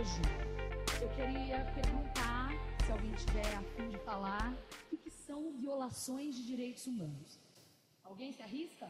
hoje, 0.00 0.22
eu 1.02 1.08
queria 1.10 1.58
perguntar, 1.74 2.50
se 2.86 2.90
alguém 2.90 3.12
tiver 3.12 3.54
a 3.54 3.62
fim 3.76 3.90
de 3.90 3.98
falar, 3.98 4.54
o 4.90 4.96
que 4.96 5.10
são 5.10 5.52
violações 5.52 6.34
de 6.36 6.46
direitos 6.46 6.86
humanos? 6.86 7.38
Alguém 8.02 8.32
se 8.32 8.42
arrisca? 8.42 8.88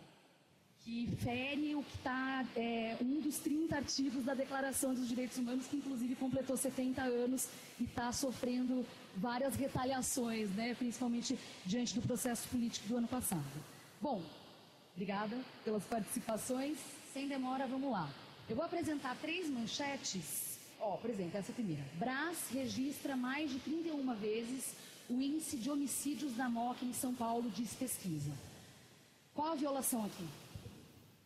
Que 0.85 1.09
fere 1.17 1.75
o 1.75 1.83
que 1.83 1.97
está 1.97 2.47
é, 2.55 2.97
um 3.03 3.21
dos 3.21 3.39
30 3.39 3.77
artigos 3.77 4.25
da 4.25 4.35
Declaração 4.35 4.95
dos 4.95 5.09
Direitos 5.09 5.37
Humanos, 5.37 5.67
que 5.67 5.77
inclusive 5.77 6.15
completou 6.15 6.57
70 6.57 7.03
anos 7.03 7.49
e 7.81 7.85
está 7.85 8.13
sofrendo 8.13 8.87
várias 9.17 9.57
retaliações, 9.57 10.49
né, 10.51 10.75
principalmente 10.75 11.37
diante 11.67 11.95
do 11.95 12.03
processo 12.03 12.49
político 12.49 12.87
do 12.87 12.97
ano 12.97 13.09
passado. 13.09 13.65
Bom, 14.01 14.23
obrigada 14.95 15.37
pelas 15.65 15.85
participações. 15.85 16.79
Sem 17.13 17.27
demora, 17.27 17.67
vamos 17.67 17.91
lá. 17.91 18.09
Eu 18.49 18.55
vou 18.55 18.65
apresentar 18.65 19.17
três 19.17 19.51
manchetes. 19.51 20.50
Ó, 20.81 20.97
por 20.97 21.11
exemplo, 21.11 21.39
essa 21.39 21.53
primeira. 21.53 21.85
Brás 21.95 22.49
registra 22.51 23.17
mais 23.17 23.51
de 23.51 23.59
31 23.61 24.15
vezes 24.15 24.75
o 25.09 25.21
índice 25.21 25.57
de 25.57 25.69
homicídios 25.69 26.35
da 26.35 26.49
MOC 26.49 26.85
em 26.85 26.93
São 26.93 27.15
Paulo, 27.15 27.51
diz 27.51 27.75
pesquisa. 27.75 28.31
Qual 29.35 29.53
a 29.53 29.57
violação 29.57 30.05
aqui? 30.05 30.27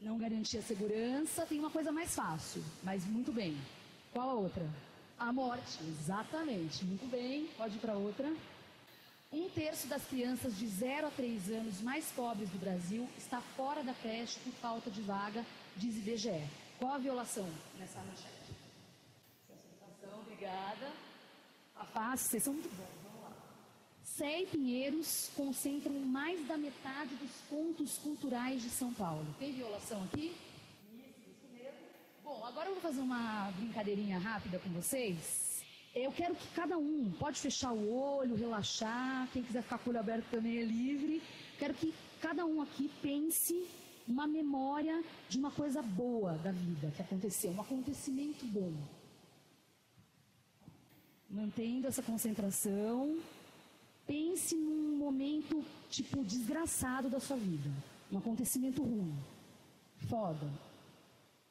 Não 0.00 0.18
garantia 0.18 0.62
segurança, 0.62 1.46
tem 1.46 1.58
uma 1.58 1.70
coisa 1.70 1.92
mais 1.92 2.14
fácil, 2.14 2.62
mas 2.82 3.04
muito 3.04 3.32
bem. 3.32 3.56
Qual 4.12 4.28
a 4.28 4.34
outra? 4.34 4.66
A 5.18 5.32
morte, 5.32 5.78
exatamente. 5.82 6.84
Muito 6.84 7.08
bem, 7.10 7.46
pode 7.56 7.76
ir 7.76 7.80
para 7.80 7.94
outra. 7.94 8.32
Um 9.32 9.48
terço 9.50 9.86
das 9.88 10.04
crianças 10.04 10.56
de 10.56 10.66
0 10.66 11.08
a 11.08 11.10
3 11.10 11.50
anos 11.50 11.80
mais 11.80 12.06
pobres 12.12 12.48
do 12.50 12.58
Brasil 12.58 13.08
está 13.18 13.40
fora 13.40 13.82
da 13.82 13.92
creche 13.94 14.38
por 14.40 14.52
falta 14.54 14.90
de 14.90 15.02
vaga, 15.02 15.44
diz 15.76 15.96
IBGE. 15.96 16.42
Qual 16.78 16.94
a 16.94 16.98
violação 16.98 17.48
nessa 17.78 17.98
manchete? 18.00 18.53
Obrigada. 20.44 20.92
A 21.74 22.16
vocês 22.16 22.42
são 22.42 22.52
muito 22.52 22.68
bons, 22.68 23.02
vamos 23.02 23.22
lá. 23.22 23.32
Sé 24.02 24.42
e 24.42 24.46
Pinheiros 24.46 25.30
concentram 25.34 25.94
mais 26.00 26.46
da 26.46 26.58
metade 26.58 27.14
dos 27.16 27.30
pontos 27.48 27.96
culturais 27.98 28.62
de 28.62 28.68
São 28.68 28.92
Paulo. 28.92 29.26
Tem 29.38 29.52
violação 29.52 30.04
aqui? 30.04 30.36
Isso, 30.92 31.30
isso 31.30 31.46
mesmo. 31.52 31.78
Bom, 32.22 32.44
agora 32.44 32.68
eu 32.68 32.74
vou 32.74 32.82
fazer 32.82 33.00
uma 33.00 33.50
brincadeirinha 33.56 34.18
rápida 34.18 34.58
com 34.58 34.68
vocês. 34.70 35.64
Eu 35.94 36.12
quero 36.12 36.34
que 36.34 36.46
cada 36.48 36.76
um, 36.76 37.10
pode 37.18 37.40
fechar 37.40 37.72
o 37.72 37.94
olho, 37.94 38.36
relaxar, 38.36 39.26
quem 39.32 39.42
quiser 39.42 39.62
ficar 39.62 39.78
com 39.78 39.88
o 39.88 39.92
olho 39.92 40.00
aberto 40.00 40.26
também 40.30 40.58
é 40.58 40.62
livre. 40.62 41.22
Quero 41.58 41.72
que 41.72 41.94
cada 42.20 42.44
um 42.44 42.60
aqui 42.60 42.90
pense 43.00 43.66
uma 44.06 44.26
memória 44.26 45.02
de 45.28 45.38
uma 45.38 45.50
coisa 45.50 45.80
boa 45.80 46.32
da 46.38 46.52
vida 46.52 46.92
que 46.94 47.00
aconteceu, 47.00 47.50
um 47.52 47.60
acontecimento 47.60 48.44
bom. 48.46 48.74
Mantendo 51.34 51.88
essa 51.88 52.00
concentração, 52.00 53.18
pense 54.06 54.54
num 54.54 54.96
momento 54.96 55.64
tipo 55.90 56.24
desgraçado 56.24 57.10
da 57.10 57.18
sua 57.18 57.36
vida, 57.36 57.68
um 58.12 58.18
acontecimento 58.18 58.84
ruim, 58.84 59.18
foda, 60.08 60.48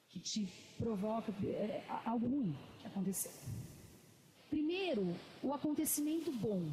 que 0.08 0.22
te 0.22 0.48
provoca 0.78 1.34
é, 1.44 1.84
algo 2.06 2.26
ruim 2.28 2.56
que 2.80 2.88
aconteceu. 2.88 3.34
Primeiro, 4.50 5.14
o 5.44 5.54
acontecimento 5.54 6.32
bom. 6.32 6.64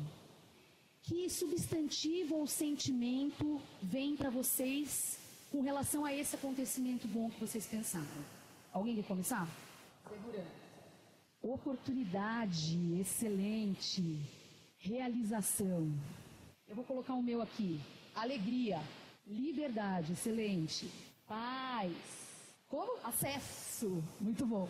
Que 1.02 1.28
substantivo 1.28 2.36
ou 2.36 2.46
sentimento 2.46 3.60
vem 3.82 4.14
para 4.14 4.30
vocês 4.30 5.18
com 5.50 5.62
relação 5.62 6.04
a 6.04 6.14
esse 6.14 6.36
acontecimento 6.36 7.08
bom 7.08 7.28
que 7.28 7.40
vocês 7.40 7.66
pensaram? 7.66 8.06
Alguém 8.72 8.94
quer 8.94 9.04
começar? 9.04 9.48
Segurança. 10.08 10.59
Oportunidade, 11.42 13.00
excelente. 13.00 14.20
Realização. 14.78 15.90
Eu 16.68 16.76
vou 16.76 16.84
colocar 16.84 17.14
o 17.14 17.22
meu 17.22 17.40
aqui. 17.40 17.80
Alegria. 18.14 18.78
Liberdade, 19.26 20.12
excelente. 20.12 20.90
Paz. 21.26 21.92
Como? 22.68 22.98
Acesso. 23.04 24.04
Muito 24.20 24.44
bom. 24.44 24.68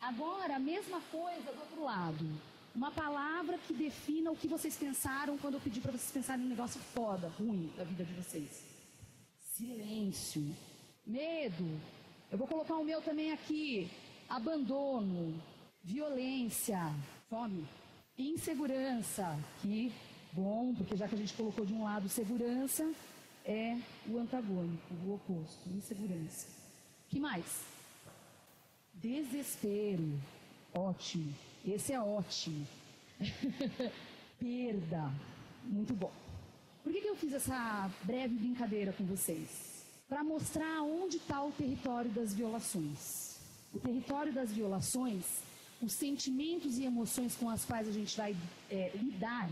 Agora, 0.00 0.56
a 0.56 0.58
mesma 0.58 1.00
coisa 1.12 1.52
do 1.52 1.60
outro 1.60 1.84
lado. 1.84 2.26
Uma 2.74 2.90
palavra 2.90 3.58
que 3.58 3.74
defina 3.74 4.30
o 4.30 4.36
que 4.36 4.48
vocês 4.48 4.76
pensaram 4.78 5.36
quando 5.36 5.54
eu 5.54 5.60
pedi 5.60 5.80
para 5.80 5.92
vocês 5.92 6.10
pensarem 6.10 6.44
em 6.44 6.46
um 6.46 6.50
negócio 6.50 6.80
foda, 6.80 7.28
ruim 7.38 7.70
da 7.76 7.84
vida 7.84 8.04
de 8.04 8.14
vocês. 8.14 8.64
Silêncio. 9.40 10.56
Medo. 11.06 11.78
Eu 12.30 12.38
vou 12.38 12.46
colocar 12.46 12.76
o 12.76 12.84
meu 12.84 13.02
também 13.02 13.32
aqui. 13.32 13.90
Abandono. 14.30 15.34
Violência. 15.82 16.78
Fome. 17.28 17.66
Insegurança. 18.16 19.36
Que 19.60 19.92
bom, 20.32 20.72
porque 20.76 20.96
já 20.96 21.08
que 21.08 21.16
a 21.16 21.18
gente 21.18 21.34
colocou 21.34 21.66
de 21.66 21.72
um 21.72 21.82
lado 21.82 22.08
segurança, 22.08 22.88
é 23.44 23.76
o 24.08 24.18
antagônico, 24.18 24.94
o 25.04 25.14
oposto. 25.14 25.68
Insegurança. 25.70 26.46
que 27.08 27.18
mais? 27.18 27.64
Desespero. 28.94 30.16
Ótimo. 30.72 31.34
Esse 31.66 31.92
é 31.92 32.00
ótimo. 32.00 32.64
Perda. 34.38 35.12
Muito 35.64 35.92
bom. 35.92 36.12
Por 36.84 36.92
que, 36.92 37.00
que 37.00 37.08
eu 37.08 37.16
fiz 37.16 37.32
essa 37.32 37.90
breve 38.04 38.36
brincadeira 38.36 38.92
com 38.92 39.04
vocês? 39.04 39.84
Para 40.08 40.22
mostrar 40.22 40.82
onde 40.82 41.16
está 41.16 41.42
o 41.42 41.50
território 41.50 42.10
das 42.12 42.32
violações. 42.32 43.29
O 43.72 43.78
território 43.78 44.32
das 44.32 44.50
violações, 44.52 45.24
os 45.80 45.92
sentimentos 45.92 46.78
e 46.78 46.84
emoções 46.84 47.36
com 47.36 47.48
as 47.48 47.64
quais 47.64 47.88
a 47.88 47.92
gente 47.92 48.16
vai 48.16 48.36
é, 48.70 48.90
lidar 48.94 49.48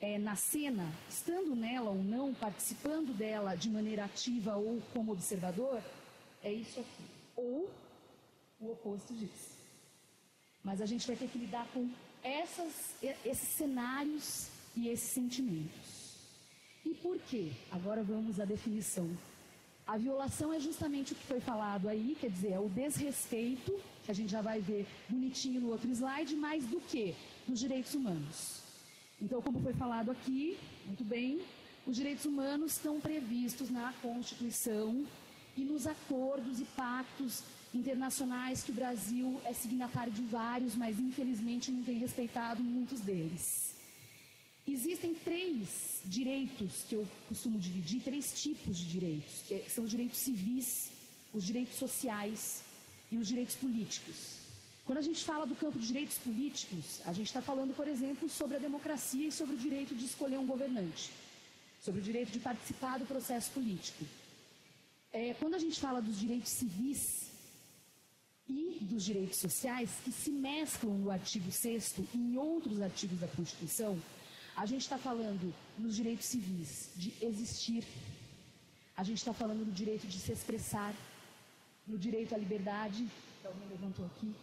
é, 0.00 0.18
na 0.18 0.34
cena, 0.34 0.92
estando 1.08 1.54
nela 1.54 1.90
ou 1.90 2.02
não, 2.02 2.34
participando 2.34 3.16
dela 3.16 3.54
de 3.54 3.70
maneira 3.70 4.04
ativa 4.04 4.56
ou 4.56 4.82
como 4.92 5.12
observador, 5.12 5.80
é 6.42 6.52
isso 6.52 6.80
aqui. 6.80 7.04
Ou 7.36 7.70
o 8.60 8.72
oposto 8.72 9.14
disso. 9.14 9.52
Mas 10.62 10.80
a 10.80 10.86
gente 10.86 11.06
vai 11.06 11.16
ter 11.16 11.28
que 11.28 11.38
lidar 11.38 11.66
com 11.72 11.88
essas, 12.22 12.94
esses 13.24 13.48
cenários 13.48 14.48
e 14.76 14.88
esses 14.88 15.10
sentimentos. 15.10 16.16
E 16.84 16.94
por 16.94 17.18
quê? 17.20 17.52
Agora 17.70 18.02
vamos 18.02 18.40
à 18.40 18.44
definição. 18.44 19.08
A 19.86 19.96
violação 19.96 20.52
é 20.52 20.60
justamente 20.60 21.12
o 21.12 21.16
que 21.16 21.26
foi 21.26 21.40
falado 21.40 21.88
aí, 21.88 22.16
quer 22.20 22.30
dizer, 22.30 22.52
é 22.52 22.58
o 22.60 22.68
desrespeito, 22.68 23.78
que 24.04 24.10
a 24.10 24.14
gente 24.14 24.30
já 24.30 24.40
vai 24.40 24.60
ver 24.60 24.86
bonitinho 25.08 25.60
no 25.60 25.70
outro 25.70 25.90
slide, 25.90 26.36
mais 26.36 26.64
do 26.66 26.80
que 26.80 27.14
nos 27.48 27.58
direitos 27.58 27.94
humanos. 27.94 28.60
Então, 29.20 29.42
como 29.42 29.60
foi 29.60 29.72
falado 29.74 30.10
aqui, 30.10 30.56
muito 30.86 31.04
bem, 31.04 31.40
os 31.86 31.96
direitos 31.96 32.24
humanos 32.24 32.72
estão 32.72 33.00
previstos 33.00 33.70
na 33.70 33.92
Constituição 34.00 35.04
e 35.56 35.64
nos 35.64 35.86
acordos 35.86 36.60
e 36.60 36.64
pactos 36.64 37.42
internacionais 37.74 38.62
que 38.62 38.70
o 38.70 38.74
Brasil 38.74 39.40
é 39.44 39.52
signatário 39.52 40.12
de 40.12 40.22
vários, 40.22 40.74
mas 40.74 40.98
infelizmente 40.98 41.70
não 41.70 41.82
tem 41.82 41.98
respeitado 41.98 42.62
muitos 42.62 43.00
deles. 43.00 43.71
Existem 44.66 45.14
três 45.14 46.00
direitos 46.04 46.84
que 46.88 46.94
eu 46.94 47.06
costumo 47.28 47.58
dividir, 47.58 48.00
três 48.00 48.40
tipos 48.40 48.78
de 48.78 48.86
direitos, 48.86 49.42
que 49.48 49.70
são 49.70 49.84
os 49.84 49.90
direitos 49.90 50.18
civis, 50.18 50.90
os 51.34 51.44
direitos 51.44 51.76
sociais 51.76 52.62
e 53.10 53.16
os 53.16 53.26
direitos 53.26 53.56
políticos. 53.56 54.38
Quando 54.84 54.98
a 54.98 55.02
gente 55.02 55.24
fala 55.24 55.46
do 55.46 55.54
campo 55.54 55.78
de 55.78 55.86
direitos 55.86 56.18
políticos, 56.18 57.00
a 57.04 57.12
gente 57.12 57.26
está 57.26 57.42
falando, 57.42 57.74
por 57.74 57.88
exemplo, 57.88 58.28
sobre 58.28 58.56
a 58.56 58.60
democracia 58.60 59.28
e 59.28 59.32
sobre 59.32 59.54
o 59.54 59.58
direito 59.58 59.94
de 59.94 60.04
escolher 60.04 60.38
um 60.38 60.46
governante, 60.46 61.10
sobre 61.80 62.00
o 62.00 62.04
direito 62.04 62.30
de 62.30 62.38
participar 62.38 62.98
do 62.98 63.06
processo 63.06 63.50
político. 63.52 64.04
É, 65.12 65.34
quando 65.34 65.54
a 65.54 65.58
gente 65.58 65.78
fala 65.78 66.00
dos 66.00 66.18
direitos 66.18 66.50
civis, 66.50 67.32
e 68.48 68.78
dos 68.82 69.04
direitos 69.04 69.38
sociais 69.38 69.90
que 70.04 70.12
se 70.12 70.30
mesclam 70.30 70.98
no 70.98 71.10
artigo 71.10 71.50
6 71.50 71.94
e 72.12 72.18
em 72.18 72.36
outros 72.36 72.80
artigos 72.82 73.18
da 73.20 73.28
Constituição, 73.28 73.98
a 74.56 74.66
gente 74.66 74.82
está 74.82 74.98
falando 74.98 75.52
nos 75.78 75.96
direitos 75.96 76.26
civis 76.26 76.90
de 76.96 77.12
existir, 77.22 77.84
a 78.96 79.02
gente 79.02 79.18
está 79.18 79.32
falando 79.32 79.64
no 79.64 79.72
direito 79.72 80.06
de 80.06 80.18
se 80.18 80.32
expressar, 80.32 80.94
no 81.86 81.98
direito 81.98 82.34
à 82.34 82.38
liberdade, 82.38 83.08
que 83.40 83.46
alguém 83.46 83.68
levantou 83.68 84.04
aqui, 84.06 84.34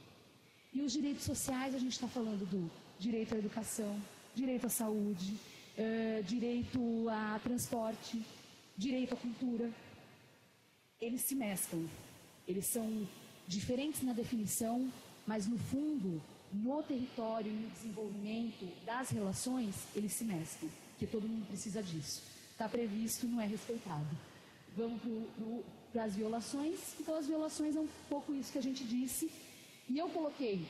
e 0.74 0.82
os 0.82 0.92
direitos 0.92 1.24
sociais, 1.24 1.74
a 1.74 1.80
gente 1.80 1.94
está 1.94 2.08
falando 2.08 2.48
do 2.50 2.70
direito 3.00 3.34
à 3.34 3.38
educação, 3.38 4.00
direito 4.36 4.68
à 4.68 4.70
saúde, 4.70 5.36
uh, 5.78 6.24
direito 6.24 7.08
a 7.10 7.40
transporte, 7.40 8.24
direito 8.78 9.14
à 9.14 9.18
cultura. 9.18 9.72
Eles 11.00 11.22
se 11.22 11.34
mesclam, 11.34 11.88
eles 12.48 12.66
são 12.68 13.08
diferentes 13.48 14.04
na 14.04 14.14
definição, 14.14 14.92
mas 15.26 15.48
no 15.48 15.58
fundo, 15.58 16.22
no 16.52 16.82
território 16.84 17.52
e 17.52 17.56
no 17.56 17.70
desenvolvimento 17.70 18.66
das 18.86 19.10
relações, 19.10 19.76
eles 19.96 20.14
se 20.14 20.24
mesclam, 20.24 20.70
porque 20.92 21.06
todo 21.06 21.28
mundo 21.28 21.46
precisa 21.48 21.82
disso. 21.82 22.24
Está 22.52 22.68
previsto, 22.68 23.28
não 23.28 23.40
é 23.40 23.46
respeitado. 23.46 24.08
Vamos 24.76 25.02
para 25.92 26.04
as 26.04 26.16
violações. 26.16 26.80
Então, 27.00 27.16
as 27.16 27.28
violações 27.28 27.76
é 27.76 27.80
um 27.80 27.88
pouco 28.10 28.34
isso 28.34 28.52
que 28.52 28.58
a 28.58 28.64
gente 28.64 28.84
disse. 28.84 29.32
E 29.88 29.98
eu 29.98 30.10
coloquei 30.10 30.66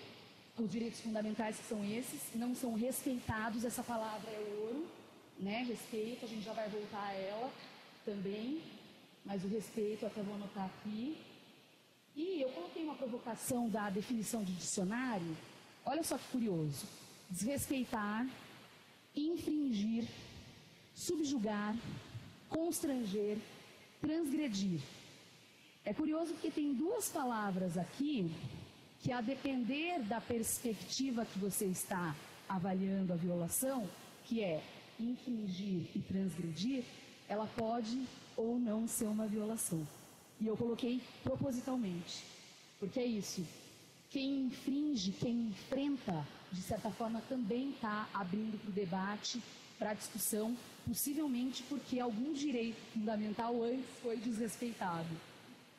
os 0.58 0.70
direitos 0.70 1.00
fundamentais 1.00 1.58
que 1.58 1.64
são 1.64 1.84
esses, 1.86 2.22
não 2.36 2.54
são 2.54 2.74
respeitados, 2.74 3.64
essa 3.64 3.84
palavra 3.84 4.30
é 4.30 4.40
ouro, 4.62 4.88
né? 5.40 5.64
Respeito, 5.64 6.26
a 6.26 6.28
gente 6.28 6.44
já 6.44 6.54
vai 6.54 6.68
voltar 6.70 7.02
a 7.02 7.14
ela 7.14 7.52
também, 8.06 8.62
mas 9.26 9.44
o 9.44 9.48
respeito 9.48 10.06
até 10.06 10.22
vou 10.22 10.36
anotar 10.36 10.66
aqui. 10.66 11.18
E 12.16 12.42
eu 12.42 12.50
coloquei 12.50 12.84
uma 12.84 12.96
provocação 12.96 13.70
da 13.70 13.90
definição 13.90 14.44
de 14.44 14.52
dicionário. 14.54 15.38
Olha 15.86 16.04
só 16.04 16.18
que 16.18 16.28
curioso. 16.32 16.86
Desrespeitar, 17.30 18.28
infringir, 19.16 20.08
subjugar, 20.94 21.76
constranger, 22.50 23.38
transgredir. 24.02 24.82
É 25.86 25.94
curioso 25.94 26.34
porque 26.34 26.52
tem 26.52 26.74
duas 26.74 27.10
palavras 27.10 27.78
aqui 27.78 28.32
que, 29.02 29.12
a 29.12 29.22
depender 29.22 30.00
da 30.04 30.20
perspectiva 30.20 31.26
que 31.26 31.40
você 31.40 31.66
está 31.66 32.16
avaliando 32.48 33.14
a 33.14 33.16
violação, 33.16 33.88
que 34.26 34.44
é 34.44 34.62
infringir 35.00 35.88
e 35.96 36.00
transgredir, 36.00 36.84
ela 37.28 37.48
pode 37.56 38.06
ou 38.36 38.60
não 38.60 38.88
ser 38.88 39.06
uma 39.06 39.28
violação. 39.28 39.88
E 40.42 40.48
eu 40.48 40.58
coloquei 40.58 41.02
propositalmente, 41.24 42.24
porque 42.80 43.00
é 43.00 43.06
isso. 43.06 43.46
Quem 44.10 44.46
infringe, 44.46 45.12
quem 45.12 45.50
enfrenta, 45.50 46.26
de 46.52 46.62
certa 46.64 46.90
forma 46.90 47.22
também 47.30 47.70
está 47.70 48.10
abrindo 48.12 48.60
para 48.60 48.70
o 48.70 48.74
debate, 48.74 49.40
para 49.78 49.92
a 49.92 49.94
discussão, 49.94 50.58
possivelmente 50.84 51.62
porque 51.70 52.00
algum 52.00 52.34
direito 52.34 52.82
fundamental 52.92 53.62
antes 53.62 53.86
foi 54.02 54.18
desrespeitado. 54.18 55.08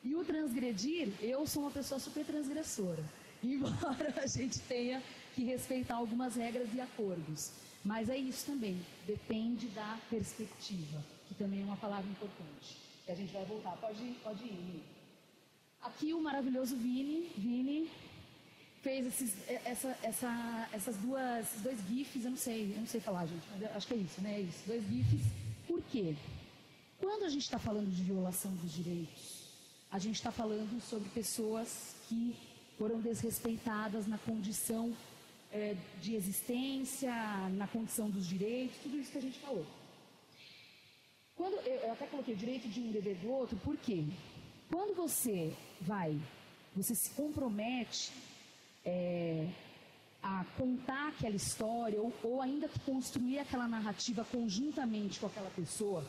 E 0.01 0.15
o 0.15 0.23
transgredir, 0.23 1.09
eu 1.19 1.45
sou 1.45 1.63
uma 1.63 1.71
pessoa 1.71 1.99
super 1.99 2.25
transgressora, 2.25 3.03
embora 3.43 4.13
a 4.15 4.25
gente 4.25 4.59
tenha 4.61 5.03
que 5.35 5.43
respeitar 5.43 5.95
algumas 5.95 6.35
regras 6.35 6.73
e 6.73 6.79
acordos. 6.79 7.51
Mas 7.83 8.07
é 8.07 8.17
isso 8.17 8.45
também, 8.45 8.79
depende 9.05 9.67
da 9.67 9.99
perspectiva, 10.09 11.03
que 11.27 11.35
também 11.35 11.63
é 11.63 11.65
uma 11.65 11.75
palavra 11.75 12.09
importante. 12.09 12.77
E 13.05 13.11
a 13.11 13.15
gente 13.15 13.33
vai 13.33 13.43
voltar. 13.43 13.75
Pode 13.77 14.01
ir, 14.01 14.17
pode 14.23 14.45
ir. 14.45 14.83
Aqui 15.81 16.13
o 16.13 16.21
maravilhoso 16.21 16.77
Vini, 16.77 17.29
Vini 17.35 17.89
fez 18.81 19.05
esses, 19.05 19.33
essa, 19.65 19.97
essa, 20.01 20.69
essas 20.73 20.95
duas, 20.97 21.47
dois 21.61 21.77
GIFs, 21.87 22.25
eu 22.25 22.31
não 22.31 22.37
sei, 22.37 22.73
eu 22.73 22.79
não 22.79 22.87
sei 22.87 22.99
falar, 22.99 23.27
gente, 23.27 23.43
acho 23.75 23.87
que 23.87 23.93
é 23.93 23.97
isso, 23.97 24.21
né? 24.21 24.35
É 24.35 24.41
isso, 24.41 24.59
dois 24.65 24.83
GIFs. 24.87 25.25
Por 25.67 25.81
quê? 25.83 26.15
Quando 26.99 27.25
a 27.25 27.29
gente 27.29 27.43
está 27.43 27.59
falando 27.59 27.89
de 27.89 28.03
violação 28.03 28.51
dos 28.55 28.73
direitos, 28.73 29.49
a 29.91 29.99
gente 29.99 30.15
está 30.15 30.31
falando 30.31 30.81
sobre 30.81 31.09
pessoas 31.09 31.95
que 32.07 32.35
foram 32.77 32.99
desrespeitadas 32.99 34.07
na 34.07 34.17
condição 34.17 34.95
é, 35.51 35.75
de 36.01 36.15
existência, 36.15 37.13
na 37.51 37.67
condição 37.67 38.09
dos 38.09 38.27
direitos, 38.27 38.77
tudo 38.81 38.97
isso 38.97 39.11
que 39.11 39.17
a 39.17 39.21
gente 39.21 39.39
falou. 39.39 39.65
Quando 41.35 41.55
eu, 41.67 41.75
eu 41.81 41.91
até 41.91 42.05
coloquei 42.07 42.33
o 42.33 42.37
direito 42.37 42.67
de 42.67 42.79
um 42.79 42.91
dever 42.91 43.15
do 43.17 43.29
outro, 43.29 43.57
por 43.57 43.77
quê? 43.77 44.03
Quando 44.69 44.95
você 44.95 45.53
vai, 45.81 46.19
você 46.75 46.95
se 46.95 47.09
compromete 47.11 48.11
é, 48.85 49.47
a 50.21 50.45
contar 50.57 51.09
aquela 51.09 51.35
história 51.35 51.99
ou, 51.99 52.13
ou 52.23 52.41
ainda 52.41 52.69
construir 52.85 53.39
aquela 53.39 53.67
narrativa 53.67 54.25
conjuntamente 54.31 55.19
com 55.19 55.27
aquela 55.27 55.49
pessoa 55.51 56.05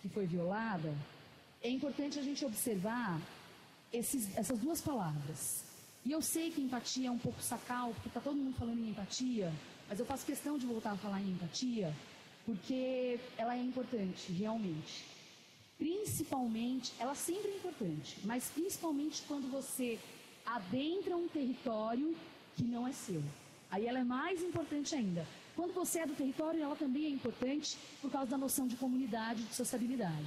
que 0.00 0.08
foi 0.08 0.26
violada, 0.26 0.92
é 1.62 1.68
importante 1.68 2.18
a 2.18 2.22
gente 2.22 2.44
observar 2.44 3.20
esses, 3.92 4.36
essas 4.36 4.58
duas 4.58 4.80
palavras. 4.80 5.64
E 6.04 6.10
eu 6.10 6.20
sei 6.20 6.50
que 6.50 6.60
empatia 6.60 7.08
é 7.08 7.10
um 7.10 7.18
pouco 7.18 7.40
sacal, 7.40 7.92
porque 7.94 8.08
está 8.08 8.20
todo 8.20 8.36
mundo 8.36 8.56
falando 8.56 8.80
em 8.80 8.90
empatia, 8.90 9.52
mas 9.88 10.00
eu 10.00 10.06
faço 10.06 10.26
questão 10.26 10.58
de 10.58 10.66
voltar 10.66 10.92
a 10.92 10.96
falar 10.96 11.20
em 11.20 11.30
empatia, 11.30 11.94
porque 12.44 13.20
ela 13.36 13.56
é 13.56 13.60
importante, 13.60 14.32
realmente. 14.32 15.04
Principalmente, 15.78 16.92
ela 16.98 17.14
sempre 17.14 17.52
é 17.52 17.56
importante, 17.56 18.16
mas 18.24 18.50
principalmente 18.50 19.22
quando 19.28 19.48
você 19.50 19.98
adentra 20.46 21.16
um 21.16 21.28
território 21.28 22.14
que 22.56 22.64
não 22.64 22.86
é 22.86 22.92
seu. 22.92 23.22
Aí 23.70 23.86
ela 23.86 24.00
é 24.00 24.04
mais 24.04 24.42
importante 24.42 24.94
ainda. 24.94 25.26
Quando 25.56 25.72
você 25.74 26.00
é 26.00 26.06
do 26.06 26.14
território, 26.14 26.62
ela 26.62 26.76
também 26.76 27.06
é 27.06 27.08
importante 27.08 27.76
por 28.00 28.10
causa 28.10 28.30
da 28.30 28.38
noção 28.38 28.66
de 28.66 28.76
comunidade, 28.76 29.42
de 29.42 29.54
sociabilidade. 29.54 30.26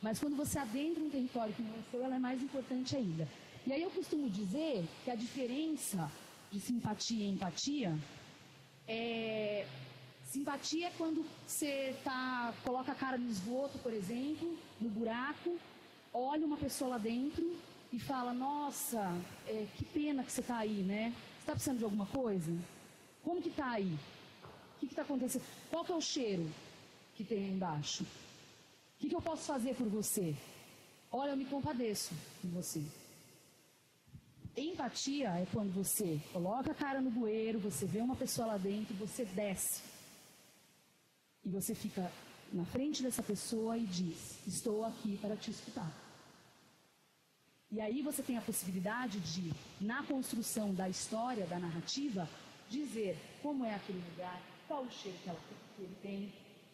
Mas 0.00 0.18
quando 0.18 0.36
você 0.36 0.58
adentra 0.58 1.02
um 1.02 1.10
território 1.10 1.54
que 1.54 1.62
não 1.62 1.74
é 1.74 1.82
seu, 1.90 2.04
ela 2.04 2.16
é 2.16 2.18
mais 2.18 2.42
importante 2.42 2.96
ainda. 2.96 3.28
E 3.66 3.72
aí 3.72 3.82
eu 3.82 3.90
costumo 3.90 4.28
dizer 4.28 4.84
que 5.04 5.10
a 5.10 5.14
diferença 5.14 6.10
de 6.50 6.60
simpatia 6.60 7.24
e 7.24 7.30
empatia 7.30 7.96
é 8.86 9.66
simpatia 10.24 10.88
é 10.88 10.92
quando 10.96 11.24
você 11.46 11.94
tá, 12.02 12.54
coloca 12.64 12.90
a 12.90 12.94
cara 12.94 13.18
no 13.18 13.30
esgoto, 13.30 13.78
por 13.78 13.92
exemplo, 13.92 14.56
no 14.80 14.88
buraco, 14.88 15.58
olha 16.12 16.46
uma 16.46 16.56
pessoa 16.56 16.92
lá 16.92 16.98
dentro 16.98 17.54
e 17.92 17.98
fala, 18.00 18.32
nossa, 18.32 19.00
é, 19.46 19.66
que 19.76 19.84
pena 19.84 20.24
que 20.24 20.32
você 20.32 20.40
está 20.40 20.58
aí, 20.58 20.82
né? 20.82 21.12
Você 21.12 21.40
está 21.40 21.52
precisando 21.52 21.78
de 21.78 21.84
alguma 21.84 22.06
coisa? 22.06 22.50
Como 23.22 23.42
que 23.42 23.50
está 23.50 23.72
aí? 23.72 23.98
O 24.76 24.78
que 24.80 24.86
está 24.86 25.02
acontecendo? 25.02 25.44
Qual 25.70 25.84
que 25.84 25.92
é 25.92 25.94
o 25.94 26.00
cheiro 26.00 26.50
que 27.14 27.22
tem 27.22 27.44
aí 27.44 27.50
embaixo? 27.50 28.04
O 28.04 28.98
que, 28.98 29.08
que 29.08 29.14
eu 29.14 29.20
posso 29.20 29.42
fazer 29.42 29.74
por 29.74 29.86
você? 29.88 30.34
Olha, 31.10 31.30
eu 31.30 31.36
me 31.36 31.44
compadeço 31.44 32.14
de 32.42 32.48
você. 32.48 32.82
Empatia 34.56 35.28
é 35.30 35.46
quando 35.52 35.72
você 35.72 36.20
coloca 36.32 36.70
a 36.72 36.74
cara 36.74 37.00
no 37.00 37.10
bueiro, 37.10 37.58
você 37.58 37.84
vê 37.84 38.00
uma 38.00 38.16
pessoa 38.16 38.46
lá 38.48 38.56
dentro, 38.56 38.94
você 38.94 39.24
desce. 39.24 39.82
E 41.44 41.48
você 41.48 41.74
fica 41.74 42.10
na 42.52 42.64
frente 42.64 43.02
dessa 43.02 43.22
pessoa 43.22 43.76
e 43.76 43.84
diz: 43.84 44.38
Estou 44.46 44.84
aqui 44.84 45.18
para 45.18 45.36
te 45.36 45.50
escutar. 45.50 45.90
E 47.72 47.80
aí 47.80 48.02
você 48.02 48.22
tem 48.22 48.36
a 48.36 48.42
possibilidade 48.42 49.18
de, 49.18 49.50
na 49.80 50.02
construção 50.02 50.74
da 50.74 50.90
história, 50.90 51.46
da 51.46 51.58
narrativa, 51.58 52.28
dizer 52.68 53.16
como 53.42 53.64
é 53.64 53.74
aquele 53.74 54.02
lugar, 54.10 54.42
qual 54.68 54.82
o 54.82 54.90
cheiro 54.90 55.16
que, 55.22 55.28
ela, 55.30 55.40
que 55.74 55.82
ele 55.82 55.96
tem, 56.02 56.32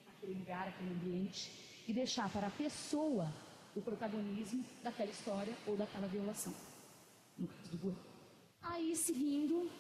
aquele 0.09 0.35
lugar, 0.35 0.67
aquele 0.67 0.91
ambiente, 0.91 1.53
e 1.87 1.93
deixar 1.93 2.29
para 2.31 2.49
a 2.49 2.51
pessoa 2.51 3.33
o 3.77 3.81
protagonismo 3.81 4.65
daquela 4.83 5.09
história 5.09 5.55
ou 5.69 5.77
daquela 5.77 6.09
violação, 6.09 6.53
no 7.39 7.47
caso 7.47 7.71
do 7.71 7.77
burro. 7.77 7.99
Aí, 8.61 8.97
seguindo, 8.97 9.71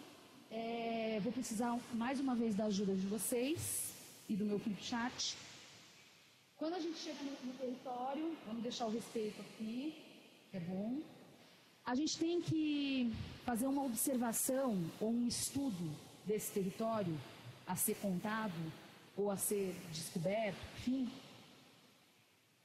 é, 0.52 1.18
vou 1.20 1.32
precisar 1.32 1.76
mais 1.94 2.20
uma 2.20 2.36
vez 2.36 2.54
da 2.54 2.66
ajuda 2.66 2.94
de 2.94 3.06
vocês 3.08 3.92
e 4.28 4.36
do 4.36 4.44
meu 4.44 4.60
flip 4.60 4.80
chat. 4.84 5.36
Quando 6.56 6.74
a 6.74 6.80
gente 6.80 6.96
chega 6.96 7.18
no, 7.24 7.32
no 7.44 7.58
território, 7.58 8.36
vamos 8.46 8.62
deixar 8.62 8.86
o 8.86 8.90
respeito 8.90 9.40
aqui, 9.40 10.07
é 10.52 10.60
bom. 10.60 11.00
A 11.84 11.94
gente 11.94 12.18
tem 12.18 12.40
que 12.40 13.12
fazer 13.44 13.66
uma 13.66 13.84
observação 13.84 14.78
ou 15.00 15.10
um 15.10 15.26
estudo 15.26 15.90
desse 16.26 16.52
território 16.52 17.18
a 17.66 17.74
ser 17.76 17.96
contado 17.96 18.72
ou 19.16 19.30
a 19.30 19.36
ser 19.36 19.74
descoberto, 19.92 20.58
enfim, 20.78 21.10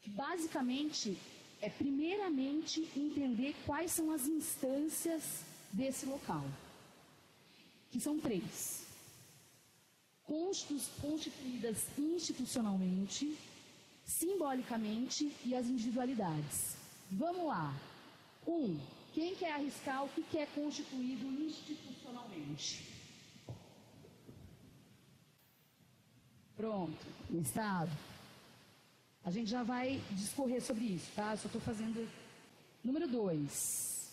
que 0.01 0.09
basicamente 0.09 1.17
é 1.61 1.69
primeiramente 1.69 2.81
entender 2.95 3.55
quais 3.65 3.91
são 3.91 4.11
as 4.11 4.27
instâncias 4.27 5.45
desse 5.71 6.05
local, 6.05 6.43
que 7.89 7.99
são 7.99 8.19
três. 8.19 8.83
Constituídas 10.25 11.85
institucionalmente, 11.97 13.37
simbolicamente 14.05 15.31
e 15.45 15.55
as 15.55 15.65
individualidades. 15.67 16.82
Vamos 17.11 17.45
lá. 17.45 17.73
Um, 18.47 18.79
quem 19.13 19.35
quer 19.35 19.53
arriscar 19.53 20.03
o 20.03 20.09
que 20.09 20.37
é 20.37 20.45
constituído 20.47 21.25
institucionalmente? 21.25 22.93
Pronto, 26.55 27.05
o 27.29 27.39
Estado. 27.39 27.91
A 29.23 29.31
gente 29.31 29.49
já 29.49 29.63
vai 29.63 30.01
discorrer 30.11 30.61
sobre 30.61 30.85
isso, 30.85 31.11
tá? 31.15 31.35
Só 31.37 31.47
estou 31.47 31.61
fazendo. 31.61 32.09
Número 32.83 33.07
dois. 33.07 34.11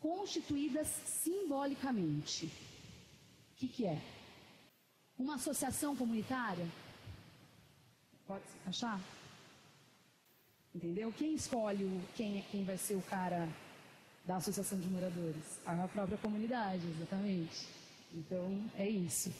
Constituídas 0.00 0.88
simbolicamente. 1.06 2.46
O 2.46 3.56
que, 3.56 3.68
que 3.68 3.86
é? 3.86 4.00
Uma 5.18 5.36
associação 5.36 5.96
comunitária? 5.96 6.66
Pode 8.26 8.44
achar? 8.66 9.00
Entendeu? 10.74 11.12
Quem 11.12 11.34
escolhe 11.34 12.00
quem, 12.16 12.42
quem 12.50 12.64
vai 12.64 12.78
ser 12.78 12.94
o 12.94 13.02
cara 13.02 13.48
da 14.24 14.36
associação 14.36 14.78
de 14.78 14.88
moradores? 14.88 15.60
A 15.66 15.88
própria 15.88 16.16
comunidade, 16.18 16.86
exatamente. 16.86 17.66
Então, 18.14 18.70
é 18.76 18.88
isso. 18.88 19.32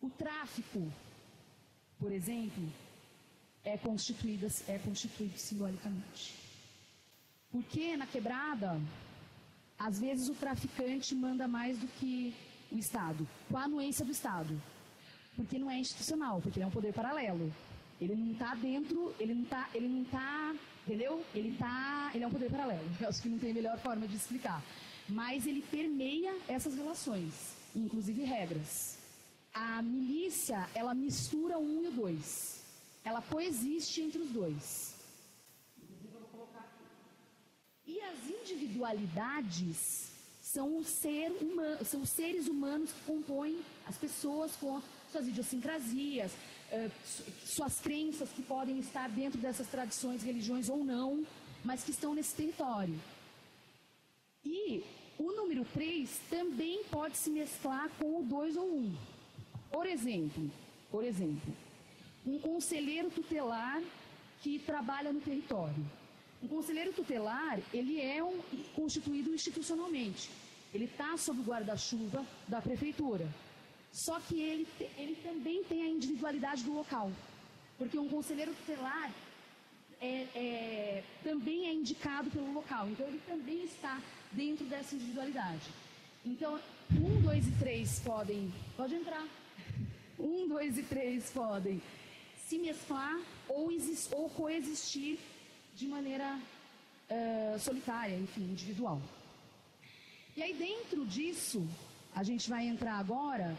O 0.00 0.08
tráfico, 0.08 0.92
por 1.98 2.12
exemplo, 2.12 2.72
é 3.64 3.76
constituído, 3.76 4.46
é 4.68 4.78
constituído 4.78 5.36
simbolicamente. 5.36 6.34
Porque 7.50 7.96
na 7.96 8.06
quebrada, 8.06 8.80
às 9.78 9.98
vezes 9.98 10.28
o 10.28 10.34
traficante 10.34 11.14
manda 11.14 11.48
mais 11.48 11.78
do 11.78 11.86
que 11.98 12.34
o 12.70 12.78
Estado, 12.78 13.26
com 13.48 13.56
a 13.56 13.64
anuência 13.64 14.04
do 14.04 14.12
Estado. 14.12 14.60
Porque 15.34 15.58
não 15.58 15.70
é 15.70 15.78
institucional, 15.78 16.40
porque 16.40 16.60
é 16.60 16.66
um 16.66 16.70
poder 16.70 16.92
paralelo. 16.92 17.52
Ele 18.00 18.14
não 18.14 18.32
está 18.32 18.54
dentro, 18.54 19.14
ele 19.20 19.34
não 19.34 19.42
está, 19.42 19.68
ele 19.74 19.88
não 19.88 20.04
tá, 20.04 20.54
entendeu? 20.86 21.22
Ele 21.34 21.54
tá, 21.58 22.10
ele 22.14 22.24
é 22.24 22.26
um 22.26 22.30
poder 22.30 22.50
paralelo. 22.50 22.88
Eu 22.98 23.08
acho 23.08 23.20
que 23.20 23.28
não 23.28 23.38
tem 23.38 23.52
melhor 23.52 23.78
forma 23.78 24.08
de 24.08 24.16
explicar. 24.16 24.62
Mas 25.08 25.46
ele 25.46 25.62
permeia 25.62 26.34
essas 26.48 26.74
relações, 26.74 27.54
inclusive 27.74 28.22
regras. 28.22 28.98
A 29.52 29.82
milícia, 29.82 30.68
ela 30.74 30.94
mistura 30.94 31.58
o 31.58 31.62
um 31.62 31.84
e 31.84 31.88
o 31.88 31.92
dois. 31.92 32.62
Ela 33.04 33.20
coexiste 33.20 34.00
entre 34.00 34.20
os 34.20 34.30
dois. 34.30 34.94
E 37.86 38.00
as 38.00 38.30
individualidades 38.30 40.10
são, 40.40 40.82
ser 40.82 41.30
humano, 41.40 41.84
são 41.84 42.02
os 42.02 42.10
seres 42.10 42.46
humanos 42.46 42.92
que 42.92 43.00
compõem 43.04 43.60
as 43.86 43.96
pessoas 43.96 44.54
com 44.56 44.80
suas 45.10 45.26
idiosincrasias, 45.26 46.32
suas 47.44 47.80
crenças 47.80 48.30
que 48.30 48.42
podem 48.42 48.78
estar 48.78 49.08
dentro 49.08 49.40
dessas 49.40 49.66
tradições, 49.66 50.22
religiões 50.22 50.68
ou 50.68 50.84
não, 50.84 51.24
mas 51.64 51.82
que 51.82 51.90
estão 51.90 52.14
nesse 52.14 52.34
território. 52.34 52.98
E 54.44 54.82
o 55.18 55.32
número 55.32 55.64
3 55.74 56.08
também 56.30 56.82
pode 56.84 57.16
se 57.16 57.30
mesclar 57.30 57.90
com 57.98 58.20
o 58.20 58.22
2 58.22 58.56
ou 58.56 58.64
1. 58.64 58.76
Um. 58.76 58.96
Por 59.70 59.86
exemplo, 59.86 60.50
por 60.90 61.04
exemplo, 61.04 61.52
um 62.26 62.38
conselheiro 62.38 63.10
tutelar 63.10 63.82
que 64.42 64.58
trabalha 64.58 65.12
no 65.12 65.20
território. 65.20 65.84
Um 66.42 66.48
conselheiro 66.48 66.92
tutelar, 66.92 67.60
ele 67.72 68.00
é 68.00 68.24
um, 68.24 68.40
constituído 68.74 69.32
institucionalmente. 69.34 70.30
Ele 70.72 70.86
está 70.86 71.16
sob 71.16 71.40
o 71.40 71.44
guarda-chuva 71.44 72.24
da 72.48 72.62
prefeitura. 72.62 73.28
Só 73.92 74.20
que 74.20 74.40
ele, 74.40 74.68
ele 74.96 75.16
também 75.22 75.64
tem 75.64 75.82
a 75.82 75.88
individualidade 75.88 76.62
do 76.62 76.72
local. 76.72 77.10
Porque 77.76 77.98
um 77.98 78.08
conselheiro 78.08 78.54
tutelar 78.54 79.12
é, 80.00 80.26
é, 80.34 81.04
também 81.22 81.66
é 81.66 81.72
indicado 81.72 82.30
pelo 82.30 82.52
local. 82.52 82.88
Então, 82.88 83.06
ele 83.06 83.20
também 83.26 83.64
está 83.64 84.00
dentro 84.32 84.64
dessa 84.66 84.94
individualidade. 84.94 85.70
Então, 86.24 86.60
um, 86.92 87.20
dois 87.20 87.46
e 87.46 87.52
três 87.52 88.00
podem. 88.00 88.52
Pode 88.76 88.94
entrar. 88.94 89.26
Um, 90.18 90.46
dois 90.46 90.76
e 90.76 90.82
três 90.82 91.30
podem 91.30 91.80
se 92.46 92.58
mesclar 92.58 93.18
ou, 93.48 93.70
ou 94.12 94.28
coexistir 94.28 95.18
de 95.74 95.88
maneira 95.88 96.38
uh, 97.08 97.58
solitária, 97.58 98.14
enfim, 98.16 98.42
individual. 98.42 99.00
E 100.36 100.42
aí, 100.42 100.52
dentro 100.52 101.06
disso, 101.06 101.66
a 102.14 102.22
gente 102.22 102.50
vai 102.50 102.66
entrar 102.66 102.98
agora 102.98 103.56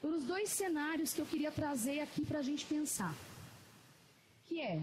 pelos 0.00 0.24
dois 0.24 0.48
cenários 0.48 1.12
que 1.12 1.20
eu 1.20 1.26
queria 1.26 1.50
trazer 1.50 2.00
aqui 2.00 2.24
para 2.24 2.38
a 2.38 2.42
gente 2.42 2.64
pensar. 2.66 3.14
Que 4.44 4.60
é, 4.60 4.80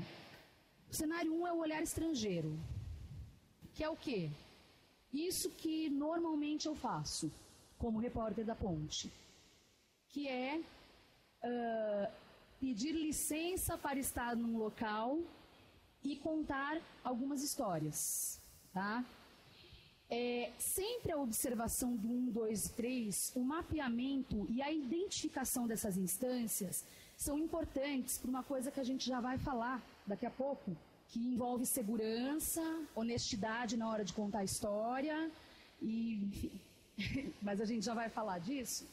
o 0.91 0.93
cenário 0.93 1.33
1 1.33 1.41
um 1.41 1.47
é 1.47 1.53
o 1.53 1.57
olhar 1.57 1.81
estrangeiro, 1.81 2.57
que 3.73 3.83
é 3.83 3.89
o 3.89 3.95
quê? 3.95 4.29
Isso 5.11 5.49
que 5.51 5.89
normalmente 5.89 6.67
eu 6.67 6.75
faço, 6.75 7.31
como 7.77 7.99
repórter 7.99 8.45
da 8.45 8.55
ponte, 8.55 9.11
que 10.09 10.27
é 10.27 10.59
uh, 10.59 12.11
pedir 12.59 12.91
licença 12.91 13.77
para 13.77 13.99
estar 13.99 14.35
num 14.35 14.57
local 14.57 15.19
e 16.03 16.15
contar 16.17 16.81
algumas 17.03 17.41
histórias, 17.41 18.39
tá? 18.73 19.03
É, 20.09 20.51
sempre 20.59 21.11
a 21.11 21.17
observação 21.17 21.95
do 21.95 22.07
1, 22.07 22.31
2 22.31 22.65
e 22.65 22.69
3, 22.73 23.31
o 23.35 23.43
mapeamento 23.43 24.45
e 24.49 24.61
a 24.61 24.71
identificação 24.71 25.65
dessas 25.65 25.97
instâncias 25.97 26.85
são 27.17 27.39
importantes 27.39 28.17
para 28.17 28.29
uma 28.29 28.43
coisa 28.43 28.69
que 28.69 28.79
a 28.79 28.83
gente 28.83 29.07
já 29.07 29.19
vai 29.19 29.37
falar 29.37 29.81
daqui 30.05 30.25
a 30.25 30.29
pouco, 30.29 30.75
que 31.09 31.19
envolve 31.19 31.65
segurança, 31.65 32.61
honestidade 32.93 33.77
na 33.77 33.89
hora 33.89 34.03
de 34.05 34.13
contar 34.13 34.39
a 34.39 34.43
história, 34.43 35.31
e, 35.81 36.23
enfim. 36.25 36.51
Mas 37.41 37.59
a 37.59 37.65
gente 37.65 37.83
já 37.83 37.93
vai 37.93 38.09
falar 38.09 38.39
disso. 38.39 38.87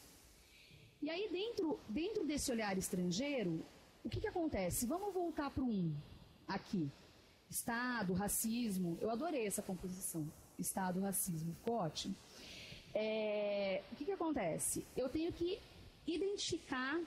E 1.01 1.09
aí, 1.09 1.29
dentro, 1.29 1.79
dentro 1.89 2.25
desse 2.25 2.51
olhar 2.51 2.77
estrangeiro, 2.77 3.63
o 4.03 4.09
que, 4.09 4.19
que 4.19 4.27
acontece? 4.27 4.85
Vamos 4.85 5.13
voltar 5.13 5.49
para 5.51 5.63
o 5.63 5.69
1 5.69 5.93
aqui. 6.47 6.89
Estado, 7.49 8.13
racismo. 8.13 8.97
Eu 8.99 9.09
adorei 9.11 9.45
essa 9.45 9.61
composição. 9.61 10.27
Estado, 10.63 10.99
racismo. 11.01 11.53
Ficou 11.59 11.75
ótimo. 11.75 12.15
É, 12.93 13.81
o 13.91 13.95
que, 13.95 14.05
que 14.05 14.11
acontece? 14.11 14.85
Eu 14.95 15.09
tenho 15.09 15.31
que 15.31 15.59
identificar 16.05 16.99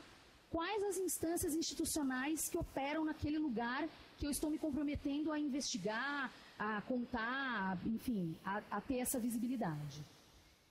quais 0.50 0.82
as 0.84 0.96
instâncias 0.98 1.54
institucionais 1.54 2.48
que 2.48 2.58
operam 2.58 3.04
naquele 3.04 3.38
lugar 3.38 3.88
que 4.18 4.26
eu 4.26 4.30
estou 4.30 4.50
me 4.50 4.58
comprometendo 4.58 5.32
a 5.32 5.38
investigar, 5.38 6.32
a 6.58 6.80
contar, 6.82 7.78
enfim, 7.86 8.36
a, 8.44 8.62
a 8.70 8.80
ter 8.80 8.98
essa 8.98 9.18
visibilidade. 9.18 10.04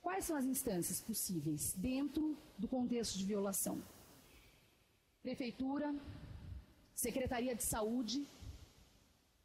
Quais 0.02 0.24
são 0.24 0.36
as 0.36 0.44
instâncias 0.44 1.00
possíveis 1.00 1.72
dentro 1.76 2.36
do 2.58 2.68
contexto 2.68 3.18
de 3.18 3.24
violação? 3.24 3.82
Prefeitura, 5.22 5.94
Secretaria 6.94 7.54
de 7.54 7.64
Saúde, 7.64 8.26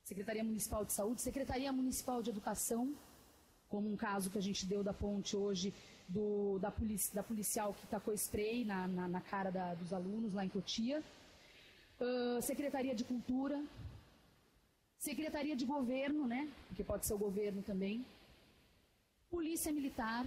Secretaria 0.04 0.44
Municipal 0.44 0.86
de 0.86 0.94
Saúde, 0.94 1.22
Secretaria 1.22 1.72
Municipal 1.72 2.22
de 2.22 2.30
Educação, 2.30 2.94
como 3.72 3.90
um 3.90 3.96
caso 3.96 4.30
que 4.30 4.38
a 4.38 4.42
gente 4.48 4.66
deu 4.66 4.84
da 4.84 4.94
ponte 4.94 5.36
hoje 5.36 5.74
do, 6.08 6.60
da, 6.60 6.70
polici, 6.70 7.16
da, 7.16 7.24
policial 7.24 7.74
que 7.74 7.88
tacou 7.88 8.14
spray 8.14 8.66
na, 8.66 8.88
na, 8.88 9.08
na 9.08 9.22
cara 9.22 9.50
da, 9.50 9.74
dos 9.74 9.94
alunos 9.94 10.34
lá 10.34 10.44
em 10.46 10.50
Cotia, 10.50 11.02
uh, 12.00 12.42
Secretaria 12.42 12.94
de 12.94 13.06
Cultura, 13.06 13.64
Secretaria 14.98 15.56
de 15.56 15.66
Governo, 15.66 16.28
né? 16.28 16.52
Porque 16.68 16.84
pode 16.84 17.06
ser 17.06 17.14
o 17.14 17.18
governo 17.18 17.64
também, 17.64 18.06
Polícia 19.30 19.72
Militar, 19.72 20.26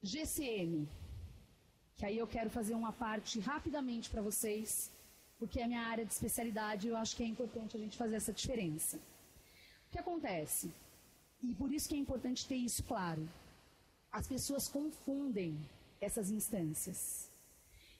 GCM, 0.00 0.88
que 1.96 2.06
aí 2.06 2.16
eu 2.16 2.26
quero 2.26 2.48
fazer 2.48 2.74
uma 2.74 2.92
parte 2.92 3.40
rapidamente 3.40 4.08
para 4.08 4.22
vocês, 4.22 4.90
porque 5.38 5.60
é 5.60 5.66
minha 5.66 5.82
área 5.82 6.04
de 6.04 6.12
especialidade 6.12 6.86
e 6.86 6.90
eu 6.90 6.96
acho 6.96 7.16
que 7.16 7.24
é 7.24 7.26
importante 7.26 7.76
a 7.76 7.80
gente 7.80 7.96
fazer 7.96 8.16
essa 8.16 8.32
diferença. 8.32 8.96
O 9.88 9.90
que 9.90 9.98
acontece? 9.98 10.72
E 11.42 11.54
por 11.54 11.72
isso 11.72 11.88
que 11.88 11.94
é 11.94 11.98
importante 11.98 12.46
ter 12.46 12.56
isso 12.56 12.82
claro. 12.84 13.28
As 14.10 14.26
pessoas 14.26 14.68
confundem 14.68 15.58
essas 16.00 16.30
instâncias. 16.30 17.30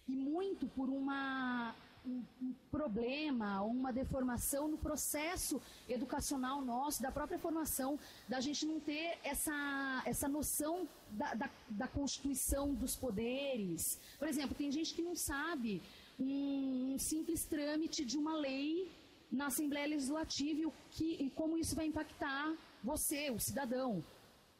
E 0.08 0.14
muito 0.14 0.66
por 0.68 0.88
uma, 0.88 1.74
um, 2.06 2.22
um 2.40 2.54
problema, 2.70 3.62
uma 3.62 3.92
deformação 3.92 4.68
no 4.68 4.78
processo 4.78 5.60
educacional 5.88 6.62
nosso, 6.62 7.02
da 7.02 7.10
própria 7.10 7.38
formação, 7.38 7.98
da 8.28 8.40
gente 8.40 8.64
não 8.64 8.78
ter 8.80 9.18
essa, 9.22 10.02
essa 10.06 10.28
noção 10.28 10.88
da, 11.10 11.34
da, 11.34 11.50
da 11.68 11.88
Constituição 11.88 12.72
dos 12.72 12.96
poderes. 12.96 13.98
Por 14.18 14.28
exemplo, 14.28 14.54
tem 14.54 14.70
gente 14.70 14.94
que 14.94 15.02
não 15.02 15.16
sabe 15.16 15.82
um, 16.18 16.94
um 16.94 16.98
simples 16.98 17.44
trâmite 17.44 18.04
de 18.04 18.16
uma 18.16 18.36
lei 18.36 18.90
na 19.30 19.46
Assembleia 19.46 19.88
Legislativa 19.88 20.60
e, 20.60 20.66
o 20.66 20.72
que, 20.92 21.14
e 21.14 21.30
como 21.30 21.58
isso 21.58 21.74
vai 21.74 21.86
impactar 21.86 22.54
você, 22.82 23.30
o 23.30 23.38
cidadão. 23.38 24.04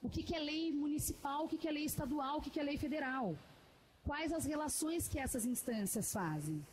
O 0.02 0.08
que, 0.08 0.22
que 0.22 0.34
é 0.34 0.38
lei 0.38 0.72
municipal, 0.72 1.44
o 1.44 1.48
que, 1.48 1.58
que 1.58 1.68
é 1.68 1.72
lei 1.72 1.84
estadual, 1.84 2.38
o 2.38 2.42
que, 2.42 2.50
que 2.50 2.60
é 2.60 2.62
lei 2.62 2.78
federal. 2.78 3.36
Quais 4.04 4.32
as 4.32 4.44
relações 4.44 5.08
que 5.08 5.18
essas 5.18 5.44
instâncias 5.44 6.12
fazem. 6.12 6.64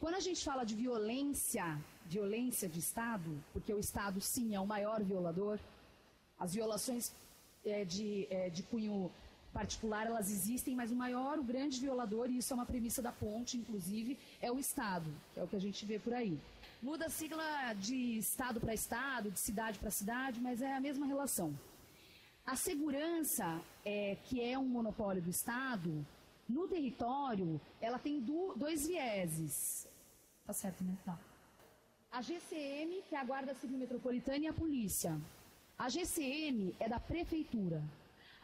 Quando 0.00 0.16
a 0.16 0.20
gente 0.20 0.44
fala 0.44 0.64
de 0.64 0.74
violência, 0.74 1.64
violência 2.04 2.68
de 2.68 2.78
Estado, 2.78 3.42
porque 3.52 3.72
o 3.72 3.78
Estado 3.78 4.20
sim 4.20 4.54
é 4.54 4.60
o 4.60 4.66
maior 4.66 5.02
violador, 5.02 5.58
as 6.38 6.54
violações 6.54 7.12
é, 7.64 7.84
de, 7.84 8.26
é, 8.30 8.50
de 8.50 8.62
cunho 8.64 9.10
particular 9.60 10.06
elas 10.06 10.28
existem, 10.30 10.74
mas 10.74 10.90
o 10.90 10.96
maior, 10.96 11.38
o 11.38 11.48
grande 11.52 11.80
violador, 11.80 12.26
e 12.28 12.38
isso 12.38 12.52
é 12.52 12.56
uma 12.56 12.66
premissa 12.66 13.00
da 13.00 13.12
ponte, 13.12 13.56
inclusive, 13.56 14.18
é 14.42 14.50
o 14.50 14.58
Estado, 14.58 15.08
é 15.36 15.42
o 15.42 15.48
que 15.48 15.56
a 15.56 15.64
gente 15.66 15.86
vê 15.86 15.98
por 15.98 16.12
aí. 16.12 16.38
Muda 16.82 17.06
a 17.06 17.08
sigla 17.18 17.72
de 17.74 18.18
Estado 18.18 18.60
para 18.60 18.74
Estado, 18.74 19.30
de 19.30 19.38
cidade 19.38 19.78
para 19.78 19.90
cidade, 19.90 20.40
mas 20.40 20.60
é 20.60 20.74
a 20.74 20.80
mesma 20.80 21.06
relação. 21.06 21.48
A 22.44 22.56
segurança, 22.56 23.46
é, 23.84 24.16
que 24.24 24.42
é 24.42 24.58
um 24.58 24.68
monopólio 24.76 25.22
do 25.22 25.30
Estado, 25.30 26.04
no 26.46 26.68
território, 26.68 27.58
ela 27.80 27.98
tem 27.98 28.20
do, 28.20 28.54
dois 28.54 28.86
vieses. 28.86 29.88
Tá 30.46 30.52
certo, 30.52 30.84
né? 30.84 30.94
Tá. 31.06 31.18
A 32.12 32.20
GCM, 32.20 33.02
que 33.08 33.14
é 33.14 33.18
a 33.18 33.24
Guarda 33.24 33.54
Civil 33.54 33.78
Metropolitana, 33.78 34.44
e 34.44 34.46
a 34.46 34.52
polícia. 34.52 35.18
A 35.78 35.88
GCM 35.88 36.74
é 36.78 36.88
da 36.88 37.00
prefeitura. 37.00 37.82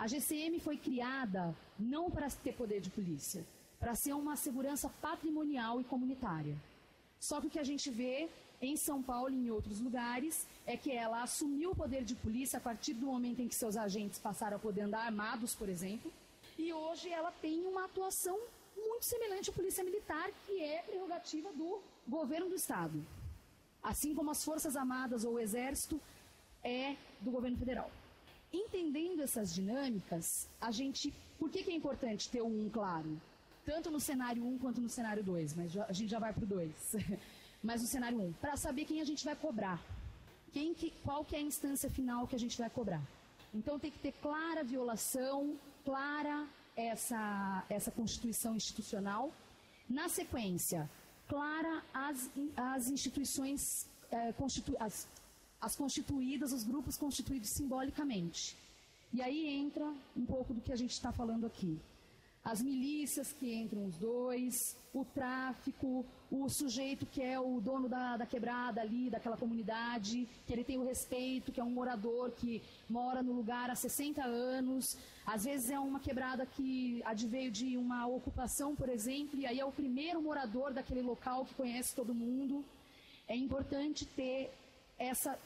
A 0.00 0.06
GCM 0.06 0.58
foi 0.60 0.78
criada 0.78 1.54
não 1.78 2.10
para 2.10 2.30
ter 2.30 2.54
poder 2.54 2.80
de 2.80 2.88
polícia, 2.88 3.44
para 3.78 3.94
ser 3.94 4.14
uma 4.14 4.34
segurança 4.34 4.88
patrimonial 4.88 5.78
e 5.78 5.84
comunitária. 5.84 6.56
Só 7.18 7.38
que 7.38 7.48
o 7.48 7.50
que 7.50 7.58
a 7.58 7.68
gente 7.70 7.90
vê 7.90 8.30
em 8.62 8.78
São 8.78 9.02
Paulo 9.02 9.28
e 9.28 9.36
em 9.36 9.50
outros 9.50 9.78
lugares, 9.78 10.46
é 10.66 10.74
que 10.74 10.90
ela 10.90 11.22
assumiu 11.22 11.72
o 11.72 11.76
poder 11.76 12.02
de 12.02 12.14
polícia 12.14 12.56
a 12.56 12.62
partir 12.62 12.94
do 12.94 13.04
momento 13.04 13.42
em 13.42 13.48
que 13.48 13.54
seus 13.54 13.76
agentes 13.76 14.18
passaram 14.18 14.56
a 14.56 14.60
poder 14.60 14.82
andar 14.82 15.04
armados, 15.04 15.54
por 15.54 15.68
exemplo, 15.68 16.10
e 16.56 16.72
hoje 16.72 17.10
ela 17.10 17.30
tem 17.32 17.66
uma 17.66 17.84
atuação 17.84 18.38
muito 18.74 19.04
semelhante 19.04 19.50
à 19.50 19.52
polícia 19.52 19.84
militar, 19.84 20.30
que 20.46 20.62
é 20.62 20.80
prerrogativa 20.80 21.52
do 21.52 21.78
governo 22.08 22.48
do 22.48 22.54
estado, 22.54 23.04
assim 23.82 24.14
como 24.14 24.30
as 24.30 24.42
forças 24.42 24.76
armadas 24.76 25.24
ou 25.24 25.34
o 25.34 25.38
exército 25.38 26.00
é 26.64 26.96
do 27.20 27.30
governo 27.30 27.58
federal. 27.58 27.90
Entendendo 28.52 29.22
essas 29.22 29.54
dinâmicas, 29.54 30.48
a 30.60 30.70
gente, 30.70 31.12
por 31.38 31.50
que, 31.50 31.62
que 31.62 31.70
é 31.70 31.74
importante 31.74 32.28
ter 32.28 32.42
o 32.42 32.46
um 32.46 32.68
claro? 32.68 33.20
Tanto 33.64 33.90
no 33.90 34.00
cenário 34.00 34.42
1 34.42 34.54
um 34.54 34.58
quanto 34.58 34.80
no 34.80 34.88
cenário 34.88 35.22
2, 35.22 35.54
mas 35.54 35.76
a 35.76 35.92
gente 35.92 36.10
já 36.10 36.18
vai 36.18 36.32
para 36.32 36.42
o 36.44 36.46
2. 36.46 36.96
mas 37.62 37.82
no 37.82 37.86
cenário 37.86 38.18
1, 38.18 38.26
um, 38.26 38.32
para 38.32 38.56
saber 38.56 38.84
quem 38.84 39.00
a 39.00 39.04
gente 39.04 39.24
vai 39.24 39.36
cobrar. 39.36 39.80
Quem 40.52 40.74
que, 40.74 40.90
qual 41.04 41.24
que 41.24 41.36
é 41.36 41.38
a 41.38 41.42
instância 41.42 41.88
final 41.88 42.26
que 42.26 42.34
a 42.34 42.38
gente 42.38 42.58
vai 42.58 42.68
cobrar. 42.68 43.02
Então 43.54 43.78
tem 43.78 43.90
que 43.90 43.98
ter 43.98 44.12
clara 44.12 44.64
violação, 44.64 45.56
clara 45.84 46.46
essa, 46.76 47.64
essa 47.68 47.90
constituição 47.90 48.56
institucional. 48.56 49.32
Na 49.88 50.08
sequência, 50.08 50.88
clara 51.28 51.82
as, 51.92 52.30
as 52.56 52.88
instituições, 52.88 53.86
eh, 54.10 54.32
constitu, 54.32 54.76
as, 54.78 55.06
as 55.60 55.76
constituídas, 55.76 56.52
os 56.52 56.64
grupos 56.64 56.96
constituídos 56.96 57.50
simbolicamente. 57.50 58.56
E 59.12 59.20
aí 59.20 59.46
entra 59.46 59.84
um 60.16 60.24
pouco 60.24 60.54
do 60.54 60.60
que 60.60 60.72
a 60.72 60.76
gente 60.76 60.92
está 60.92 61.12
falando 61.12 61.46
aqui 61.46 61.78
as 62.42 62.62
milícias 62.62 63.32
que 63.32 63.52
entram 63.52 63.84
os 63.84 63.96
dois, 63.96 64.76
o 64.94 65.04
tráfico, 65.04 66.06
o 66.30 66.48
sujeito 66.48 67.04
que 67.04 67.22
é 67.22 67.38
o 67.38 67.60
dono 67.60 67.88
da, 67.88 68.16
da, 68.16 68.24
quebrada 68.24 68.80
ali, 68.80 69.10
daquela 69.10 69.36
comunidade, 69.36 70.26
que 70.46 70.52
ele 70.52 70.64
tem 70.64 70.78
o 70.78 70.84
respeito, 70.84 71.52
que 71.52 71.60
é 71.60 71.64
um 71.64 71.70
morador 71.70 72.30
que 72.30 72.62
mora 72.88 73.22
no 73.22 73.32
lugar 73.32 73.68
há 73.68 73.74
60 73.74 74.24
anos. 74.24 74.96
Às 75.26 75.44
vezes 75.44 75.70
é 75.70 75.78
uma 75.78 76.00
quebrada 76.00 76.46
que 76.46 77.02
adveio 77.04 77.50
de 77.50 77.76
uma 77.76 78.06
ocupação, 78.06 78.74
por 78.74 78.88
exemplo, 78.88 79.38
e 79.38 79.46
aí 79.46 79.60
é 79.60 79.64
o 79.64 79.72
primeiro 79.72 80.22
morador 80.22 80.72
daquele 80.72 81.02
local 81.02 81.44
que 81.44 81.54
conhece 81.54 81.94
todo 81.94 82.14
mundo. 82.14 82.64
É 83.28 83.36
importante 83.36 84.06
ter 84.06 84.50
essa, 84.98 85.38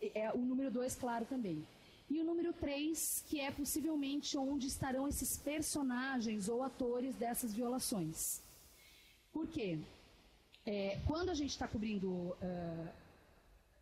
é, 0.00 0.20
é 0.22 0.32
o 0.32 0.38
número 0.38 0.70
dois 0.70 0.94
claro 0.94 1.24
também. 1.24 1.66
E 2.10 2.20
o 2.20 2.24
número 2.24 2.52
3, 2.52 3.24
que 3.26 3.40
é 3.40 3.50
possivelmente 3.50 4.36
onde 4.36 4.66
estarão 4.66 5.08
esses 5.08 5.38
personagens 5.38 6.48
ou 6.48 6.62
atores 6.62 7.14
dessas 7.16 7.54
violações. 7.54 8.42
Por 9.32 9.48
quê? 9.48 9.78
É, 10.66 11.00
quando 11.06 11.30
a 11.30 11.34
gente 11.34 11.50
está 11.50 11.66
cobrindo. 11.66 12.08
Uh, 12.08 13.04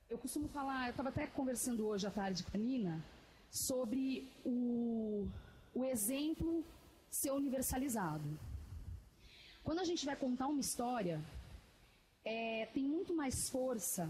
eu 0.09 0.19
costumo 0.19 0.47
falar, 0.49 0.88
eu 0.88 0.90
estava 0.90 1.09
até 1.09 1.26
conversando 1.26 1.87
hoje 1.87 2.07
à 2.07 2.11
tarde 2.11 2.42
com 2.42 2.54
a 2.54 2.61
Nina, 2.61 3.02
sobre 3.50 4.31
o, 4.45 5.26
o 5.75 5.85
exemplo 5.85 6.62
ser 7.11 7.31
universalizado. 7.31 8.38
Quando 9.64 9.78
a 9.78 9.85
gente 9.85 10.04
vai 10.04 10.14
contar 10.14 10.49
uma 10.49 10.61
história, 10.61 11.19
é, 12.25 12.66
tem 12.75 12.85
muito 12.85 13.14
mais 13.14 13.49
força 13.49 14.07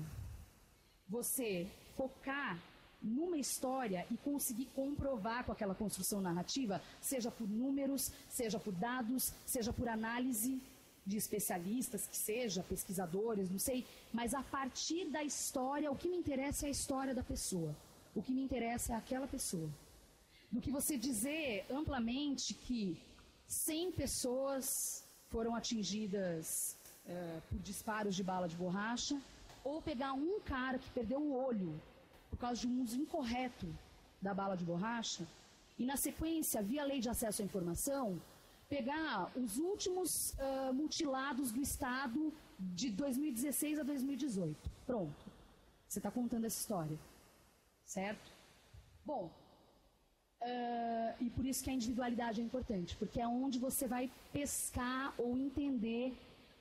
você 1.09 1.71
focar 1.97 2.59
numa 3.03 3.37
história 3.37 4.07
e 4.11 4.17
conseguir 4.17 4.67
comprovar 4.67 5.45
com 5.45 5.53
aquela 5.53 5.75
construção 5.75 6.21
narrativa, 6.21 6.81
seja 7.01 7.31
por 7.31 7.49
números, 7.49 8.13
seja 8.29 8.59
por 8.59 8.73
dados, 8.73 9.33
seja 9.45 9.73
por 9.73 9.89
análise 9.89 10.61
de 11.05 11.17
especialistas, 11.17 12.07
que 12.07 12.17
seja, 12.17 12.63
pesquisadores, 12.63 13.51
não 13.51 13.59
sei, 13.59 13.85
mas 14.13 14.35
a 14.35 14.43
partir 14.43 15.07
da 15.11 15.23
história, 15.25 15.91
o 15.91 15.97
que 15.97 16.09
me 16.09 16.17
interessa 16.17 16.67
é 16.67 16.69
a 16.69 16.71
história 16.71 17.15
da 17.15 17.25
pessoa. 17.25 17.75
O 18.15 18.23
que 18.23 18.33
me 18.33 18.43
interessa 18.43 18.93
é 18.93 18.97
aquela 18.97 19.27
pessoa. 19.27 19.69
Do 20.51 20.61
que 20.61 20.71
você 20.71 20.97
dizer 20.97 21.67
amplamente 21.71 22.55
que 22.55 23.01
100 23.49 23.93
pessoas 23.93 25.05
foram 25.29 25.57
atingidas 25.57 26.77
uh, 27.07 27.43
por 27.49 27.59
disparos 27.59 28.15
de 28.15 28.23
bala 28.23 28.47
de 28.47 28.55
borracha, 28.55 29.21
ou 29.65 29.81
pegar 29.81 30.13
um 30.13 30.41
cara 30.41 30.79
que 30.79 30.91
perdeu 30.91 31.21
o 31.21 31.35
olho 31.35 31.81
causa 32.45 32.61
de 32.63 32.69
um 32.69 32.83
uso 32.83 32.97
incorreto 33.05 33.67
da 34.21 34.33
bala 34.41 34.57
de 34.61 34.65
borracha, 34.65 35.25
e 35.79 35.85
na 35.91 35.97
sequência, 35.97 36.63
via 36.71 36.85
lei 36.85 37.01
de 37.01 37.09
acesso 37.09 37.43
à 37.43 37.45
informação, 37.45 38.21
pegar 38.69 39.31
os 39.37 39.59
últimos 39.59 40.09
uh, 40.33 40.73
mutilados 40.73 41.51
do 41.53 41.61
Estado 41.61 42.33
de 42.81 42.91
2016 42.91 43.81
a 43.81 43.83
2018. 43.83 44.71
Pronto. 44.87 45.25
Você 45.89 45.99
está 45.99 46.11
contando 46.11 46.45
essa 46.45 46.59
história. 46.59 46.99
Certo? 47.85 48.31
Bom, 49.05 49.25
uh, 50.41 51.25
e 51.25 51.29
por 51.31 51.45
isso 51.45 51.63
que 51.65 51.71
a 51.71 51.75
individualidade 51.75 52.41
é 52.41 52.45
importante, 52.45 52.97
porque 52.97 53.21
é 53.21 53.27
onde 53.27 53.59
você 53.59 53.87
vai 53.87 54.11
pescar 54.33 55.15
ou 55.19 55.37
entender 55.37 56.17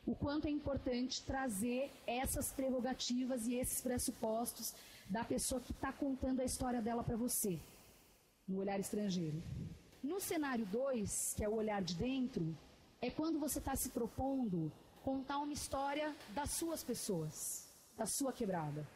o 0.05 0.15
quanto 0.15 0.47
é 0.47 0.49
importante 0.49 1.21
trazer 1.23 1.91
essas 2.07 2.51
prerrogativas 2.51 3.47
e 3.47 3.55
esses 3.55 3.81
pressupostos 3.81 4.73
da 5.09 5.23
pessoa 5.23 5.61
que 5.61 5.71
está 5.71 5.91
contando 5.91 6.41
a 6.41 6.45
história 6.45 6.81
dela 6.81 7.03
para 7.03 7.15
você, 7.15 7.59
no 8.47 8.59
olhar 8.59 8.79
estrangeiro. 8.79 9.41
No 10.03 10.19
cenário 10.19 10.65
2, 10.65 11.33
que 11.35 11.43
é 11.43 11.49
o 11.49 11.55
olhar 11.55 11.81
de 11.81 11.95
dentro, 11.95 12.57
é 13.01 13.09
quando 13.09 13.39
você 13.39 13.59
está 13.59 13.75
se 13.75 13.89
propondo 13.89 14.71
contar 15.03 15.39
uma 15.39 15.53
história 15.53 16.15
das 16.29 16.51
suas 16.51 16.83
pessoas, 16.83 17.67
da 17.97 18.05
sua 18.05 18.31
quebrada. 18.31 18.87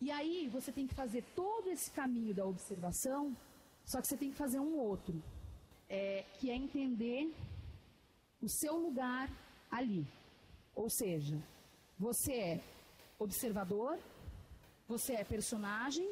E 0.00 0.10
aí 0.10 0.48
você 0.48 0.70
tem 0.70 0.86
que 0.86 0.94
fazer 0.94 1.24
todo 1.34 1.68
esse 1.68 1.90
caminho 1.90 2.34
da 2.34 2.46
observação, 2.46 3.36
só 3.84 4.00
que 4.00 4.06
você 4.06 4.16
tem 4.16 4.30
que 4.30 4.36
fazer 4.36 4.60
um 4.60 4.78
outro, 4.78 5.20
é, 5.88 6.24
que 6.38 6.50
é 6.50 6.54
entender 6.54 7.34
o 8.40 8.48
seu 8.48 8.76
lugar 8.76 9.30
ali. 9.70 10.06
Ou 10.74 10.88
seja, 10.88 11.36
você 11.98 12.32
é 12.32 12.60
observador, 13.18 13.98
você 14.88 15.12
é 15.12 15.24
personagem 15.24 16.10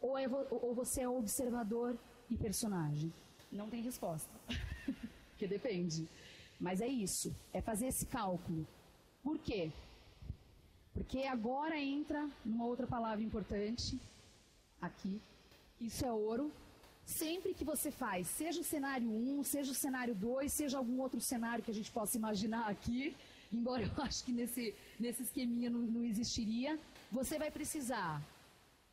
ou, 0.00 0.18
é, 0.18 0.28
ou 0.28 0.74
você 0.74 1.00
é 1.00 1.08
observador 1.08 1.96
e 2.28 2.36
personagem? 2.36 3.12
Não 3.50 3.68
tem 3.68 3.82
resposta. 3.82 4.30
Porque 5.30 5.46
depende. 5.46 6.06
Mas 6.60 6.80
é 6.80 6.86
isso. 6.86 7.34
É 7.52 7.60
fazer 7.60 7.86
esse 7.86 8.06
cálculo. 8.06 8.66
Por 9.22 9.38
quê? 9.38 9.72
Porque 10.92 11.24
agora 11.24 11.78
entra 11.78 12.28
numa 12.44 12.66
outra 12.66 12.86
palavra 12.86 13.24
importante 13.24 13.98
aqui. 14.80 15.20
Isso 15.80 16.04
é 16.04 16.12
ouro. 16.12 16.52
Sempre 17.04 17.52
que 17.54 17.64
você 17.64 17.90
faz, 17.90 18.28
seja 18.28 18.60
o 18.60 18.64
cenário 18.64 19.10
1, 19.10 19.42
seja 19.44 19.72
o 19.72 19.74
cenário 19.74 20.14
2, 20.14 20.52
seja 20.52 20.78
algum 20.78 21.00
outro 21.00 21.20
cenário 21.20 21.64
que 21.64 21.70
a 21.70 21.74
gente 21.74 21.90
possa 21.90 22.16
imaginar 22.16 22.68
aqui, 22.68 23.16
embora 23.52 23.82
eu 23.82 24.04
acho 24.04 24.24
que 24.24 24.32
nesse, 24.32 24.74
nesse 25.00 25.24
esqueminha 25.24 25.68
não, 25.68 25.80
não 25.80 26.04
existiria, 26.04 26.78
você 27.12 27.38
vai 27.38 27.50
precisar 27.50 28.26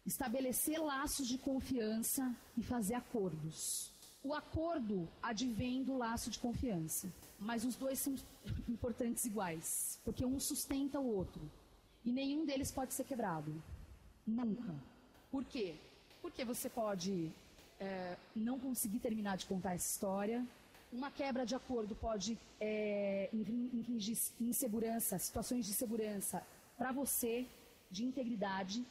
estabelecer 0.05 0.77
laços 0.77 1.25
de 1.25 1.38
confiança 1.38 2.36
e 2.58 2.62
fazer 2.62 2.95
acordos. 2.95 3.93
O 4.21 4.34
acordo 4.34 5.08
advém 5.23 5.82
do 5.84 5.95
laço 5.95 6.29
de 6.29 6.38
confiança, 6.38 7.10
mas 7.39 7.63
os 7.63 7.77
dois 7.77 7.97
são 7.97 8.13
importantes 8.67 9.23
iguais, 9.23 9.97
porque 10.03 10.25
um 10.25 10.38
sustenta 10.38 10.99
o 10.99 11.15
outro 11.15 11.41
e 12.03 12.12
nenhum 12.12 12.45
deles 12.45 12.69
pode 12.71 12.93
ser 12.93 13.05
quebrado. 13.05 13.53
Nunca. 14.27 14.75
Por 15.32 15.45
quê? 15.45 15.75
Porque 16.21 16.43
você 16.43 16.69
pode 16.69 17.32
é, 17.79 18.17
não 18.36 18.60
conseguir 18.60 18.99
terminar 18.99 19.38
de 19.38 19.45
contar 19.45 19.75
essa 19.75 19.89
história. 19.93 20.45
Uma 20.91 21.10
quebra 21.10 21.45
de 21.45 21.55
acordo 21.55 21.95
pode 21.95 22.38
é, 22.60 23.29
infligir 23.32 24.17
insegurança, 24.41 25.17
situações 25.17 25.65
de 25.65 25.71
segurança 25.71 26.45
para 26.77 26.91
você 26.91 27.47
de 27.89 28.04
integridade. 28.06 28.86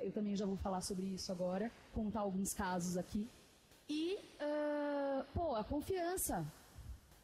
Eu 0.00 0.12
também 0.12 0.34
já 0.34 0.46
vou 0.46 0.56
falar 0.56 0.80
sobre 0.80 1.06
isso 1.06 1.30
agora, 1.30 1.70
contar 1.92 2.20
alguns 2.20 2.52
casos 2.52 2.96
aqui. 2.96 3.28
E, 3.88 4.16
uh, 4.16 5.24
pô, 5.34 5.54
a 5.54 5.64
confiança. 5.64 6.44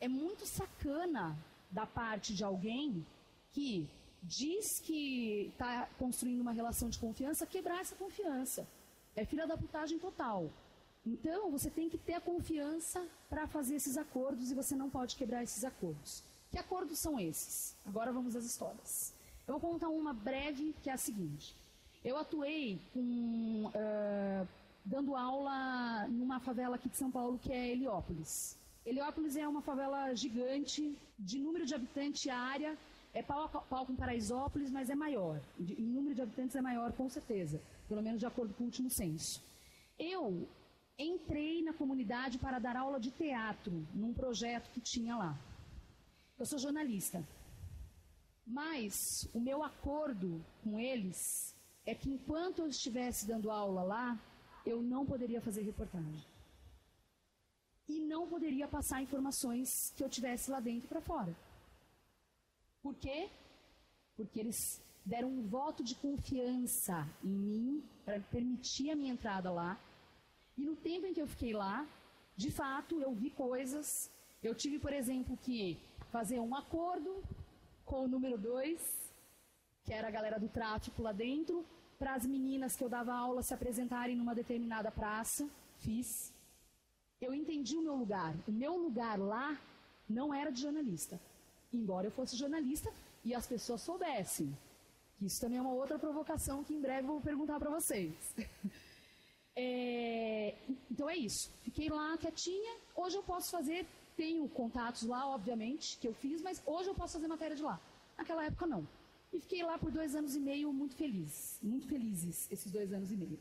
É 0.00 0.08
muito 0.08 0.44
sacana 0.46 1.36
da 1.70 1.86
parte 1.86 2.34
de 2.34 2.44
alguém 2.44 3.04
que 3.52 3.88
diz 4.22 4.80
que 4.80 5.48
está 5.52 5.86
construindo 5.98 6.40
uma 6.40 6.52
relação 6.52 6.88
de 6.88 6.98
confiança, 6.98 7.46
quebrar 7.46 7.80
essa 7.80 7.94
confiança. 7.94 8.66
É 9.14 9.24
filha 9.24 9.46
da 9.46 9.56
putagem 9.56 9.98
total. 9.98 10.50
Então, 11.06 11.50
você 11.50 11.70
tem 11.70 11.88
que 11.88 11.98
ter 11.98 12.14
a 12.14 12.20
confiança 12.20 13.06
para 13.28 13.46
fazer 13.46 13.76
esses 13.76 13.96
acordos 13.96 14.50
e 14.50 14.54
você 14.54 14.74
não 14.74 14.88
pode 14.88 15.16
quebrar 15.16 15.42
esses 15.42 15.62
acordos. 15.64 16.24
Que 16.50 16.58
acordos 16.58 16.98
são 16.98 17.20
esses? 17.20 17.76
Agora 17.84 18.12
vamos 18.12 18.34
às 18.34 18.44
histórias. 18.44 19.12
Eu 19.46 19.58
vou 19.58 19.72
contar 19.72 19.88
uma 19.88 20.12
breve 20.12 20.74
que 20.82 20.88
é 20.88 20.94
a 20.94 20.96
seguinte. 20.96 21.54
Eu 22.02 22.16
atuei 22.16 22.80
com, 22.92 23.66
uh, 23.66 24.48
dando 24.84 25.14
aula 25.14 26.06
numa 26.08 26.40
favela 26.40 26.76
aqui 26.76 26.88
de 26.88 26.96
São 26.96 27.10
Paulo 27.10 27.38
que 27.38 27.52
é 27.52 27.72
Heliópolis. 27.72 28.58
Heliópolis 28.86 29.36
é 29.36 29.46
uma 29.46 29.60
favela 29.60 30.14
gigante, 30.14 30.96
de 31.18 31.38
número 31.38 31.66
de 31.66 31.74
habitantes, 31.74 32.26
área, 32.28 32.76
é 33.12 33.22
pau 33.22 33.48
pau 33.48 33.86
com 33.86 33.94
Paraisópolis, 33.94 34.70
mas 34.70 34.90
é 34.90 34.94
maior. 34.94 35.40
Em 35.58 35.86
número 35.86 36.14
de 36.14 36.22
habitantes 36.22 36.56
é 36.56 36.60
maior, 36.60 36.92
com 36.92 37.08
certeza. 37.08 37.60
Pelo 37.88 38.02
menos 38.02 38.20
de 38.20 38.26
acordo 38.26 38.54
com 38.54 38.64
o 38.64 38.66
último 38.66 38.90
censo. 38.90 39.42
Eu 39.98 40.48
entrei 40.98 41.62
na 41.62 41.72
comunidade 41.72 42.38
para 42.38 42.58
dar 42.58 42.76
aula 42.76 42.98
de 42.98 43.10
teatro 43.10 43.86
num 43.94 44.12
projeto 44.12 44.70
que 44.70 44.80
tinha 44.80 45.16
lá. 45.16 45.38
Eu 46.38 46.46
sou 46.46 46.58
jornalista. 46.58 47.22
Mas 48.46 49.28
o 49.32 49.40
meu 49.40 49.62
acordo 49.62 50.44
com 50.62 50.78
eles 50.78 51.54
é 51.86 51.94
que 51.94 52.10
enquanto 52.10 52.60
eu 52.60 52.68
estivesse 52.68 53.26
dando 53.26 53.50
aula 53.50 53.82
lá, 53.82 54.20
eu 54.64 54.82
não 54.82 55.04
poderia 55.04 55.40
fazer 55.40 55.62
reportagem. 55.62 56.24
E 57.88 58.00
não 58.00 58.26
poderia 58.26 58.66
passar 58.66 59.02
informações 59.02 59.92
que 59.96 60.02
eu 60.02 60.08
tivesse 60.08 60.50
lá 60.50 60.60
dentro 60.60 60.88
para 60.88 61.00
fora. 61.00 61.34
Por 62.82 62.94
quê? 62.94 63.30
Porque 64.16 64.40
eles 64.40 64.80
deram 65.04 65.28
um 65.28 65.46
voto 65.46 65.82
de 65.82 65.94
confiança 65.94 67.06
em 67.22 67.28
mim 67.28 67.84
para 68.04 68.20
permitir 68.20 68.90
a 68.90 68.96
minha 68.96 69.12
entrada 69.12 69.50
lá. 69.50 69.78
E 70.56 70.64
no 70.64 70.76
tempo 70.76 71.06
em 71.06 71.12
que 71.12 71.20
eu 71.20 71.26
fiquei 71.26 71.52
lá, 71.52 71.86
de 72.36 72.50
fato, 72.50 73.00
eu 73.00 73.12
vi 73.14 73.30
coisas. 73.30 74.10
Eu 74.42 74.54
tive, 74.54 74.78
por 74.78 74.92
exemplo, 74.92 75.36
que 75.36 75.78
fazer 76.10 76.40
um 76.40 76.54
acordo 76.54 77.22
com 77.84 78.04
o 78.04 78.08
número 78.08 78.38
2, 78.38 78.80
que 79.84 79.92
era 79.92 80.08
a 80.08 80.10
galera 80.10 80.38
do 80.38 80.48
tráfico 80.48 81.02
lá 81.02 81.12
dentro, 81.12 81.64
para 81.98 82.14
as 82.14 82.26
meninas 82.26 82.76
que 82.76 82.84
eu 82.84 82.88
dava 82.88 83.14
aula 83.14 83.42
se 83.42 83.54
apresentarem 83.54 84.16
numa 84.16 84.34
determinada 84.34 84.90
praça. 84.90 85.48
Fiz. 85.78 86.32
Eu 87.20 87.34
entendi 87.34 87.76
o 87.76 87.82
meu 87.82 87.94
lugar. 87.94 88.34
O 88.48 88.52
meu 88.52 88.76
lugar 88.76 89.18
lá 89.18 89.58
não 90.08 90.34
era 90.34 90.50
de 90.50 90.60
jornalista 90.60 91.18
embora 91.76 92.06
eu 92.06 92.10
fosse 92.10 92.36
jornalista 92.36 92.92
e 93.24 93.34
as 93.34 93.46
pessoas 93.46 93.82
soubessem. 93.82 94.56
Isso 95.20 95.40
também 95.40 95.58
é 95.58 95.60
uma 95.60 95.72
outra 95.72 95.98
provocação 95.98 96.62
que 96.64 96.74
em 96.74 96.80
breve 96.80 97.06
vou 97.06 97.20
perguntar 97.20 97.58
para 97.58 97.70
vocês. 97.70 98.14
É, 99.56 100.52
então 100.90 101.08
é 101.08 101.16
isso. 101.16 101.48
Fiquei 101.62 101.88
lá 101.88 102.18
quietinha. 102.18 102.76
Hoje 102.96 103.14
eu 103.14 103.22
posso 103.22 103.52
fazer, 103.52 103.86
tenho 104.16 104.48
contatos 104.48 105.02
lá, 105.02 105.28
obviamente, 105.28 105.98
que 105.98 106.08
eu 106.08 106.14
fiz, 106.14 106.42
mas 106.42 106.62
hoje 106.64 106.88
eu 106.88 106.94
posso 106.94 107.14
fazer 107.14 107.28
matéria 107.28 107.56
de 107.56 107.62
lá. 107.62 107.80
Naquela 108.16 108.44
época 108.44 108.66
não. 108.66 108.86
E 109.32 109.40
fiquei 109.40 109.62
lá 109.62 109.76
por 109.76 109.90
dois 109.90 110.14
anos 110.14 110.36
e 110.36 110.40
meio 110.40 110.72
muito 110.72 110.94
feliz. 110.94 111.58
Muito 111.62 111.86
felizes 111.88 112.50
esses 112.50 112.70
dois 112.70 112.92
anos 112.92 113.10
e 113.10 113.16
meio. 113.16 113.38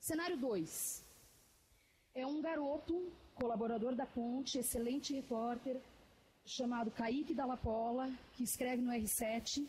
Cenário 0.00 0.36
2. 0.36 1.04
É 2.14 2.26
um 2.26 2.40
garoto, 2.40 3.12
colaborador 3.34 3.94
da 3.94 4.06
Ponte, 4.06 4.58
excelente 4.58 5.14
repórter, 5.14 5.80
chamado 6.44 6.90
Kaique 6.90 7.34
Dallapola, 7.34 8.10
que 8.32 8.42
escreve 8.42 8.82
no 8.82 8.90
R7, 8.90 9.64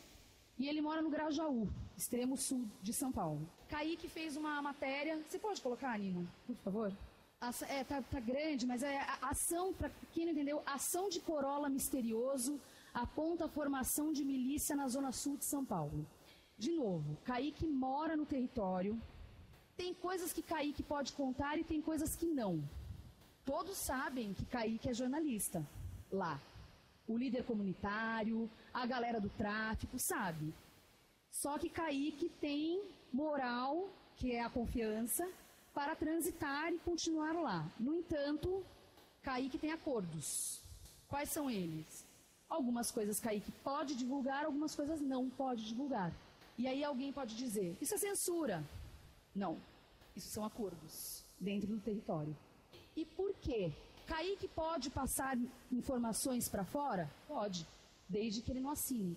e 0.58 0.68
ele 0.68 0.82
mora 0.82 1.02
no 1.02 1.10
Grajaú, 1.10 1.68
extremo 1.96 2.36
sul 2.36 2.66
de 2.82 2.92
São 2.92 3.12
Paulo. 3.12 3.48
Kaique 3.70 4.08
fez 4.08 4.36
uma 4.36 4.62
matéria. 4.62 5.18
Você 5.30 5.38
pode 5.38 5.62
colocar, 5.62 5.98
Nina, 6.00 6.26
por 6.48 6.56
favor? 6.58 6.94
É, 7.70 7.84
tá, 7.86 8.02
tá 8.02 8.20
grande, 8.20 8.68
mas 8.68 8.84
é 8.84 9.00
ação, 9.22 9.74
para 9.74 9.90
quem 10.12 10.26
não 10.26 10.34
entendeu, 10.34 10.62
ação 10.66 11.08
de 11.08 11.22
Corolla 11.22 11.70
misterioso 11.70 12.60
aponta 12.94 13.46
a 13.46 13.50
formação 13.50 14.12
de 14.12 14.26
milícia 14.26 14.76
na 14.76 14.90
zona 14.90 15.12
sul 15.12 15.38
de 15.38 15.46
São 15.46 15.64
Paulo. 15.64 16.06
De 16.58 16.72
novo, 16.72 17.18
Kaique 17.24 17.66
mora 17.66 18.18
no 18.18 18.26
território. 18.26 19.02
Tem 19.78 19.94
coisas 19.94 20.34
que 20.34 20.42
Kaique 20.42 20.84
pode 20.84 21.14
contar 21.14 21.58
e 21.58 21.64
tem 21.64 21.82
coisas 21.82 22.14
que 22.14 22.26
não. 22.26 22.62
Todos 23.46 23.78
sabem 23.78 24.34
que 24.34 24.46
Kaique 24.46 24.90
é 24.90 24.94
jornalista 24.94 25.66
lá 26.12 26.42
o 27.10 27.18
líder 27.18 27.44
comunitário, 27.44 28.48
a 28.72 28.86
galera 28.86 29.20
do 29.20 29.30
tráfico, 29.30 29.98
sabe? 29.98 30.54
Só 31.32 31.58
que 31.58 31.68
Kaique 31.68 32.30
tem 32.40 32.84
moral, 33.12 33.90
que 34.16 34.32
é 34.32 34.42
a 34.42 34.50
confiança, 34.50 35.28
para 35.74 35.96
transitar 35.96 36.72
e 36.74 36.80
continuar 36.80 37.34
lá. 37.34 37.72
No 37.80 37.94
entanto, 37.96 38.64
Kaique 39.22 39.58
tem 39.58 39.72
acordos. 39.72 40.62
Quais 41.08 41.30
são 41.30 41.50
eles? 41.50 42.06
Algumas 42.48 42.92
coisas 42.92 43.20
Kaique 43.20 43.52
pode 43.64 43.96
divulgar, 43.96 44.46
algumas 44.46 44.76
coisas 44.76 45.00
não 45.02 45.30
pode 45.30 45.66
divulgar. 45.66 46.12
E 46.58 46.68
aí 46.68 46.84
alguém 46.84 47.12
pode 47.12 47.36
dizer: 47.36 47.78
isso 47.80 47.96
é 47.96 47.98
censura. 47.98 48.64
Não, 49.36 49.58
isso 50.16 50.30
são 50.30 50.44
acordos 50.44 51.24
dentro 51.40 51.68
do 51.68 51.80
território. 51.80 52.36
E 52.96 53.06
por 53.06 53.34
quê? 53.36 53.72
Kaique 54.08 54.48
pode 54.48 54.90
passar 54.90 55.38
informações 55.72 56.50
para 56.50 56.66
fora? 56.66 57.10
Pode, 57.28 57.66
desde 58.08 58.42
que 58.42 58.52
ele 58.52 58.60
não 58.60 58.72
assine. 58.72 59.16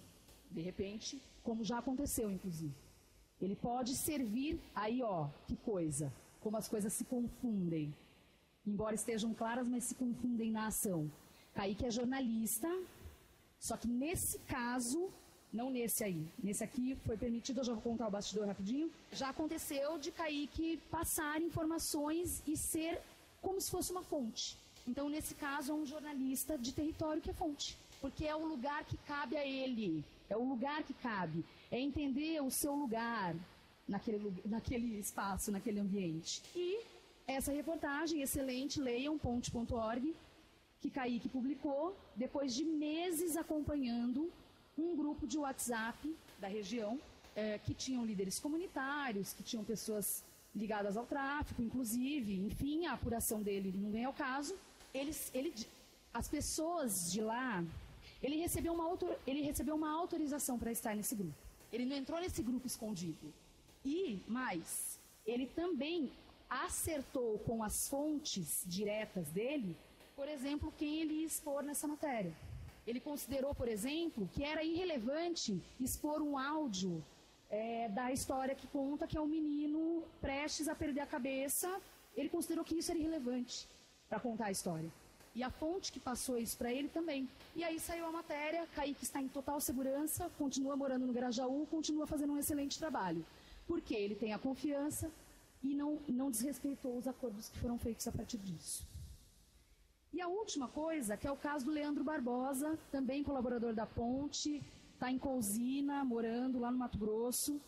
De 0.50 0.60
repente, 0.60 1.20
como 1.42 1.64
já 1.64 1.78
aconteceu, 1.78 2.30
inclusive. 2.30 2.74
Ele 3.40 3.56
pode 3.56 3.96
servir, 3.96 4.60
aí 4.74 5.02
ó, 5.02 5.28
que 5.48 5.56
coisa, 5.56 6.12
como 6.42 6.56
as 6.56 6.68
coisas 6.68 6.92
se 6.92 7.04
confundem. 7.04 7.94
Embora 8.66 8.94
estejam 8.94 9.32
claras, 9.34 9.66
mas 9.66 9.84
se 9.84 9.94
confundem 9.94 10.50
na 10.50 10.66
ação. 10.66 11.10
Kaique 11.54 11.86
é 11.86 11.90
jornalista, 11.90 12.68
só 13.58 13.76
que 13.76 13.86
nesse 13.86 14.38
caso, 14.40 15.10
não 15.52 15.70
nesse 15.70 16.02
aí, 16.02 16.26
nesse 16.42 16.64
aqui 16.64 16.96
foi 17.06 17.16
permitido, 17.16 17.58
eu 17.58 17.64
já 17.64 17.72
vou 17.72 17.82
contar 17.82 18.08
o 18.08 18.10
bastidor 18.10 18.46
rapidinho. 18.46 18.90
Já 19.12 19.28
aconteceu 19.30 19.98
de 19.98 20.10
Kaique 20.10 20.78
passar 20.90 21.40
informações 21.40 22.42
e 22.46 22.56
ser 22.56 23.00
como 23.40 23.60
se 23.60 23.70
fosse 23.70 23.92
uma 23.92 24.02
fonte. 24.02 24.56
Então, 24.86 25.08
nesse 25.08 25.34
caso, 25.34 25.72
é 25.72 25.74
um 25.74 25.86
jornalista 25.86 26.58
de 26.58 26.72
território 26.72 27.22
que 27.22 27.30
é 27.30 27.34
fonte, 27.34 27.76
porque 28.00 28.24
é 28.24 28.34
o 28.34 28.46
lugar 28.46 28.84
que 28.84 28.96
cabe 28.98 29.36
a 29.36 29.46
ele, 29.46 30.04
é 30.28 30.36
o 30.36 30.42
lugar 30.42 30.82
que 30.82 30.94
cabe, 30.94 31.44
é 31.70 31.78
entender 31.78 32.40
o 32.42 32.50
seu 32.50 32.74
lugar 32.74 33.36
naquele, 33.92 34.34
naquele 34.44 34.98
espaço, 34.98 35.52
naquele 35.52 35.78
ambiente. 35.78 36.42
E 36.56 36.80
essa 37.26 37.52
reportagem, 37.52 38.22
excelente, 38.22 38.80
leiam 38.80 39.16
ponte.org, 39.18 40.14
que 40.80 40.90
Kaique 40.90 41.28
publicou, 41.28 41.96
depois 42.16 42.52
de 42.54 42.64
meses 42.64 43.36
acompanhando 43.36 44.30
um 44.76 44.96
grupo 44.96 45.26
de 45.26 45.38
WhatsApp 45.38 46.16
da 46.40 46.48
região, 46.48 46.98
é, 47.36 47.58
que 47.58 47.74
tinham 47.74 48.04
líderes 48.04 48.40
comunitários, 48.40 49.32
que 49.32 49.42
tinham 49.42 49.64
pessoas 49.64 50.24
ligadas 50.54 50.96
ao 50.96 51.06
tráfico, 51.06 51.62
inclusive, 51.62 52.34
enfim, 52.48 52.86
a 52.86 52.94
apuração 52.94 53.42
dele 53.42 53.72
não 53.76 53.90
vem 53.90 54.04
ao 54.04 54.12
caso, 54.12 54.54
eles, 54.92 55.30
ele, 55.32 55.54
as 56.12 56.28
pessoas 56.28 57.10
de 57.10 57.20
lá, 57.20 57.64
ele 58.22 58.36
recebeu 58.36 58.72
uma, 58.72 58.84
autor, 58.84 59.16
ele 59.26 59.42
recebeu 59.42 59.74
uma 59.74 59.90
autorização 59.90 60.58
para 60.58 60.72
estar 60.72 60.94
nesse 60.94 61.14
grupo. 61.14 61.34
Ele 61.72 61.86
não 61.86 61.96
entrou 61.96 62.20
nesse 62.20 62.42
grupo 62.42 62.66
escondido. 62.66 63.32
E, 63.84 64.20
mais, 64.28 64.98
ele 65.26 65.46
também 65.46 66.10
acertou 66.48 67.38
com 67.40 67.62
as 67.62 67.88
fontes 67.88 68.62
diretas 68.66 69.28
dele, 69.28 69.76
por 70.14 70.28
exemplo, 70.28 70.72
quem 70.76 71.00
ele 71.00 71.14
ia 71.14 71.26
expor 71.26 71.62
nessa 71.62 71.88
matéria. 71.88 72.32
Ele 72.86 73.00
considerou, 73.00 73.54
por 73.54 73.68
exemplo, 73.68 74.28
que 74.34 74.44
era 74.44 74.62
irrelevante 74.62 75.60
expor 75.80 76.20
um 76.20 76.36
áudio 76.36 77.02
é, 77.48 77.88
da 77.88 78.12
história 78.12 78.54
que 78.54 78.66
conta 78.66 79.06
que 79.06 79.16
é 79.16 79.20
um 79.20 79.26
menino 79.26 80.02
prestes 80.20 80.68
a 80.68 80.74
perder 80.74 81.00
a 81.00 81.06
cabeça. 81.06 81.80
Ele 82.16 82.28
considerou 82.28 82.64
que 82.64 82.74
isso 82.74 82.90
era 82.90 82.98
irrelevante 82.98 83.68
para 84.08 84.18
contar 84.18 84.46
a 84.46 84.50
história. 84.50 84.90
E 85.34 85.42
a 85.42 85.50
fonte 85.50 85.92
que 85.92 86.00
passou 86.00 86.36
isso 86.38 86.56
para 86.58 86.72
ele 86.72 86.88
também. 86.88 87.28
E 87.56 87.64
aí 87.64 87.80
saiu 87.80 88.04
a 88.06 88.12
matéria, 88.12 88.66
Kaique 88.74 89.04
está 89.04 89.20
em 89.22 89.28
total 89.28 89.60
segurança, 89.60 90.30
continua 90.36 90.76
morando 90.76 91.06
no 91.06 91.12
Grajaú, 91.12 91.66
continua 91.70 92.06
fazendo 92.06 92.34
um 92.34 92.38
excelente 92.38 92.78
trabalho. 92.78 93.24
Porque 93.66 93.94
ele 93.94 94.14
tem 94.14 94.32
a 94.32 94.38
confiança 94.38 95.10
e 95.62 95.74
não, 95.74 95.98
não 96.08 96.30
desrespeitou 96.30 96.96
os 96.96 97.06
acordos 97.06 97.48
que 97.48 97.58
foram 97.58 97.78
feitos 97.78 98.06
a 98.08 98.12
partir 98.12 98.38
disso. 98.38 98.84
E 100.12 100.20
a 100.20 100.28
última 100.28 100.68
coisa, 100.68 101.16
que 101.16 101.26
é 101.26 101.32
o 101.32 101.36
caso 101.36 101.64
do 101.64 101.70
Leandro 101.70 102.04
Barbosa, 102.04 102.78
também 102.90 103.24
colaborador 103.24 103.72
da 103.72 103.86
Ponte, 103.86 104.62
está 104.92 105.10
em 105.10 105.18
Cousina, 105.18 106.04
morando 106.04 106.58
lá 106.58 106.70
no 106.70 106.78
Mato 106.78 106.98
Grosso. 106.98 107.60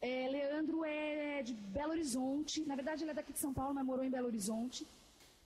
É, 0.00 0.28
Leandro 0.28 0.84
é 0.84 1.42
de 1.42 1.54
Belo 1.54 1.92
Horizonte, 1.92 2.60
na 2.64 2.74
verdade 2.74 3.04
ele 3.04 3.12
é 3.12 3.14
daqui 3.14 3.32
de 3.32 3.38
São 3.38 3.54
Paulo, 3.54 3.74
mas 3.74 3.86
morou 3.86 4.04
em 4.04 4.10
Belo 4.10 4.26
Horizonte. 4.26 4.86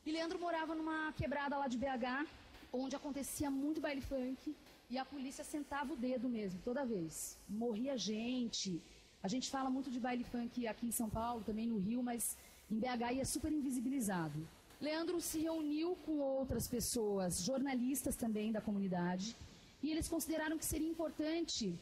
E 0.04 0.10
Leandro 0.10 0.38
morava 0.38 0.74
numa 0.74 1.12
quebrada 1.12 1.56
lá 1.56 1.68
de 1.68 1.78
BH, 1.78 2.26
onde 2.72 2.96
acontecia 2.96 3.50
muito 3.50 3.80
baile 3.80 4.00
funk, 4.00 4.54
e 4.88 4.98
a 4.98 5.04
polícia 5.04 5.44
sentava 5.44 5.92
o 5.92 5.96
dedo 5.96 6.28
mesmo, 6.28 6.60
toda 6.64 6.84
vez. 6.84 7.36
Morria 7.48 7.96
gente. 7.96 8.82
A 9.22 9.28
gente 9.28 9.50
fala 9.50 9.70
muito 9.70 9.90
de 9.90 9.98
baile 9.98 10.24
funk 10.24 10.66
aqui 10.66 10.86
em 10.86 10.92
São 10.92 11.08
Paulo, 11.08 11.42
também 11.44 11.66
no 11.66 11.78
Rio, 11.78 12.02
mas 12.02 12.36
em 12.70 12.78
BH 12.78 13.14
ia 13.16 13.24
super 13.24 13.52
invisibilizado. 13.52 14.46
Leandro 14.80 15.20
se 15.20 15.38
reuniu 15.38 15.96
com 16.04 16.18
outras 16.18 16.68
pessoas, 16.68 17.42
jornalistas 17.42 18.14
também 18.14 18.52
da 18.52 18.60
comunidade, 18.60 19.34
e 19.82 19.90
eles 19.90 20.08
consideraram 20.08 20.58
que 20.58 20.64
seria 20.64 20.88
importante 20.88 21.78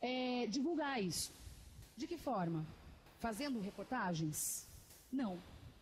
é, 0.00 0.46
divulgar 0.46 1.02
isso. 1.02 1.32
De 1.96 2.06
que 2.06 2.16
forma? 2.16 2.66
Fazendo 3.18 3.60
reportagens? 3.60 4.66
Não. 5.12 5.38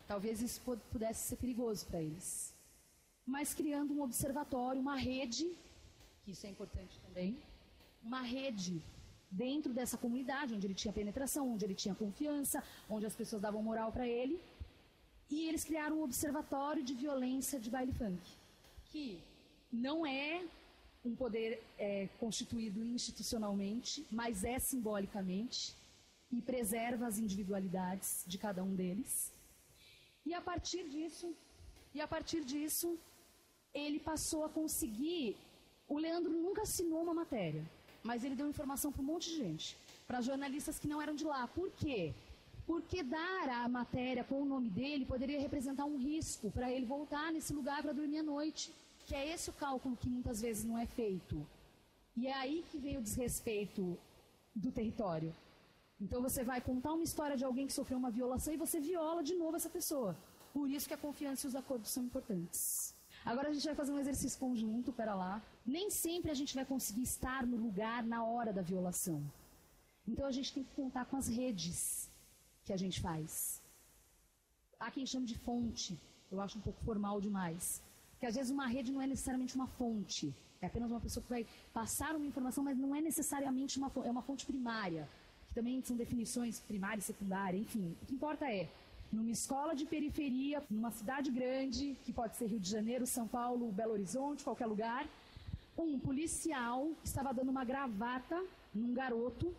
Talvez 0.06 0.40
isso 0.40 0.60
pudesse 0.90 1.28
ser 1.28 1.36
perigoso 1.36 1.86
para 1.86 2.02
eles. 2.02 2.52
Mas 3.26 3.54
criando 3.54 3.92
um 3.92 4.02
observatório, 4.02 4.80
uma 4.80 4.96
rede, 4.96 5.46
que 6.24 6.32
isso 6.32 6.46
é 6.46 6.50
importante 6.50 6.98
também, 7.00 7.36
uma 8.02 8.22
rede 8.22 8.82
dentro 9.30 9.72
dessa 9.72 9.98
comunidade, 9.98 10.54
onde 10.54 10.66
ele 10.66 10.74
tinha 10.74 10.92
penetração, 10.92 11.52
onde 11.52 11.64
ele 11.64 11.74
tinha 11.74 11.94
confiança, 11.94 12.62
onde 12.88 13.06
as 13.06 13.14
pessoas 13.14 13.42
davam 13.42 13.62
moral 13.62 13.92
para 13.92 14.06
ele. 14.06 14.40
E 15.30 15.46
eles 15.48 15.64
criaram 15.64 15.98
um 15.98 16.02
observatório 16.02 16.82
de 16.82 16.94
violência 16.94 17.60
de 17.60 17.70
baile 17.70 17.92
funk, 17.92 18.22
que 18.86 19.20
não 19.70 20.06
é 20.06 20.44
um 21.04 21.14
poder 21.14 21.62
é, 21.78 22.08
constituído 22.18 22.82
institucionalmente, 22.84 24.06
mas 24.10 24.44
é 24.44 24.58
simbolicamente 24.58 25.74
e 26.30 26.40
preserva 26.42 27.06
as 27.06 27.18
individualidades 27.18 28.24
de 28.26 28.38
cada 28.38 28.62
um 28.62 28.74
deles. 28.74 29.32
E 30.24 30.34
a 30.34 30.40
partir 30.40 30.88
disso, 30.88 31.34
e 31.94 32.00
a 32.00 32.08
partir 32.08 32.44
disso, 32.44 32.98
ele 33.72 33.98
passou 33.98 34.44
a 34.44 34.48
conseguir. 34.48 35.36
O 35.88 35.98
Leandro 35.98 36.32
nunca 36.32 36.62
assinou 36.62 37.02
uma 37.02 37.14
matéria, 37.14 37.64
mas 38.02 38.24
ele 38.24 38.34
deu 38.34 38.48
informação 38.48 38.92
para 38.92 39.02
um 39.02 39.04
monte 39.04 39.30
de 39.30 39.36
gente, 39.36 39.76
para 40.06 40.20
jornalistas 40.20 40.78
que 40.78 40.88
não 40.88 41.00
eram 41.00 41.14
de 41.14 41.24
lá. 41.24 41.46
Por 41.48 41.70
quê? 41.72 42.14
Porque 42.66 43.02
dar 43.02 43.48
a 43.48 43.68
matéria 43.68 44.24
com 44.24 44.42
o 44.42 44.44
nome 44.44 44.68
dele 44.68 45.06
poderia 45.06 45.40
representar 45.40 45.84
um 45.84 45.98
risco 45.98 46.50
para 46.50 46.70
ele 46.70 46.84
voltar 46.84 47.32
nesse 47.32 47.52
lugar 47.52 47.82
para 47.82 47.92
dormir 47.92 48.18
à 48.18 48.22
noite. 48.22 48.72
Que 49.06 49.14
é 49.14 49.32
esse 49.32 49.48
o 49.48 49.54
cálculo 49.54 49.96
que 49.96 50.08
muitas 50.08 50.42
vezes 50.42 50.64
não 50.64 50.76
é 50.76 50.84
feito. 50.84 51.46
E 52.14 52.26
é 52.26 52.34
aí 52.34 52.62
que 52.70 52.78
vem 52.78 52.98
o 52.98 53.02
desrespeito 53.02 53.96
do 54.54 54.70
território. 54.70 55.34
Então 56.00 56.20
você 56.20 56.44
vai 56.44 56.60
contar 56.60 56.92
uma 56.92 57.02
história 57.02 57.36
de 57.36 57.44
alguém 57.44 57.66
que 57.66 57.72
sofreu 57.72 57.98
uma 57.98 58.10
violação 58.10 58.52
e 58.52 58.56
você 58.56 58.78
viola 58.80 59.22
de 59.22 59.34
novo 59.34 59.56
essa 59.56 59.70
pessoa. 59.70 60.14
Por 60.52 60.68
isso 60.68 60.86
que 60.86 60.94
a 60.94 60.98
confiança 60.98 61.46
e 61.46 61.48
os 61.48 61.56
acordos 61.56 61.90
são 61.90 62.04
importantes. 62.04 62.94
Agora 63.30 63.50
a 63.50 63.52
gente 63.52 63.66
vai 63.66 63.74
fazer 63.74 63.92
um 63.92 63.98
exercício 63.98 64.38
conjunto, 64.38 64.90
pera 64.90 65.14
lá. 65.14 65.42
Nem 65.74 65.90
sempre 65.90 66.30
a 66.30 66.34
gente 66.40 66.54
vai 66.54 66.64
conseguir 66.64 67.02
estar 67.02 67.46
no 67.46 67.58
lugar 67.58 68.02
na 68.02 68.24
hora 68.24 68.54
da 68.54 68.62
violação. 68.62 69.20
Então 70.10 70.24
a 70.24 70.32
gente 70.32 70.50
tem 70.54 70.64
que 70.64 70.74
contar 70.74 71.04
com 71.04 71.18
as 71.18 71.28
redes 71.28 72.08
que 72.64 72.72
a 72.72 72.78
gente 72.82 73.02
faz. 73.02 73.60
Há 74.80 74.90
quem 74.90 75.04
chame 75.04 75.26
de 75.26 75.36
fonte. 75.46 76.00
Eu 76.32 76.40
acho 76.40 76.56
um 76.56 76.62
pouco 76.62 76.82
formal 76.82 77.20
demais. 77.20 77.82
Porque 78.12 78.24
às 78.24 78.34
vezes 78.34 78.50
uma 78.50 78.66
rede 78.66 78.90
não 78.90 79.02
é 79.02 79.06
necessariamente 79.06 79.54
uma 79.56 79.66
fonte. 79.66 80.34
É 80.62 80.66
apenas 80.66 80.90
uma 80.90 81.00
pessoa 81.06 81.22
que 81.22 81.28
vai 81.28 81.46
passar 81.70 82.16
uma 82.16 82.24
informação, 82.26 82.64
mas 82.64 82.78
não 82.78 82.96
é 82.96 83.02
necessariamente 83.02 83.76
uma 83.76 83.90
fonte, 83.90 84.08
é 84.08 84.10
uma 84.10 84.22
fonte 84.22 84.46
primária 84.46 85.06
que 85.48 85.54
também 85.54 85.82
são 85.82 85.98
definições 85.98 86.60
primária 86.60 87.00
e 87.00 87.02
secundária, 87.02 87.58
enfim. 87.58 87.94
O 88.00 88.06
que 88.06 88.14
importa 88.14 88.50
é, 88.50 88.70
numa 89.12 89.30
escola 89.30 89.74
de 89.74 89.86
periferia, 89.86 90.62
numa 90.70 90.90
cidade 90.90 91.30
grande, 91.30 91.96
que 92.04 92.12
pode 92.12 92.36
ser 92.36 92.46
Rio 92.46 92.60
de 92.60 92.70
Janeiro, 92.70 93.06
São 93.06 93.26
Paulo, 93.26 93.72
Belo 93.72 93.92
Horizonte, 93.92 94.44
qualquer 94.44 94.66
lugar, 94.66 95.08
um 95.76 95.98
policial 95.98 96.90
estava 97.04 97.32
dando 97.32 97.50
uma 97.50 97.64
gravata 97.64 98.44
num 98.74 98.92
garoto, 98.92 99.54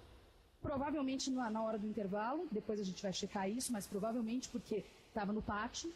provavelmente 0.61 1.31
na 1.31 1.61
hora 1.61 1.77
do 1.77 1.87
intervalo, 1.87 2.47
depois 2.51 2.79
a 2.79 2.83
gente 2.83 3.01
vai 3.01 3.13
checar 3.13 3.49
isso, 3.49 3.71
mas 3.71 3.87
provavelmente 3.87 4.49
porque 4.49 4.83
estava 5.07 5.31
no 5.31 5.41
pátio, 5.41 5.91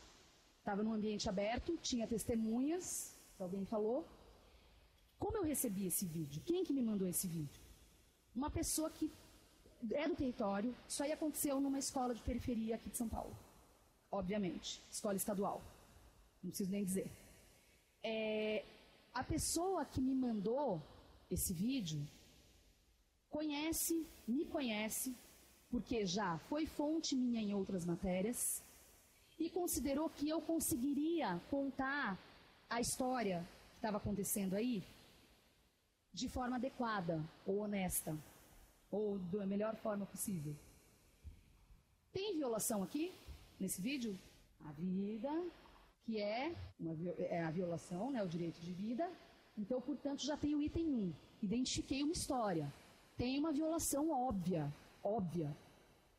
estava 0.59 0.81
num 0.81 0.93
ambiente 0.93 1.27
aberto, 1.27 1.77
tinha 1.81 2.07
testemunhas, 2.07 3.13
alguém 3.37 3.65
falou. 3.65 4.07
Como 5.19 5.37
eu 5.37 5.43
recebi 5.43 5.85
esse 5.87 6.05
vídeo? 6.05 6.41
Quem 6.45 6.63
que 6.63 6.73
me 6.73 6.81
mandou 6.81 7.07
esse 7.07 7.27
vídeo? 7.27 7.61
Uma 8.35 8.49
pessoa 8.49 8.89
que 8.89 9.11
é 9.91 10.07
do 10.07 10.15
território. 10.15 10.75
Isso 10.87 11.03
aí 11.03 11.11
aconteceu 11.11 11.59
numa 11.59 11.79
escola 11.79 12.13
de 12.13 12.21
periferia 12.21 12.75
aqui 12.75 12.89
de 12.89 12.97
São 12.97 13.09
Paulo. 13.09 13.35
Obviamente, 14.11 14.81
escola 14.91 15.15
estadual. 15.15 15.61
Não 16.41 16.49
preciso 16.49 16.71
nem 16.71 16.85
dizer. 16.85 17.09
É, 18.03 18.63
a 19.13 19.23
pessoa 19.23 19.85
que 19.85 20.01
me 20.01 20.13
mandou 20.13 20.81
esse 21.29 21.53
vídeo 21.53 22.05
conhece, 23.29 24.05
me 24.27 24.45
conhece, 24.45 25.15
porque 25.71 26.05
já 26.05 26.37
foi 26.49 26.65
fonte 26.65 27.15
minha 27.15 27.41
em 27.41 27.53
outras 27.53 27.85
matérias, 27.85 28.61
e 29.39 29.49
considerou 29.49 30.09
que 30.09 30.29
eu 30.29 30.41
conseguiria 30.41 31.41
contar 31.49 32.17
a 32.69 32.79
história 32.79 33.47
que 33.71 33.75
estava 33.77 33.97
acontecendo 33.97 34.55
aí 34.55 34.83
de 36.13 36.29
forma 36.29 36.57
adequada 36.57 37.23
ou 37.45 37.59
honesta 37.59 38.15
ou 38.93 39.17
da 39.17 39.45
melhor 39.47 39.75
forma 39.75 40.05
possível. 40.05 40.55
Tem 42.11 42.37
violação 42.37 42.83
aqui, 42.83 43.11
nesse 43.59 43.81
vídeo? 43.81 44.17
A 44.63 44.71
vida, 44.71 45.31
que 46.05 46.21
é, 46.21 46.55
uma, 46.79 46.93
é 47.17 47.41
a 47.41 47.49
violação, 47.49 48.11
né, 48.11 48.23
o 48.23 48.27
direito 48.27 48.61
de 48.61 48.71
vida. 48.71 49.11
Então, 49.57 49.81
portanto, 49.81 50.21
já 50.21 50.37
tem 50.37 50.53
o 50.53 50.61
item 50.61 50.87
1. 50.87 51.13
Identifiquei 51.41 52.03
uma 52.03 52.13
história. 52.13 52.71
Tem 53.17 53.39
uma 53.39 53.51
violação 53.51 54.11
óbvia, 54.11 54.71
óbvia, 55.03 55.55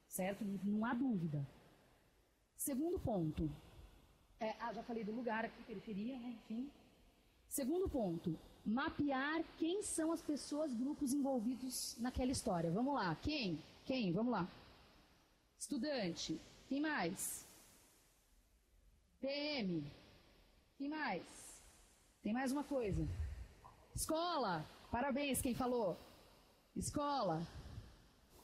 certo? 0.08 0.44
Não 0.64 0.84
há 0.84 0.94
dúvida. 0.94 1.46
Segundo 2.56 2.98
ponto. 2.98 3.48
É, 4.40 4.50
ah, 4.58 4.72
já 4.72 4.82
falei 4.82 5.04
do 5.04 5.12
lugar 5.12 5.44
aqui, 5.44 5.62
periferia, 5.62 6.18
né? 6.18 6.36
Enfim. 6.40 6.68
Segundo 7.48 7.88
ponto 7.88 8.36
mapear 8.64 9.44
quem 9.58 9.82
são 9.82 10.12
as 10.12 10.22
pessoas, 10.22 10.72
grupos 10.72 11.12
envolvidos 11.12 11.96
naquela 11.98 12.32
história. 12.32 12.70
Vamos 12.70 12.94
lá, 12.94 13.14
quem? 13.16 13.58
Quem? 13.84 14.12
Vamos 14.12 14.32
lá. 14.32 14.48
Estudante. 15.58 16.40
Quem 16.68 16.80
mais? 16.80 17.46
PM. 19.20 19.84
Quem 20.78 20.88
mais? 20.88 21.22
Tem 22.22 22.32
mais 22.32 22.52
uma 22.52 22.64
coisa. 22.64 23.06
Escola. 23.94 24.64
Parabéns 24.90 25.42
quem 25.42 25.54
falou. 25.54 25.96
Escola. 26.74 27.46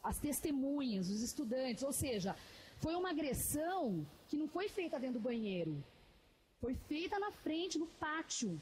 As 0.03 0.19
testemunhas, 0.19 1.09
os 1.09 1.23
estudantes. 1.23 1.83
Ou 1.83 1.93
seja, 1.93 2.37
foi 2.79 2.95
uma 2.95 3.11
agressão 3.11 4.07
que 4.29 4.37
não 4.37 4.49
foi 4.49 4.69
feita 4.69 4.99
dentro 4.99 5.19
do 5.19 5.25
banheiro. 5.25 5.83
Foi 6.61 6.75
feita 6.75 7.19
na 7.19 7.31
frente, 7.31 7.79
no 7.79 7.87
pátio. 7.87 8.61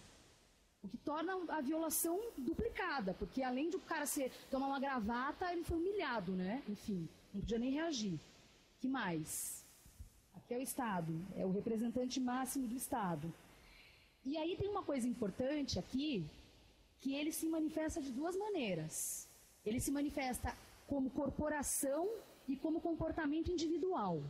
O 0.82 0.88
que 0.88 0.96
torna 0.98 1.32
a 1.48 1.60
violação 1.60 2.20
duplicada, 2.36 3.12
porque 3.14 3.42
além 3.42 3.68
de 3.68 3.76
o 3.76 3.80
cara 3.80 4.06
ser, 4.06 4.30
tomar 4.50 4.68
uma 4.68 4.78
gravata, 4.78 5.52
ele 5.52 5.64
foi 5.64 5.76
humilhado, 5.76 6.32
né? 6.32 6.62
Enfim, 6.68 7.08
não 7.34 7.40
podia 7.40 7.58
nem 7.58 7.70
reagir. 7.70 8.18
que 8.80 8.88
mais? 8.88 9.64
Aqui 10.34 10.54
é 10.54 10.58
o 10.58 10.62
Estado, 10.62 11.12
é 11.36 11.44
o 11.44 11.50
representante 11.50 12.20
máximo 12.20 12.68
do 12.68 12.76
Estado. 12.76 13.32
E 14.24 14.36
aí 14.36 14.56
tem 14.56 14.68
uma 14.68 14.84
coisa 14.84 15.08
importante 15.08 15.78
aqui, 15.78 16.24
que 17.00 17.14
ele 17.14 17.32
se 17.32 17.48
manifesta 17.48 18.00
de 18.00 18.12
duas 18.12 18.36
maneiras. 18.36 19.28
Ele 19.66 19.80
se 19.80 19.90
manifesta 19.90 20.56
como 20.86 21.10
corporação 21.10 22.08
e 22.46 22.54
como 22.56 22.80
comportamento 22.80 23.50
individual. 23.50 24.22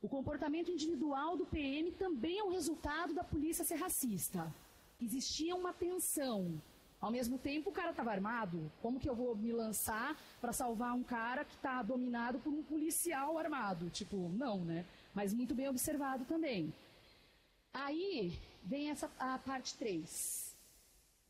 O 0.00 0.08
comportamento 0.08 0.70
individual 0.70 1.36
do 1.36 1.44
PM 1.44 1.92
também 1.92 2.38
é 2.38 2.44
um 2.44 2.50
resultado 2.50 3.12
da 3.12 3.22
polícia 3.22 3.64
ser 3.64 3.76
racista 3.76 4.52
existia 5.00 5.54
uma 5.54 5.72
tensão. 5.72 6.60
Ao 7.00 7.12
mesmo 7.12 7.38
tempo, 7.38 7.70
o 7.70 7.72
cara 7.72 7.90
estava 7.90 8.10
armado. 8.10 8.70
Como 8.82 8.98
que 8.98 9.08
eu 9.08 9.14
vou 9.14 9.36
me 9.36 9.52
lançar 9.52 10.16
para 10.40 10.52
salvar 10.52 10.94
um 10.94 11.04
cara 11.04 11.44
que 11.44 11.54
está 11.54 11.80
dominado 11.82 12.40
por 12.40 12.52
um 12.52 12.62
policial 12.62 13.38
armado? 13.38 13.88
Tipo, 13.90 14.28
não, 14.30 14.64
né? 14.64 14.84
Mas 15.14 15.32
muito 15.32 15.54
bem 15.54 15.68
observado 15.68 16.24
também. 16.24 16.74
Aí 17.72 18.32
vem 18.64 18.90
essa 18.90 19.08
a 19.18 19.38
parte 19.38 19.76
3. 19.76 20.56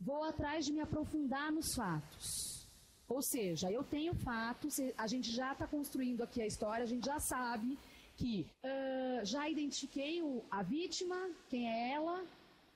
Vou 0.01 0.25
atrás 0.25 0.65
de 0.65 0.73
me 0.73 0.81
aprofundar 0.81 1.53
nos 1.53 1.75
fatos. 1.75 2.67
Ou 3.09 3.23
seja, 3.23 3.71
eu 3.71 3.83
tenho 3.83 4.15
fatos, 4.15 4.77
a 4.97 5.07
gente 5.07 5.31
já 5.35 5.53
está 5.53 5.67
construindo 5.67 6.23
aqui 6.23 6.43
a 6.43 6.47
história, 6.47 6.85
a 6.85 6.87
gente 6.87 7.07
já 7.07 7.19
sabe 7.19 7.79
que 8.17 8.47
uh, 8.63 9.25
já 9.25 9.49
identifiquei 9.49 10.23
o, 10.23 10.45
a 10.51 10.63
vítima, 10.63 11.31
quem 11.49 11.69
é 11.69 11.93
ela, 11.93 12.23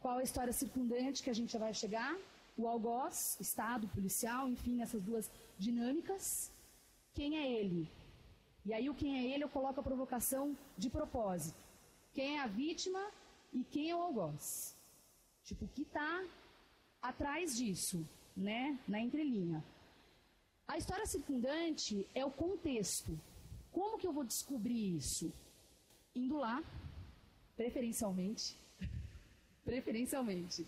qual 0.02 0.18
a 0.18 0.22
história 0.22 0.52
circundante 0.52 1.22
que 1.22 1.30
a 1.30 1.32
gente 1.38 1.52
já 1.52 1.60
vai 1.60 1.72
chegar? 1.72 2.18
O 2.56 2.66
algoz, 2.66 3.38
Estado, 3.40 3.86
policial, 3.88 4.48
enfim, 4.48 4.82
essas 4.82 5.00
duas 5.00 5.30
dinâmicas. 5.56 6.50
Quem 7.14 7.38
é 7.38 7.50
ele? 7.60 7.88
E 8.66 8.74
aí 8.74 8.90
o 8.90 8.94
quem 8.94 9.16
é 9.16 9.32
ele 9.32 9.44
eu 9.44 9.48
coloco 9.48 9.78
a 9.80 9.82
provocação 9.82 10.56
de 10.76 10.90
propósito. 10.90 11.62
Quem 12.12 12.36
é 12.36 12.40
a 12.40 12.46
vítima 12.48 13.02
e 13.52 13.62
quem 13.64 13.90
é 13.90 13.96
o 13.96 14.02
algoz? 14.02 14.76
Tipo, 15.44 15.64
o 15.64 15.68
que 15.68 15.82
está 15.82 16.24
atrás 17.00 17.56
disso, 17.56 18.06
né? 18.36 18.78
Na 18.88 19.00
entrelinha. 19.00 19.64
A 20.66 20.78
história 20.78 21.06
circundante 21.06 22.08
é 22.14 22.24
o 22.24 22.30
contexto. 22.30 23.18
Como 23.70 23.98
que 23.98 24.06
eu 24.06 24.12
vou 24.12 24.24
descobrir 24.24 24.96
isso? 24.96 25.32
Indo 26.14 26.36
lá, 26.36 26.62
preferencialmente, 27.56 28.56
preferencialmente. 29.64 30.66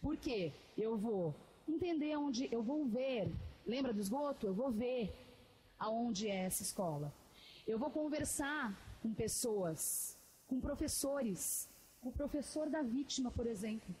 Porque 0.00 0.52
eu 0.76 0.96
vou 0.96 1.34
entender 1.68 2.16
onde, 2.16 2.48
eu 2.52 2.62
vou 2.62 2.84
ver, 2.86 3.32
lembra 3.66 3.92
do 3.92 4.00
esgoto? 4.00 4.46
Eu 4.46 4.54
vou 4.54 4.70
ver 4.70 5.12
aonde 5.78 6.28
é 6.28 6.44
essa 6.44 6.62
escola. 6.62 7.12
Eu 7.66 7.78
vou 7.78 7.90
conversar 7.90 8.74
com 9.02 9.12
pessoas, 9.12 10.16
com 10.46 10.60
professores, 10.60 11.68
com 12.00 12.08
o 12.10 12.12
professor 12.12 12.68
da 12.70 12.82
vítima, 12.82 13.30
por 13.30 13.46
exemplo, 13.46 13.94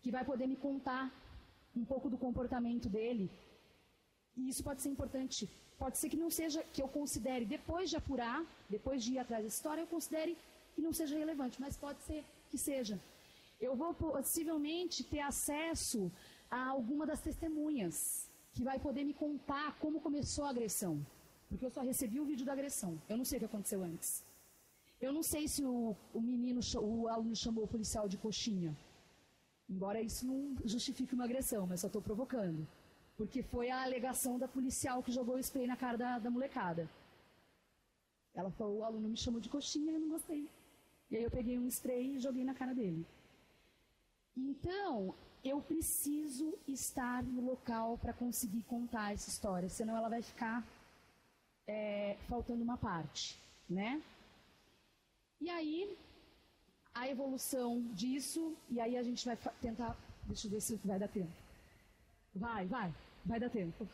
que 0.00 0.10
vai 0.10 0.24
poder 0.24 0.46
me 0.46 0.56
contar 0.56 1.12
um 1.76 1.84
pouco 1.84 2.08
do 2.08 2.18
comportamento 2.18 2.88
dele, 2.88 3.30
E 4.36 4.48
isso 4.48 4.64
pode 4.64 4.80
ser 4.80 4.88
importante. 4.88 5.48
Pode 5.78 5.98
ser 5.98 6.08
que 6.08 6.16
não 6.16 6.30
seja, 6.30 6.62
que 6.72 6.82
eu 6.82 6.88
considere, 6.88 7.44
depois 7.44 7.90
de 7.90 7.96
apurar, 7.96 8.44
depois 8.68 9.02
de 9.04 9.12
ir 9.12 9.18
atrás 9.18 9.42
da 9.42 9.48
história, 9.48 9.82
eu 9.82 9.86
considere 9.86 10.36
que 10.74 10.80
não 10.80 10.92
seja 10.92 11.18
relevante, 11.18 11.60
mas 11.60 11.76
pode 11.76 12.00
ser 12.02 12.24
que 12.50 12.56
seja. 12.56 12.98
Eu 13.66 13.76
vou 13.76 13.94
possivelmente 13.94 15.04
ter 15.04 15.20
acesso 15.20 16.10
a 16.50 16.60
alguma 16.74 17.06
das 17.06 17.20
testemunhas 17.20 18.28
que 18.52 18.64
vai 18.68 18.78
poder 18.86 19.04
me 19.04 19.14
contar 19.14 19.78
como 19.78 20.00
começou 20.00 20.44
a 20.44 20.50
agressão. 20.50 20.94
Porque 21.48 21.64
eu 21.64 21.70
só 21.70 21.80
recebi 21.80 22.18
o 22.18 22.24
vídeo 22.24 22.44
da 22.44 22.54
agressão. 22.54 23.00
Eu 23.08 23.16
não 23.16 23.24
sei 23.24 23.36
o 23.36 23.40
que 23.40 23.50
aconteceu 23.52 23.84
antes. 23.84 24.24
Eu 25.00 25.12
não 25.12 25.22
sei 25.22 25.46
se 25.46 25.64
o, 25.64 25.94
o 26.12 26.20
menino, 26.20 26.60
o 26.80 27.06
aluno 27.06 27.36
chamou 27.36 27.62
o 27.64 27.68
policial 27.68 28.08
de 28.08 28.18
coxinha. 28.18 28.76
Embora 29.70 30.02
isso 30.02 30.26
não 30.26 30.56
justifique 30.64 31.14
uma 31.14 31.24
agressão, 31.24 31.64
mas 31.64 31.80
só 31.82 31.86
estou 31.86 32.02
provocando. 32.02 32.66
Porque 33.16 33.44
foi 33.44 33.70
a 33.70 33.84
alegação 33.84 34.38
da 34.40 34.48
policial 34.48 35.04
que 35.04 35.12
jogou 35.12 35.36
o 35.36 35.38
spray 35.38 35.68
na 35.68 35.76
cara 35.76 35.96
da, 35.96 36.18
da 36.18 36.30
molecada. 36.30 36.90
Ela 38.34 38.50
falou, 38.50 38.78
o 38.78 38.84
aluno 38.84 39.08
me 39.08 39.16
chamou 39.16 39.40
de 39.40 39.48
coxinha 39.48 39.92
e 39.92 39.94
eu 39.94 40.00
não 40.00 40.08
gostei. 40.08 40.48
E 41.10 41.16
aí 41.16 41.22
eu 41.22 41.30
peguei 41.30 41.58
um 41.58 41.68
spray 41.68 42.16
e 42.16 42.18
joguei 42.18 42.44
na 42.44 42.54
cara 42.54 42.74
dele. 42.74 43.06
Então, 44.36 45.14
eu 45.44 45.60
preciso 45.60 46.58
estar 46.66 47.22
no 47.22 47.44
local 47.44 47.98
para 47.98 48.12
conseguir 48.12 48.62
contar 48.62 49.12
essa 49.12 49.28
história, 49.28 49.68
senão 49.68 49.96
ela 49.96 50.08
vai 50.08 50.22
ficar 50.22 50.64
é, 51.66 52.16
faltando 52.28 52.62
uma 52.62 52.76
parte, 52.76 53.38
né? 53.68 54.02
E 55.40 55.50
aí, 55.50 55.98
a 56.94 57.08
evolução 57.08 57.82
disso, 57.94 58.56
e 58.70 58.80
aí 58.80 58.96
a 58.96 59.02
gente 59.02 59.24
vai 59.24 59.36
tentar. 59.60 59.96
Deixa 60.24 60.46
eu 60.46 60.52
ver 60.52 60.60
se 60.60 60.76
vai 60.84 60.98
dar 60.98 61.08
tempo. 61.08 61.32
Vai, 62.34 62.66
vai, 62.66 62.94
vai 63.24 63.40
dar 63.40 63.50
tempo. 63.50 63.88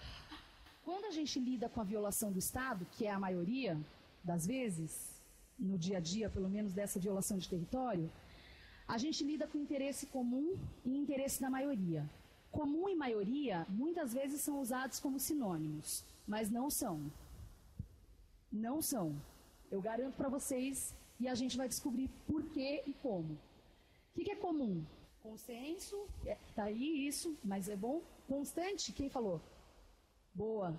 Quando 0.84 1.06
a 1.06 1.10
gente 1.10 1.38
lida 1.40 1.68
com 1.68 1.80
a 1.80 1.84
violação 1.84 2.30
do 2.30 2.38
Estado, 2.38 2.86
que 2.92 3.06
é 3.06 3.10
a 3.10 3.18
maioria 3.18 3.78
das 4.22 4.46
vezes, 4.46 5.18
no 5.58 5.78
dia 5.78 5.98
a 5.98 6.00
dia, 6.00 6.30
pelo 6.30 6.48
menos 6.48 6.72
dessa 6.72 7.00
violação 7.00 7.38
de 7.38 7.48
território, 7.48 8.10
a 8.88 8.96
gente 8.96 9.22
lida 9.22 9.46
com 9.46 9.58
interesse 9.58 10.06
comum 10.06 10.56
e 10.82 10.96
interesse 10.96 11.38
da 11.42 11.50
maioria. 11.50 12.08
Comum 12.50 12.88
e 12.88 12.96
maioria 12.96 13.66
muitas 13.68 14.14
vezes 14.14 14.40
são 14.40 14.60
usados 14.62 14.98
como 14.98 15.20
sinônimos, 15.20 16.02
mas 16.26 16.50
não 16.50 16.70
são. 16.70 17.12
Não 18.50 18.80
são. 18.80 19.14
Eu 19.70 19.82
garanto 19.82 20.16
para 20.16 20.30
vocês 20.30 20.94
e 21.20 21.28
a 21.28 21.34
gente 21.34 21.58
vai 21.58 21.68
descobrir 21.68 22.08
por 22.26 22.42
que 22.50 22.82
e 22.86 22.94
como. 23.02 23.34
O 23.34 24.14
que, 24.14 24.24
que 24.24 24.30
é 24.30 24.36
comum? 24.36 24.82
Consenso, 25.22 26.08
é, 26.24 26.38
tá 26.54 26.64
aí 26.64 27.06
isso, 27.06 27.36
mas 27.44 27.68
é 27.68 27.76
bom. 27.76 28.00
Constante, 28.26 28.92
quem 28.92 29.10
falou? 29.10 29.38
Boa, 30.32 30.74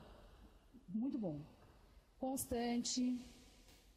muito 0.87 1.17
bom. 1.19 1.39
Constante, 2.19 3.19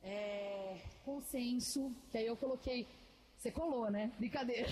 é, 0.02 0.82
consenso, 1.02 1.90
que 2.10 2.18
aí 2.18 2.26
eu 2.26 2.36
coloquei 2.36 2.86
você 3.42 3.50
colou, 3.50 3.90
né? 3.90 4.12
Brincadeira. 4.18 4.68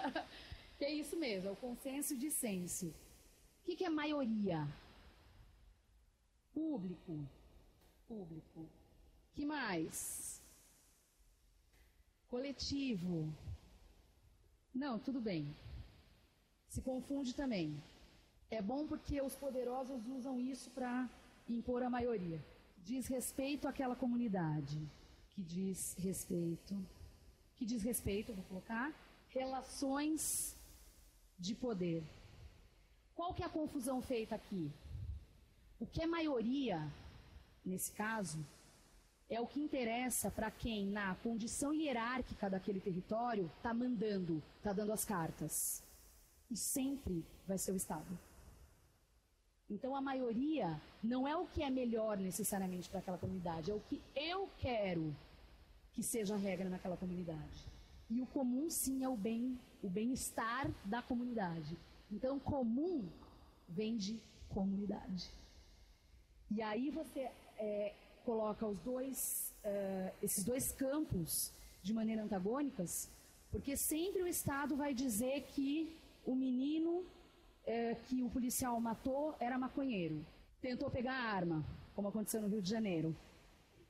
que 0.78 0.84
é 0.84 0.90
isso 0.90 1.14
mesmo, 1.14 1.50
é 1.50 1.52
o 1.52 1.56
consenso 1.56 2.16
de 2.16 2.30
senso. 2.30 2.86
O 2.86 3.64
que, 3.64 3.76
que 3.76 3.84
é 3.84 3.90
maioria? 3.90 4.66
Público. 6.54 7.18
Público. 8.06 8.66
que 9.34 9.44
mais? 9.44 10.40
Coletivo. 12.28 13.30
Não, 14.74 14.98
tudo 14.98 15.20
bem. 15.20 15.54
Se 16.66 16.80
confunde 16.80 17.34
também. 17.34 17.76
É 18.50 18.62
bom 18.62 18.86
porque 18.86 19.20
os 19.20 19.34
poderosos 19.34 20.00
usam 20.06 20.40
isso 20.40 20.70
para 20.70 21.10
impor 21.46 21.82
a 21.82 21.90
maioria. 21.90 22.42
Diz 22.82 23.06
respeito 23.06 23.68
àquela 23.68 23.94
comunidade 23.94 24.80
que 25.28 25.42
diz 25.42 25.94
respeito 25.98 26.74
que 27.58 27.66
diz 27.66 27.82
respeito, 27.82 28.32
vou 28.32 28.44
colocar, 28.44 28.92
relações 29.30 30.56
de 31.38 31.54
poder. 31.54 32.02
Qual 33.14 33.34
que 33.34 33.42
é 33.42 33.46
a 33.46 33.50
confusão 33.50 34.00
feita 34.00 34.36
aqui? 34.36 34.70
O 35.80 35.86
que 35.86 36.02
é 36.02 36.06
maioria, 36.06 36.88
nesse 37.64 37.90
caso, 37.92 38.44
é 39.28 39.40
o 39.40 39.46
que 39.46 39.60
interessa 39.60 40.30
para 40.30 40.50
quem, 40.50 40.86
na 40.86 41.14
condição 41.16 41.74
hierárquica 41.74 42.48
daquele 42.48 42.80
território, 42.80 43.50
está 43.56 43.74
mandando, 43.74 44.42
está 44.56 44.72
dando 44.72 44.92
as 44.92 45.04
cartas. 45.04 45.82
E 46.50 46.56
sempre 46.56 47.24
vai 47.46 47.58
ser 47.58 47.72
o 47.72 47.76
Estado. 47.76 48.18
Então 49.68 49.94
a 49.94 50.00
maioria 50.00 50.80
não 51.02 51.28
é 51.28 51.36
o 51.36 51.46
que 51.46 51.62
é 51.62 51.68
melhor 51.68 52.16
necessariamente 52.16 52.88
para 52.88 53.00
aquela 53.00 53.18
comunidade, 53.18 53.70
é 53.70 53.74
o 53.74 53.80
que 53.80 54.00
eu 54.16 54.48
quero 54.58 55.14
que 55.98 56.02
seja 56.04 56.36
a 56.36 56.38
regra 56.38 56.68
naquela 56.68 56.96
comunidade. 56.96 57.66
E 58.08 58.20
o 58.20 58.26
comum 58.26 58.70
sim 58.70 59.02
é 59.02 59.08
o 59.08 59.16
bem, 59.16 59.58
o 59.82 59.88
bem-estar 59.88 60.70
da 60.84 61.02
comunidade. 61.02 61.76
Então 62.08 62.38
comum 62.38 63.04
vem 63.68 63.96
de 63.96 64.16
comunidade. 64.48 65.28
E 66.52 66.62
aí 66.62 66.88
você 66.90 67.28
é, 67.58 67.92
coloca 68.24 68.64
os 68.64 68.78
dois, 68.78 69.52
uh, 69.64 70.14
esses 70.22 70.44
dois 70.44 70.70
campos 70.70 71.52
de 71.82 71.92
maneira 71.92 72.22
antagônicas, 72.22 73.10
porque 73.50 73.76
sempre 73.76 74.22
o 74.22 74.28
Estado 74.28 74.76
vai 74.76 74.94
dizer 74.94 75.48
que 75.48 75.98
o 76.24 76.32
menino 76.36 77.00
uh, 77.00 77.96
que 78.04 78.22
o 78.22 78.30
policial 78.30 78.80
matou 78.80 79.34
era 79.40 79.58
maconheiro, 79.58 80.24
tentou 80.62 80.88
pegar 80.88 81.14
a 81.14 81.32
arma, 81.32 81.64
como 81.96 82.06
aconteceu 82.06 82.40
no 82.40 82.46
Rio 82.46 82.62
de 82.62 82.70
Janeiro. 82.70 83.16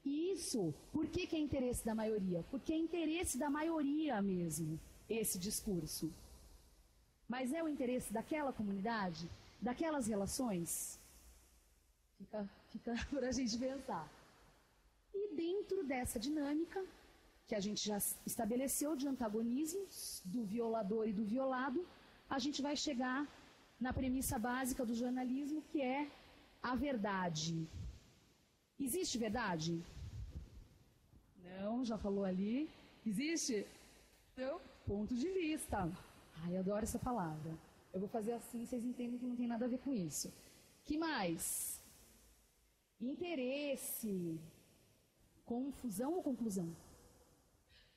E 0.08 0.32
isso, 0.32 0.74
por 0.90 1.06
que, 1.06 1.26
que 1.26 1.36
é 1.36 1.38
interesse 1.38 1.84
da 1.84 1.94
maioria? 1.94 2.42
Porque 2.50 2.72
é 2.72 2.78
interesse 2.86 3.36
da 3.36 3.50
maioria 3.50 4.22
mesmo, 4.22 4.80
esse 5.06 5.38
discurso. 5.38 6.10
Mas 7.28 7.52
é 7.52 7.62
o 7.62 7.68
interesse 7.68 8.10
daquela 8.10 8.50
comunidade, 8.50 9.28
daquelas 9.60 10.06
relações? 10.06 10.98
Fica, 12.16 12.40
fica 12.70 12.94
para 13.12 13.28
a 13.28 13.32
gente 13.38 13.58
pensar. 13.58 14.06
E 15.14 15.34
dentro 15.34 15.84
dessa 15.84 16.18
dinâmica, 16.18 16.82
que 17.46 17.54
a 17.54 17.60
gente 17.60 17.86
já 17.90 17.98
estabeleceu 18.24 18.96
de 18.96 19.06
antagonismos 19.06 20.22
do 20.24 20.42
violador 20.54 21.06
e 21.06 21.12
do 21.12 21.24
violado, 21.34 21.86
a 22.30 22.38
gente 22.38 22.62
vai 22.62 22.76
chegar 22.76 23.28
na 23.78 23.92
premissa 23.92 24.38
básica 24.38 24.86
do 24.86 24.94
jornalismo, 24.94 25.60
que 25.70 25.82
é 25.82 26.10
a 26.62 26.74
verdade. 26.74 27.68
Existe 28.80 29.18
verdade? 29.18 29.84
Não, 31.56 31.84
já 31.84 31.96
falou 31.96 32.24
ali. 32.24 32.68
Existe? 33.06 33.66
Seu 34.34 34.60
ponto 34.86 35.14
de 35.14 35.28
vista. 35.32 35.90
Ai, 36.44 36.56
adoro 36.56 36.84
essa 36.84 36.98
palavra. 36.98 37.52
Eu 37.92 38.00
vou 38.00 38.08
fazer 38.08 38.32
assim, 38.32 38.64
vocês 38.64 38.84
entendem 38.84 39.18
que 39.18 39.26
não 39.26 39.36
tem 39.36 39.46
nada 39.46 39.64
a 39.64 39.68
ver 39.68 39.78
com 39.78 39.92
isso. 39.92 40.32
Que 40.84 40.98
mais? 40.98 41.80
Interesse. 43.00 44.38
Confusão 45.44 46.14
ou 46.14 46.22
conclusão? 46.22 46.68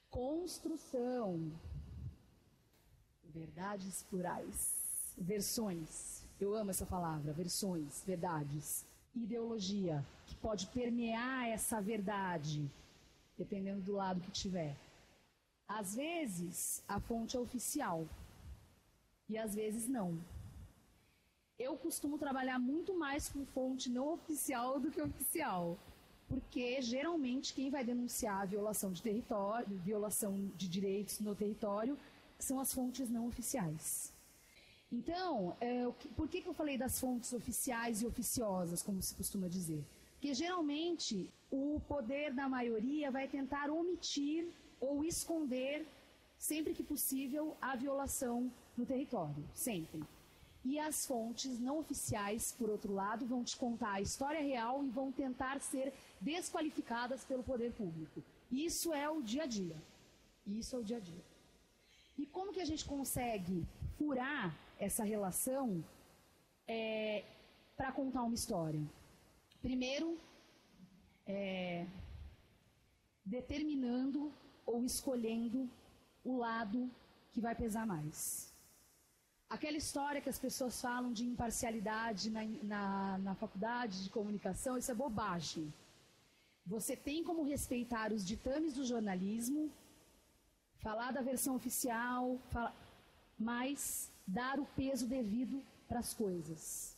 Construção. 0.10 1.52
Verdades 3.24 4.04
plurais. 4.04 5.14
Versões. 5.18 6.24
Eu 6.40 6.56
amo 6.56 6.72
essa 6.72 6.86
palavra. 6.86 7.34
Versões, 7.34 8.04
verdades. 8.04 8.86
Ideologia, 9.14 10.06
que 10.26 10.36
pode 10.36 10.68
permear 10.68 11.50
essa 11.50 11.82
verdade 11.82 12.72
dependendo 13.38 13.82
do 13.82 13.94
lado 13.94 14.22
que 14.22 14.32
tiver. 14.32 14.76
Às 15.68 15.96
vezes, 15.96 16.84
a 16.88 17.00
fonte 17.00 17.38
é 17.38 17.40
oficial 17.40 18.06
e 19.30 19.38
às 19.38 19.56
vezes 19.56 19.88
não. 19.88 20.20
Eu 21.58 21.78
costumo 21.78 22.18
trabalhar 22.18 22.60
muito 22.60 22.94
mais 22.98 23.30
com 23.30 23.46
fonte 23.46 23.90
não 23.90 24.14
oficial 24.14 24.80
do 24.80 24.92
que 24.92 25.02
oficial, 25.02 25.78
porque 26.28 26.82
geralmente 26.82 27.54
quem 27.54 27.70
vai 27.70 27.84
denunciar 27.84 28.42
a 28.42 28.46
violação 28.46 28.92
de 28.92 29.02
território, 29.02 29.78
violação 29.78 30.52
de 30.56 30.68
direitos 30.68 31.20
no 31.20 31.36
território, 31.36 31.98
são 32.40 32.60
as 32.60 32.74
fontes 32.74 33.10
não 33.10 33.28
oficiais. 33.28 34.12
Então, 34.92 35.56
é, 35.62 35.90
por 36.18 36.28
que 36.28 36.44
eu 36.46 36.54
falei 36.54 36.78
das 36.78 37.00
fontes 37.00 37.32
oficiais 37.32 38.02
e 38.02 38.06
oficiosas, 38.06 38.84
como 38.84 39.02
se 39.02 39.16
costuma 39.16 39.48
dizer? 39.48 39.86
Porque 40.22 40.36
geralmente 40.36 41.34
o 41.50 41.82
poder 41.88 42.32
da 42.32 42.48
maioria 42.48 43.10
vai 43.10 43.28
tentar 43.28 43.72
omitir 43.72 44.48
ou 44.80 45.04
esconder, 45.04 45.88
sempre 46.38 46.76
que 46.76 46.84
possível, 46.84 47.58
a 47.60 47.76
violação 47.76 48.52
no 48.78 48.86
território. 48.86 49.44
Sempre. 49.52 50.04
E 50.64 50.78
as 50.78 51.08
fontes 51.08 51.60
não 51.60 51.80
oficiais, 51.80 52.52
por 52.52 52.70
outro 52.70 52.94
lado, 52.94 53.26
vão 53.26 53.44
te 53.44 53.58
contar 53.58 53.94
a 53.94 54.02
história 54.02 54.40
real 54.40 54.86
e 54.86 54.90
vão 54.92 55.12
tentar 55.12 55.60
ser 55.60 55.92
desqualificadas 56.22 57.26
pelo 57.26 57.42
poder 57.42 57.74
público. 57.74 58.22
Isso 58.52 58.94
é 58.94 59.10
o 59.10 59.24
dia 59.24 59.46
a 59.46 59.48
dia. 59.48 59.78
Isso 60.46 60.76
é 60.76 60.80
o 60.80 60.84
dia 60.84 60.98
a 60.98 61.00
dia. 61.00 61.26
E 62.16 62.28
como 62.28 62.54
que 62.54 62.62
a 62.62 62.66
gente 62.66 62.86
consegue 62.86 63.66
furar 63.98 64.56
essa 64.78 65.04
relação 65.04 65.84
é, 66.68 67.24
para 67.76 67.92
contar 67.92 68.22
uma 68.22 68.36
história? 68.36 69.01
Primeiro, 69.62 70.18
é, 71.28 71.86
determinando 73.24 74.32
ou 74.66 74.84
escolhendo 74.84 75.70
o 76.24 76.38
lado 76.38 76.90
que 77.32 77.40
vai 77.40 77.56
pesar 77.56 77.86
mais. 77.86 78.52
Aquela 79.50 79.78
história 79.78 80.22
que 80.22 80.30
as 80.30 80.40
pessoas 80.40 80.82
falam 80.82 81.12
de 81.12 81.26
imparcialidade 81.26 82.30
na, 82.30 82.44
na, 82.64 83.18
na 83.18 83.36
faculdade 83.36 84.04
de 84.04 84.10
comunicação, 84.10 84.78
isso 84.78 84.92
é 84.92 84.96
bobagem. 84.96 85.72
Você 86.66 86.96
tem 86.96 87.24
como 87.24 87.44
respeitar 87.44 88.12
os 88.12 88.26
ditames 88.26 88.74
do 88.74 88.86
jornalismo, 88.86 89.70
falar 90.80 91.12
da 91.12 91.22
versão 91.22 91.56
oficial, 91.56 92.40
fala, 92.50 92.74
mas 93.38 94.10
dar 94.26 94.60
o 94.60 94.66
peso 94.66 95.06
devido 95.08 95.62
para 95.88 96.00
as 96.00 96.14
coisas. 96.14 96.91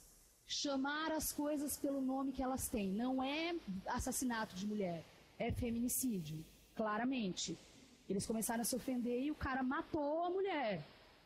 Chamar 0.45 1.11
as 1.11 1.31
coisas 1.31 1.77
pelo 1.77 2.01
nome 2.01 2.31
que 2.31 2.43
elas 2.43 2.67
têm. 2.67 2.91
Não 2.91 3.23
é 3.23 3.55
assassinato 3.87 4.55
de 4.55 4.67
mulher, 4.67 5.03
é 5.39 5.51
feminicídio, 5.51 6.43
claramente. 6.75 7.57
Eles 8.09 8.25
começaram 8.25 8.61
a 8.61 8.65
se 8.65 8.75
ofender 8.75 9.23
e 9.23 9.31
o 9.31 9.35
cara 9.35 9.63
matou 9.63 10.25
a 10.25 10.29
mulher. 10.29 10.83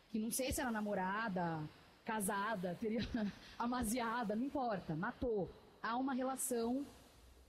Que 0.09 0.20
não 0.20 0.32
sei 0.32 0.51
se 0.51 0.61
era 0.61 0.72
namorada, 0.72 1.68
casada, 2.05 2.78
teria 2.80 3.01
amaziada, 3.59 4.36
não 4.36 4.45
importa, 4.45 4.95
matou. 4.95 5.49
Há 5.82 5.97
uma 5.97 6.13
relação 6.13 6.86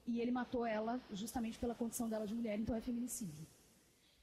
e 0.06 0.20
ele 0.20 0.30
matou 0.30 0.64
ela 0.66 1.00
justamente 1.12 1.58
pela 1.58 1.74
condição 1.74 2.08
dela 2.08 2.26
de 2.26 2.34
mulher, 2.34 2.58
então 2.58 2.74
é 2.74 2.80
feminicídio. 2.80 3.46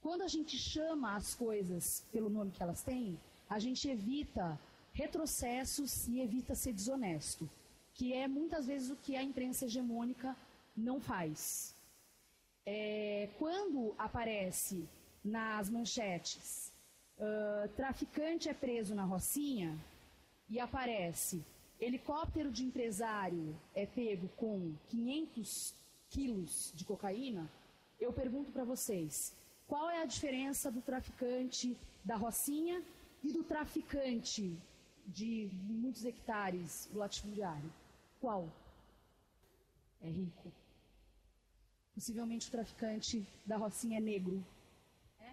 Quando 0.02 0.24
a 0.24 0.28
gente 0.28 0.58
chama 0.58 1.16
as 1.16 1.34
coisas 1.36 2.04
pelo 2.12 2.30
nome 2.30 2.52
que 2.52 2.62
elas 2.62 2.84
têm, 2.84 3.20
a 3.50 3.60
gente 3.60 3.88
evita 3.88 4.60
retrocessos 4.96 6.08
e 6.08 6.22
evita 6.22 6.56
ser 6.56 6.74
desonesto, 6.74 7.50
que 7.94 8.14
é 8.14 8.28
muitas 8.28 8.66
vezes 8.66 8.90
o 8.90 8.96
que 8.96 9.16
a 9.16 9.22
imprensa 9.22 9.66
hegemônica 9.66 10.36
não 10.76 11.02
faz. 11.02 11.76
É, 12.66 13.30
quando 13.38 13.94
aparece 13.98 14.88
nas 15.24 15.70
manchetes 15.70 16.72
uh, 17.18 17.68
traficante 17.76 18.48
é 18.48 18.54
preso 18.54 18.96
na 18.96 19.04
Rocinha 19.04 19.78
e 20.50 20.60
aparece 20.60 21.44
helicóptero 21.80 22.50
de 22.50 22.64
empresário 22.64 23.56
é 23.76 23.86
pego 23.86 24.30
com 24.30 24.74
500 24.88 25.76
quilos 26.10 26.72
de 26.74 26.86
cocaína, 26.86 27.52
eu 28.00 28.14
pergunto 28.14 28.52
para 28.52 28.64
vocês, 28.64 29.36
qual 29.68 29.90
é 29.90 30.02
a 30.02 30.06
diferença 30.06 30.72
do 30.72 30.82
traficante 30.82 31.78
da 32.04 32.16
Rocinha 32.16 32.82
e 33.24 33.34
do 33.34 33.44
traficante 33.44 34.58
de 35.08 35.50
muitos 35.54 36.06
hectares 36.06 36.90
do 36.92 37.00
latifundiário? 37.00 37.72
Qual? 38.20 38.50
É 40.02 40.10
rico. 40.10 40.52
Possivelmente 41.94 42.48
o 42.50 42.52
traficante 42.52 43.26
da 43.46 43.58
Rocinha 43.58 43.98
é 43.98 44.02
negro. 44.02 44.44
É? 45.22 45.32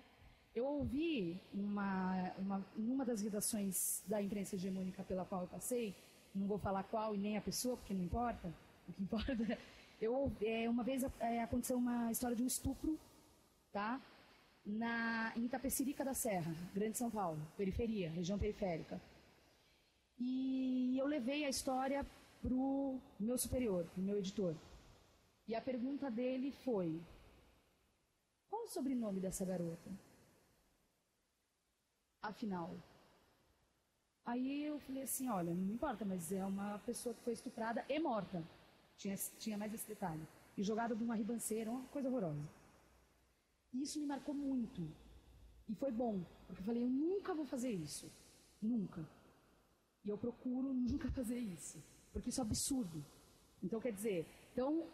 Eu 0.54 0.64
ouvi 0.64 1.40
uma, 1.52 2.32
uma, 2.38 2.66
em 2.76 2.90
uma 2.90 3.04
das 3.04 3.20
redações 3.20 4.02
da 4.06 4.22
imprensa 4.22 4.54
hegemônica 4.54 5.02
pela 5.02 5.24
qual 5.24 5.42
eu 5.42 5.48
passei, 5.48 5.94
não 6.34 6.46
vou 6.46 6.58
falar 6.58 6.84
qual 6.84 7.14
e 7.14 7.18
nem 7.18 7.36
a 7.36 7.40
pessoa, 7.40 7.76
porque 7.76 7.92
não 7.92 8.04
importa. 8.04 8.52
O 8.88 8.92
que 8.92 9.02
importa 9.02 9.36
eu, 10.00 10.32
é, 10.40 10.68
uma 10.68 10.82
vez 10.82 11.04
é, 11.20 11.42
aconteceu 11.42 11.76
uma 11.76 12.10
história 12.10 12.36
de 12.36 12.42
um 12.42 12.46
estupro, 12.46 12.98
tá? 13.72 14.00
Na, 14.64 15.32
em 15.36 15.44
Itapecerica 15.46 16.04
da 16.04 16.14
Serra, 16.14 16.54
Grande 16.72 16.96
São 16.96 17.10
Paulo, 17.10 17.40
periferia, 17.56 18.10
região 18.10 18.38
periférica. 18.38 19.00
E 20.18 20.96
eu 20.98 21.06
levei 21.06 21.44
a 21.44 21.48
história 21.48 22.06
para 22.40 22.54
o 22.54 23.00
meu 23.18 23.36
superior, 23.38 23.84
para 23.84 24.00
o 24.00 24.04
meu 24.04 24.18
editor. 24.18 24.54
E 25.48 25.54
a 25.54 25.60
pergunta 25.60 26.10
dele 26.10 26.52
foi: 26.64 27.00
qual 28.48 28.64
o 28.64 28.68
sobrenome 28.68 29.20
dessa 29.20 29.44
garota? 29.44 29.90
Afinal, 32.22 32.76
Aí 34.24 34.64
eu 34.64 34.78
falei 34.78 35.02
assim, 35.02 35.28
olha, 35.28 35.52
não 35.52 35.74
importa, 35.74 36.04
mas 36.04 36.30
é 36.30 36.44
uma 36.44 36.78
pessoa 36.80 37.14
que 37.14 37.22
foi 37.22 37.32
estuprada 37.32 37.84
e 37.88 37.98
morta. 37.98 38.42
Tinha, 38.96 39.16
tinha 39.38 39.58
mais 39.58 39.74
esse 39.74 39.86
detalhe. 39.86 40.26
E 40.56 40.62
jogada 40.62 40.94
de 40.94 41.02
uma 41.02 41.16
ribanceira, 41.16 41.70
uma 41.70 41.82
coisa 41.88 42.08
horrorosa. 42.08 42.48
E 43.72 43.82
isso 43.82 43.98
me 43.98 44.06
marcou 44.06 44.34
muito. 44.34 44.80
E 45.68 45.74
foi 45.74 45.90
bom, 45.90 46.20
porque 46.46 46.62
eu 46.62 46.66
falei, 46.66 46.82
eu 46.82 46.88
nunca 46.88 47.34
vou 47.34 47.44
fazer 47.44 47.70
isso. 47.70 48.10
Nunca. 48.60 49.04
E 50.04 50.08
eu 50.08 50.18
procuro 50.18 50.72
nunca 50.72 51.10
fazer 51.10 51.38
isso. 51.38 51.82
Porque 52.12 52.30
isso 52.30 52.40
é 52.40 52.44
absurdo. 52.44 53.04
Então, 53.62 53.80
quer 53.80 53.92
dizer, 53.92 54.26
então 54.52 54.84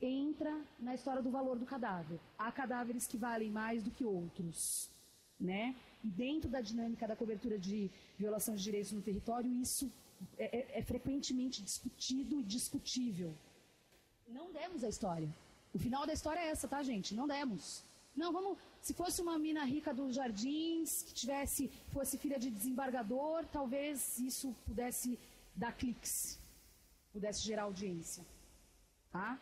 entra 0.00 0.60
na 0.78 0.94
história 0.94 1.22
do 1.22 1.30
valor 1.30 1.58
do 1.58 1.66
cadáver. 1.66 2.18
Há 2.38 2.50
cadáveres 2.50 3.06
que 3.06 3.16
valem 3.16 3.50
mais 3.50 3.82
do 3.82 3.90
que 3.90 4.04
outros 4.04 4.90
né? 5.40 5.74
E 6.04 6.08
dentro 6.08 6.50
da 6.50 6.60
dinâmica 6.60 7.08
da 7.08 7.16
cobertura 7.16 7.58
de 7.58 7.90
violação 8.18 8.54
de 8.54 8.62
direitos 8.62 8.92
no 8.92 9.00
território, 9.00 9.50
isso 9.50 9.90
é, 10.38 10.58
é, 10.58 10.78
é 10.80 10.82
frequentemente 10.82 11.62
discutido 11.62 12.38
e 12.38 12.42
discutível. 12.42 13.34
Não 14.28 14.52
demos 14.52 14.84
a 14.84 14.88
história. 14.88 15.28
O 15.72 15.78
final 15.78 16.06
da 16.06 16.12
história 16.12 16.40
é 16.40 16.48
essa, 16.48 16.68
tá, 16.68 16.82
gente? 16.82 17.14
Não 17.14 17.26
demos. 17.26 17.82
Não, 18.16 18.32
vamos. 18.32 18.58
Se 18.82 18.94
fosse 18.94 19.20
uma 19.20 19.38
mina 19.38 19.64
rica 19.64 19.92
dos 19.92 20.14
jardins, 20.14 21.02
que 21.02 21.14
tivesse, 21.14 21.68
fosse 21.88 22.16
filha 22.18 22.38
de 22.38 22.50
desembargador, 22.50 23.44
talvez 23.46 24.18
isso 24.18 24.54
pudesse 24.66 25.18
dar 25.54 25.72
cliques, 25.72 26.38
pudesse 27.12 27.42
gerar 27.42 27.64
audiência. 27.64 28.24
Tá? 29.12 29.38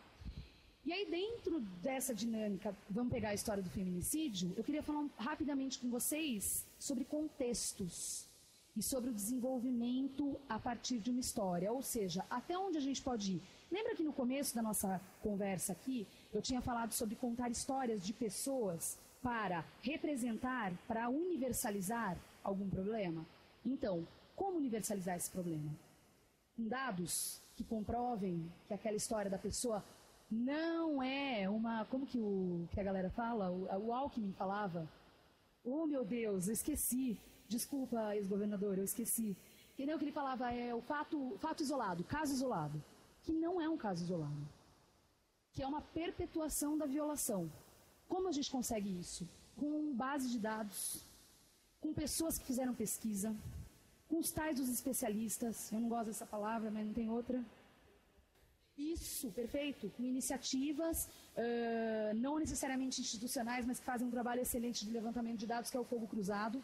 E 0.85 0.91
aí, 0.91 1.05
dentro 1.05 1.59
dessa 1.81 2.13
dinâmica, 2.15 2.75
vamos 2.89 3.11
pegar 3.11 3.29
a 3.29 3.33
história 3.33 3.61
do 3.61 3.69
feminicídio, 3.69 4.53
eu 4.57 4.63
queria 4.63 4.81
falar 4.81 5.05
rapidamente 5.17 5.77
com 5.77 5.89
vocês 5.89 6.65
sobre 6.79 7.05
contextos 7.05 8.25
e 8.75 8.81
sobre 8.81 9.09
o 9.09 9.13
desenvolvimento 9.13 10.39
a 10.47 10.57
partir 10.57 10.99
de 10.99 11.11
uma 11.11 11.19
história, 11.19 11.71
ou 11.71 11.81
seja, 11.81 12.25
até 12.29 12.57
onde 12.57 12.77
a 12.77 12.81
gente 12.81 13.01
pode 13.01 13.33
ir. 13.33 13.41
Lembra 13.71 13.95
que 13.95 14.03
no 14.03 14.13
começo 14.13 14.55
da 14.55 14.61
nossa 14.61 15.01
conversa 15.21 15.73
aqui, 15.73 16.07
eu 16.33 16.41
tinha 16.41 16.61
falado 16.61 16.93
sobre 16.93 17.15
contar 17.15 17.49
histórias 17.49 18.05
de 18.05 18.13
pessoas 18.13 18.99
para 19.21 19.65
representar, 19.81 20.71
para 20.87 21.09
universalizar 21.09 22.17
algum 22.43 22.69
problema? 22.69 23.25
Então, 23.65 24.07
como 24.35 24.57
universalizar 24.57 25.17
esse 25.17 25.29
problema? 25.29 25.69
Com 26.55 26.67
dados 26.67 27.41
que 27.55 27.63
comprovem 27.63 28.49
que 28.67 28.73
aquela 28.73 28.95
história 28.95 29.29
da 29.29 29.37
pessoa 29.37 29.83
não 30.29 31.01
é 31.01 31.49
uma. 31.49 31.85
Como 31.85 32.05
que, 32.05 32.19
o, 32.19 32.67
que 32.71 32.79
a 32.79 32.83
galera 32.83 33.09
fala? 33.09 33.49
O, 33.49 33.87
o 33.87 33.93
Alckmin 33.93 34.31
falava. 34.33 34.87
Oh, 35.63 35.85
meu 35.85 36.05
Deus, 36.05 36.47
eu 36.47 36.53
esqueci. 36.53 37.19
Desculpa, 37.47 38.15
ex-governador, 38.15 38.77
eu 38.77 38.83
esqueci. 38.83 39.35
Que 39.75 39.85
nem 39.85 39.95
o 39.95 39.97
que 39.97 40.05
ele 40.05 40.11
falava 40.11 40.53
é 40.53 40.73
o 40.73 40.81
fato, 40.81 41.35
fato 41.39 41.63
isolado, 41.63 42.03
caso 42.03 42.33
isolado. 42.33 42.81
Que 43.23 43.33
não 43.33 43.59
é 43.59 43.67
um 43.67 43.77
caso 43.77 44.03
isolado. 44.03 44.58
Que 45.53 45.63
é 45.63 45.67
uma 45.67 45.81
perpetuação 45.81 46.77
da 46.77 46.85
violação. 46.85 47.51
Como 48.07 48.27
a 48.27 48.31
gente 48.31 48.49
consegue 48.51 48.89
isso? 48.99 49.27
Com 49.55 49.93
base 49.93 50.29
de 50.29 50.39
dados, 50.39 51.03
com 51.81 51.93
pessoas 51.93 52.37
que 52.37 52.45
fizeram 52.45 52.73
pesquisa, 52.73 53.35
com 54.07 54.17
os 54.19 54.31
tais 54.31 54.57
dos 54.57 54.69
especialistas. 54.69 55.71
Eu 55.71 55.79
não 55.79 55.89
gosto 55.89 56.07
dessa 56.07 56.25
palavra, 56.25 56.71
mas 56.71 56.85
não 56.85 56.93
tem 56.93 57.09
outra 57.09 57.43
isso, 58.79 59.29
perfeito. 59.31 59.91
Com 59.95 60.03
iniciativas, 60.05 61.05
uh, 61.35 62.13
não 62.15 62.39
necessariamente 62.39 63.01
institucionais, 63.01 63.65
mas 63.65 63.79
que 63.79 63.85
fazem 63.85 64.07
um 64.07 64.11
trabalho 64.11 64.41
excelente 64.41 64.85
de 64.85 64.91
levantamento 64.91 65.37
de 65.37 65.45
dados, 65.45 65.69
que 65.69 65.75
é 65.75 65.79
o 65.79 65.83
Fogo 65.83 66.07
Cruzado. 66.07 66.63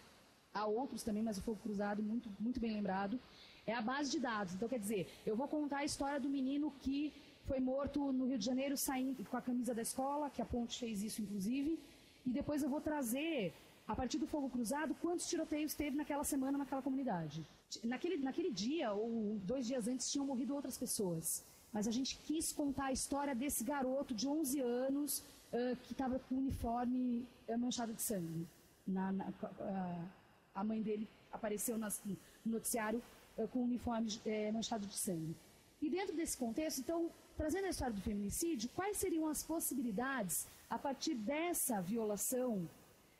Há 0.54 0.66
outros 0.66 1.04
também, 1.04 1.22
mas 1.22 1.38
o 1.38 1.42
Fogo 1.42 1.60
Cruzado, 1.62 2.02
muito, 2.02 2.30
muito 2.40 2.60
bem 2.60 2.72
lembrado. 2.72 3.20
É 3.68 3.74
a 3.74 3.82
base 3.82 4.12
de 4.12 4.20
dados. 4.20 4.54
Então, 4.54 4.70
quer 4.70 4.80
dizer, 4.80 5.10
eu 5.26 5.36
vou 5.36 5.48
contar 5.48 5.80
a 5.80 5.86
história 5.86 6.20
do 6.20 6.30
menino 6.30 6.72
que 6.80 7.12
foi 7.48 7.60
morto 7.60 8.12
no 8.12 8.26
Rio 8.28 8.38
de 8.38 8.46
Janeiro 8.46 8.76
saindo 8.78 9.24
com 9.26 9.38
a 9.38 9.42
camisa 9.42 9.74
da 9.74 9.82
escola, 9.82 10.30
que 10.30 10.42
a 10.42 10.46
Ponte 10.46 10.80
fez 10.80 11.04
isso, 11.04 11.22
inclusive. 11.22 11.80
E 12.26 12.30
depois 12.30 12.64
eu 12.64 12.70
vou 12.70 12.82
trazer, 12.82 13.54
a 13.88 13.96
partir 13.96 14.18
do 14.18 14.28
Fogo 14.28 14.50
Cruzado, 14.50 14.96
quantos 15.02 15.28
tiroteios 15.28 15.74
teve 15.74 15.96
naquela 15.96 16.24
semana 16.24 16.58
naquela 16.58 16.82
comunidade. 16.82 17.46
Naquele, 17.84 18.18
naquele 18.18 18.52
dia, 18.52 18.92
ou 18.94 19.40
dois 19.44 19.66
dias 19.66 19.88
antes, 19.88 20.12
tinham 20.12 20.26
morrido 20.26 20.56
outras 20.56 20.78
pessoas 20.78 21.44
mas 21.76 21.90
a 21.90 21.92
gente 21.92 22.16
quis 22.20 22.54
contar 22.54 22.86
a 22.86 22.92
história 22.94 23.36
desse 23.36 23.62
garoto 23.62 24.14
de 24.14 24.26
11 24.26 24.62
anos 24.62 25.20
uh, 25.52 25.76
que 25.84 25.92
estava 25.92 26.18
com 26.20 26.36
o 26.36 26.38
uniforme 26.38 27.28
manchado 27.60 27.94
de 27.94 28.02
sangue. 28.02 28.48
Na, 28.88 29.12
na, 29.12 29.26
uh, 29.26 30.10
a 30.56 30.64
mãe 30.64 30.82
dele 30.82 31.06
apareceu 31.34 31.78
nas, 31.78 32.02
no 32.06 32.16
noticiário 32.46 33.04
com 33.52 33.60
o 33.60 33.64
uniforme 33.66 34.10
manchado 34.54 34.88
de 34.88 34.98
sangue. 34.98 35.36
E 35.82 35.90
dentro 35.90 36.16
desse 36.16 36.38
contexto, 36.38 36.80
então, 36.80 37.10
trazendo 37.38 37.66
a 37.66 37.70
história 37.70 37.94
do 37.94 38.02
feminicídio, 38.02 38.70
quais 38.76 38.98
seriam 38.98 39.28
as 39.28 39.44
possibilidades 39.44 40.48
a 40.70 40.78
partir 40.78 41.16
dessa 41.16 41.82
violação 41.82 42.68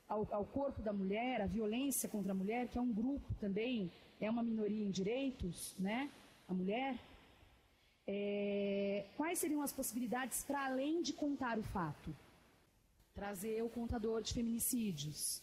ao, 0.08 0.28
ao, 0.32 0.46
corpo 0.46 0.82
da 0.82 0.94
mulher, 0.94 1.42
a 1.42 1.46
violência 1.46 2.08
contra 2.10 2.32
a 2.32 2.36
mulher, 2.36 2.68
que 2.68 2.78
é 2.78 2.82
um 2.82 2.92
grupo 2.92 3.34
também, 3.40 3.92
é 4.20 4.30
uma 4.30 4.44
minoria 4.44 4.86
em 4.86 4.92
direitos, 4.92 5.76
né? 5.80 6.10
A 6.48 6.54
mulher, 6.54 6.98
É, 8.08 9.04
quais 9.18 9.40
seriam 9.40 9.64
as 9.64 9.74
possibilidades 9.74 10.44
para 10.44 10.68
além 10.68 11.02
de 11.02 11.12
contar 11.12 11.58
o 11.58 11.64
fato? 11.64 12.16
Trazer 13.16 13.64
o 13.64 13.70
contador 13.70 14.22
de 14.22 14.32
feminicídios, 14.32 15.42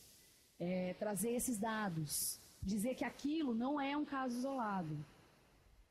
é, 0.60 0.94
trazer 0.94 1.32
esses 1.34 1.58
dados, 1.58 2.38
dizer 2.62 2.94
que 2.94 3.04
aquilo 3.04 3.52
não 3.52 3.80
é 3.80 3.96
um 3.96 4.04
caso 4.04 4.36
isolado. 4.38 4.96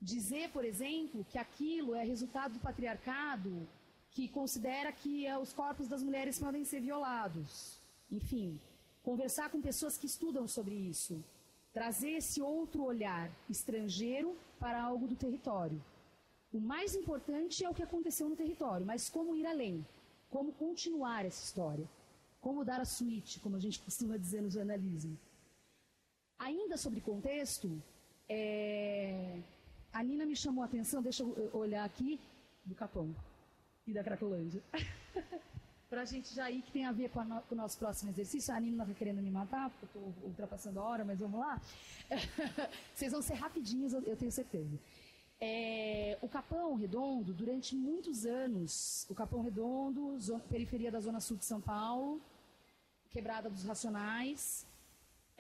Dizer, 0.01 0.49
por 0.49 0.65
exemplo, 0.65 1.25
que 1.29 1.37
aquilo 1.37 1.93
é 1.93 2.03
resultado 2.03 2.53
do 2.53 2.59
patriarcado 2.59 3.67
que 4.11 4.27
considera 4.27 4.91
que 4.91 5.25
é, 5.25 5.37
os 5.37 5.53
corpos 5.53 5.87
das 5.87 6.03
mulheres 6.03 6.39
podem 6.39 6.65
ser 6.65 6.81
violados. 6.81 7.79
Enfim, 8.11 8.59
conversar 9.03 9.49
com 9.49 9.61
pessoas 9.61 9.97
que 9.97 10.05
estudam 10.05 10.47
sobre 10.47 10.75
isso, 10.75 11.23
trazer 11.71 12.11
esse 12.11 12.41
outro 12.41 12.83
olhar 12.83 13.31
estrangeiro 13.49 14.35
para 14.59 14.81
algo 14.81 15.07
do 15.07 15.15
território. 15.15 15.81
O 16.53 16.59
mais 16.59 16.95
importante 16.95 17.63
é 17.63 17.69
o 17.69 17.73
que 17.73 17.83
aconteceu 17.83 18.27
no 18.27 18.35
território, 18.35 18.85
mas 18.85 19.09
como 19.09 19.35
ir 19.35 19.45
além? 19.45 19.85
Como 20.29 20.51
continuar 20.51 21.25
essa 21.25 21.43
história? 21.43 21.87
Como 22.41 22.65
dar 22.65 22.81
a 22.81 22.85
suíte, 22.85 23.39
como 23.39 23.55
a 23.55 23.59
gente 23.59 23.79
costuma 23.85 24.17
dizer 24.17 24.41
no 24.41 24.49
jornalismo? 24.49 25.17
Ainda 26.37 26.75
sobre 26.75 26.99
contexto, 26.99 27.81
é... 28.27 29.39
a 29.93 30.03
Nina 30.03 30.25
me 30.25 30.35
chamou 30.35 30.63
a 30.63 30.65
atenção, 30.65 31.01
deixa 31.01 31.23
eu 31.23 31.51
olhar 31.53 31.83
aqui, 31.83 32.19
do 32.63 32.75
Capão 32.75 33.13
e 33.85 33.93
da 33.93 34.03
Cracolândia. 34.03 34.61
para 35.91 36.03
a 36.03 36.05
gente 36.05 36.33
já 36.33 36.49
ir, 36.49 36.61
que 36.61 36.71
tem 36.71 36.85
a 36.85 36.91
ver 36.93 37.09
com, 37.09 37.21
no, 37.21 37.41
com 37.41 37.53
o 37.53 37.57
nosso 37.57 37.77
próximo 37.77 38.11
exercício. 38.11 38.53
A 38.53 38.59
Nina 38.61 38.83
está 38.83 38.95
querendo 38.95 39.21
me 39.21 39.29
matar, 39.29 39.69
porque 39.69 39.97
eu 39.97 40.07
estou 40.07 40.29
ultrapassando 40.29 40.79
a 40.79 40.83
hora, 40.83 41.03
mas 41.03 41.19
vamos 41.19 41.37
lá. 41.37 41.61
Vocês 42.95 43.11
vão 43.11 43.21
ser 43.21 43.33
rapidinhos, 43.33 43.91
eu 43.91 44.15
tenho 44.15 44.31
certeza. 44.31 44.79
É, 45.37 46.17
o 46.21 46.29
Capão 46.29 46.75
Redondo, 46.75 47.33
durante 47.33 47.75
muitos 47.75 48.25
anos, 48.25 49.05
o 49.09 49.13
Capão 49.13 49.41
Redondo, 49.41 50.17
zona, 50.17 50.39
periferia 50.49 50.89
da 50.89 51.01
Zona 51.01 51.19
Sul 51.19 51.35
de 51.35 51.43
São 51.43 51.59
Paulo, 51.59 52.21
quebrada 53.09 53.49
dos 53.49 53.65
Racionais, 53.65 54.65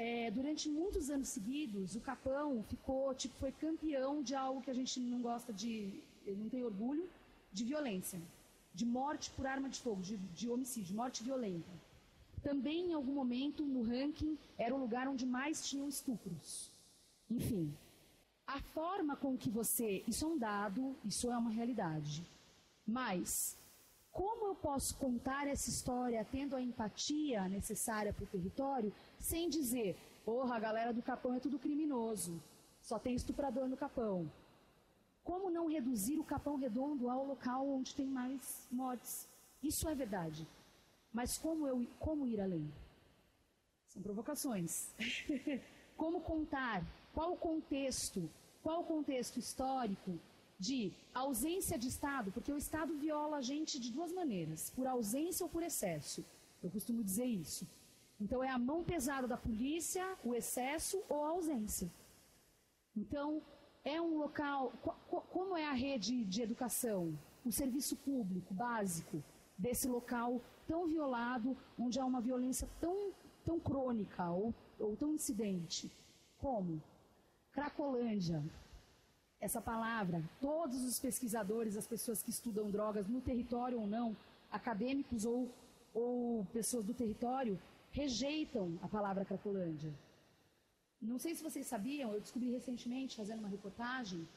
é, 0.01 0.31
durante 0.31 0.67
muitos 0.67 1.11
anos 1.11 1.27
seguidos, 1.27 1.95
o 1.95 2.01
Capão 2.01 2.63
ficou, 2.63 3.13
tipo, 3.13 3.35
foi 3.35 3.51
campeão 3.51 4.23
de 4.23 4.33
algo 4.33 4.61
que 4.63 4.71
a 4.71 4.73
gente 4.73 4.99
não 4.99 5.21
gosta 5.21 5.53
de, 5.53 6.01
não 6.25 6.49
tem 6.49 6.63
orgulho, 6.63 7.07
de 7.53 7.63
violência, 7.63 8.19
de 8.73 8.83
morte 8.83 9.29
por 9.35 9.45
arma 9.45 9.69
de 9.69 9.79
fogo, 9.79 10.01
de, 10.01 10.17
de 10.17 10.49
homicídio, 10.49 10.95
morte 10.95 11.23
violenta. 11.23 11.71
Também, 12.41 12.89
em 12.89 12.93
algum 12.93 13.13
momento, 13.13 13.63
no 13.63 13.83
ranking, 13.83 14.35
era 14.57 14.73
o 14.73 14.79
lugar 14.79 15.07
onde 15.07 15.23
mais 15.23 15.67
tinham 15.67 15.87
estupros. 15.87 16.71
Enfim, 17.29 17.71
a 18.47 18.59
forma 18.59 19.15
com 19.15 19.37
que 19.37 19.51
você. 19.51 20.03
Isso 20.07 20.25
é 20.25 20.27
um 20.27 20.37
dado, 20.37 20.95
isso 21.05 21.31
é 21.31 21.37
uma 21.37 21.51
realidade. 21.51 22.25
Mas, 22.87 23.55
como 24.11 24.47
eu 24.47 24.55
posso 24.55 24.97
contar 24.97 25.47
essa 25.47 25.69
história 25.69 26.27
tendo 26.29 26.55
a 26.55 26.61
empatia 26.61 27.47
necessária 27.47 28.13
para 28.13 28.23
o 28.23 28.27
território, 28.27 28.93
sem 29.19 29.49
dizer, 29.49 29.97
porra, 30.25 30.55
a 30.55 30.59
galera 30.59 30.93
do 30.93 31.01
Capão 31.01 31.33
é 31.33 31.39
tudo 31.39 31.57
criminoso, 31.57 32.41
só 32.81 32.99
tem 32.99 33.15
estuprador 33.15 33.67
no 33.67 33.77
Capão. 33.77 34.29
Como 35.23 35.49
não 35.49 35.67
reduzir 35.67 36.17
o 36.19 36.23
Capão 36.23 36.57
Redondo 36.57 37.09
ao 37.09 37.25
local 37.25 37.67
onde 37.67 37.95
tem 37.95 38.07
mais 38.07 38.67
mortes? 38.71 39.27
Isso 39.61 39.87
é 39.87 39.95
verdade. 39.95 40.47
Mas 41.13 41.37
como, 41.37 41.67
eu, 41.67 41.85
como 41.99 42.25
ir 42.25 42.41
além? 42.41 42.71
São 43.87 44.01
provocações. 44.01 44.89
como 45.95 46.21
contar? 46.21 46.83
Qual 47.13 47.33
o 47.33 47.37
contexto? 47.37 48.29
Qual 48.63 48.81
o 48.81 48.85
contexto 48.85 49.37
histórico 49.37 50.19
de 50.67 50.79
ausência 51.23 51.77
de 51.77 51.87
Estado? 51.87 52.31
Porque 52.31 52.53
o 52.53 52.61
Estado 52.65 52.91
viola 53.05 53.37
a 53.37 53.41
gente 53.51 53.79
de 53.83 53.89
duas 53.91 54.11
maneiras, 54.19 54.69
por 54.75 54.85
ausência 54.85 55.43
ou 55.45 55.49
por 55.49 55.63
excesso. 55.69 56.23
Eu 56.63 56.69
costumo 56.69 57.03
dizer 57.03 57.29
isso. 57.43 57.63
Então 58.23 58.43
é 58.43 58.49
a 58.49 58.59
mão 58.69 58.83
pesada 58.83 59.27
da 59.27 59.37
polícia, 59.47 60.05
o 60.23 60.35
excesso 60.35 60.97
ou 61.09 61.19
a 61.25 61.29
ausência. 61.29 61.89
Então, 62.95 63.41
é 63.83 63.99
um 63.99 64.17
local. 64.17 64.71
Como 65.31 65.57
é 65.57 65.65
a 65.65 65.73
rede 65.73 66.23
de 66.25 66.41
educação? 66.41 67.17
O 67.43 67.51
serviço 67.51 67.95
público 67.95 68.53
básico 68.53 69.23
desse 69.57 69.87
local 69.87 70.39
tão 70.67 70.87
violado, 70.87 71.57
onde 71.79 71.99
há 71.99 72.05
uma 72.05 72.21
violência 72.21 72.67
tão, 72.79 73.11
tão 73.43 73.59
crônica 73.59 74.29
ou, 74.29 74.53
ou 74.79 74.95
tão 74.95 75.13
incidente? 75.13 75.91
Como? 76.37 76.81
Cracolândia. 77.51 78.43
Essa 79.41 79.59
palavra, 79.59 80.23
todos 80.39 80.83
os 80.85 80.99
pesquisadores, 80.99 81.75
as 81.75 81.87
pessoas 81.87 82.21
que 82.21 82.29
estudam 82.29 82.69
drogas 82.69 83.07
no 83.07 83.19
território 83.19 83.81
ou 83.81 83.87
não, 83.87 84.15
acadêmicos 84.51 85.25
ou, 85.25 85.49
ou 85.95 86.45
pessoas 86.53 86.85
do 86.85 86.93
território, 86.93 87.59
rejeitam 87.91 88.77
a 88.83 88.87
palavra 88.87 89.25
Cracolândia. 89.25 89.91
Não 91.01 91.17
sei 91.17 91.33
se 91.33 91.41
vocês 91.41 91.65
sabiam, 91.65 92.13
eu 92.13 92.21
descobri 92.21 92.51
recentemente, 92.51 93.17
fazendo 93.17 93.39
uma 93.39 93.49
reportagem, 93.49 94.27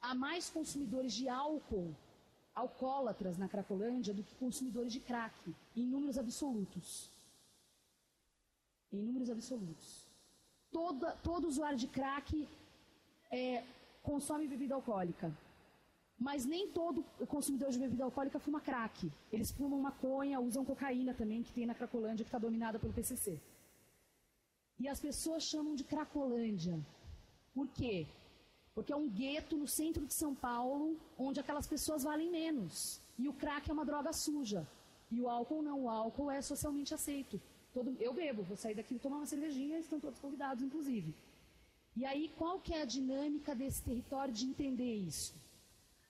há 0.00 0.14
mais 0.14 0.48
consumidores 0.48 1.12
de 1.12 1.28
álcool, 1.28 1.94
alcoólatras 2.54 3.36
na 3.36 3.48
Cracolândia, 3.48 4.14
do 4.14 4.22
que 4.22 4.34
consumidores 4.36 4.92
de 4.94 5.00
crack, 5.00 5.54
em 5.76 5.86
números 5.86 6.16
absolutos. 6.16 7.10
Em 8.90 9.02
números 9.02 9.28
absolutos. 9.28 10.06
Toda, 10.72 11.12
todo 11.22 11.46
usuário 11.46 11.76
de 11.76 11.86
crack 11.86 12.48
é, 13.30 13.62
consome 14.08 14.48
bebida 14.48 14.74
alcoólica. 14.74 15.28
Mas 16.18 16.44
nem 16.52 16.64
todo 16.78 17.04
consumidor 17.34 17.70
de 17.70 17.78
bebida 17.78 18.04
alcoólica 18.04 18.40
fuma 18.40 18.60
crack. 18.60 19.12
Eles 19.30 19.50
fumam 19.52 19.80
maconha, 19.88 20.40
usam 20.40 20.64
cocaína 20.64 21.12
também, 21.14 21.42
que 21.42 21.52
tem 21.52 21.66
na 21.66 21.74
Cracolândia, 21.74 22.24
que 22.24 22.28
está 22.28 22.38
dominada 22.38 22.78
pelo 22.78 22.92
PCC. 22.92 23.38
E 24.80 24.88
as 24.88 24.98
pessoas 24.98 25.42
chamam 25.44 25.74
de 25.74 25.84
Cracolândia. 25.84 26.76
Por 27.54 27.68
quê? 27.68 28.06
Porque 28.74 28.92
é 28.92 28.96
um 28.96 29.08
gueto 29.08 29.56
no 29.56 29.68
centro 29.68 30.04
de 30.06 30.14
São 30.14 30.34
Paulo, 30.34 30.96
onde 31.18 31.38
aquelas 31.38 31.66
pessoas 31.66 32.02
valem 32.02 32.30
menos. 32.30 33.00
E 33.18 33.28
o 33.28 33.32
crack 33.32 33.68
é 33.68 33.72
uma 33.72 33.84
droga 33.84 34.12
suja. 34.12 34.66
E 35.10 35.20
o 35.20 35.28
álcool 35.28 35.62
não, 35.62 35.84
o 35.84 35.88
álcool 35.88 36.30
é 36.30 36.40
socialmente 36.40 36.94
aceito. 36.94 37.40
Todo, 37.74 37.94
eu 38.00 38.12
bebo, 38.12 38.42
vou 38.42 38.56
sair 38.56 38.74
daqui 38.74 38.94
e 38.94 38.98
tomar 38.98 39.18
uma 39.18 39.26
cervejinha, 39.26 39.78
estão 39.78 40.00
todos 40.00 40.18
convidados, 40.18 40.62
inclusive. 40.64 41.14
E 41.98 42.06
aí, 42.06 42.24
qual 42.38 42.60
que 42.60 42.72
é 42.72 42.82
a 42.82 42.84
dinâmica 42.96 43.56
desse 43.56 43.82
território 43.82 44.32
de 44.32 44.44
entender 44.46 44.94
isso? 45.10 45.34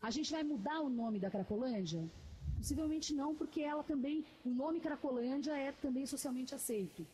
A 0.03 0.11
gente 0.11 0.31
vai 0.31 0.43
mudar 0.43 0.81
o 0.81 0.91
nome 0.91 1.19
da 1.19 1.31
Cracolândia? 1.31 2.03
Possivelmente 2.59 3.15
não, 3.15 3.35
porque 3.35 3.63
ela 3.63 3.83
também, 3.83 4.23
o 4.45 4.51
nome 4.51 4.81
Cracolândia 4.81 5.57
é 5.57 5.73
também 5.73 6.05
socialmente 6.05 6.55
aceito. 6.55 7.07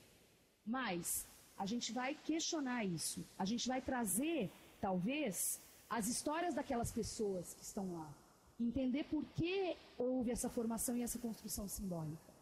Mas 0.67 1.25
a 1.57 1.67
gente 1.67 1.93
vai 1.93 2.17
questionar 2.17 2.85
isso. 2.85 3.25
A 3.39 3.45
gente 3.45 3.69
vai 3.69 3.81
trazer, 3.81 4.51
talvez, 4.81 5.61
as 5.89 6.09
histórias 6.09 6.53
daquelas 6.53 6.91
pessoas 6.91 7.55
que 7.55 7.63
estão 7.63 7.95
lá. 7.95 8.13
Entender 8.59 9.05
por 9.05 9.25
que 9.37 9.77
houve 9.97 10.33
essa 10.33 10.49
formação 10.49 10.97
e 10.97 11.03
essa 11.03 11.21
construção 11.21 11.69
simbólica. 11.69 12.34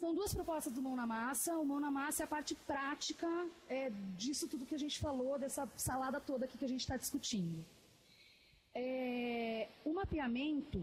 São 0.00 0.14
duas 0.14 0.32
propostas 0.32 0.72
do 0.72 0.80
Mão 0.80 0.96
na 0.96 1.06
Massa. 1.06 1.58
O 1.58 1.64
Mão 1.64 1.78
na 1.78 1.90
Massa 1.90 2.22
é 2.22 2.24
a 2.24 2.26
parte 2.26 2.54
prática 2.54 3.28
é, 3.68 3.90
disso 4.16 4.48
tudo 4.48 4.64
que 4.64 4.74
a 4.74 4.78
gente 4.78 4.98
falou, 4.98 5.38
dessa 5.38 5.68
salada 5.76 6.18
toda 6.18 6.46
aqui 6.46 6.56
que 6.56 6.64
a 6.64 6.68
gente 6.68 6.80
está 6.80 6.96
discutindo. 6.96 7.62
É, 8.74 9.68
o 9.84 9.92
mapeamento 9.92 10.80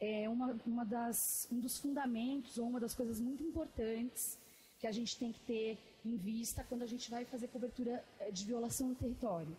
é 0.00 0.28
uma, 0.28 0.58
uma 0.66 0.84
das, 0.84 1.46
um 1.52 1.60
dos 1.60 1.78
fundamentos 1.78 2.58
ou 2.58 2.66
uma 2.66 2.80
das 2.80 2.92
coisas 2.92 3.20
muito 3.20 3.40
importantes 3.44 4.36
que 4.80 4.86
a 4.88 4.90
gente 4.90 5.16
tem 5.16 5.32
que 5.32 5.40
ter 5.40 5.78
em 6.04 6.16
vista 6.16 6.64
quando 6.68 6.82
a 6.82 6.86
gente 6.86 7.08
vai 7.08 7.24
fazer 7.24 7.46
cobertura 7.46 8.04
eh, 8.18 8.32
de 8.32 8.44
violação 8.44 8.88
no 8.88 8.96
território. 8.96 9.56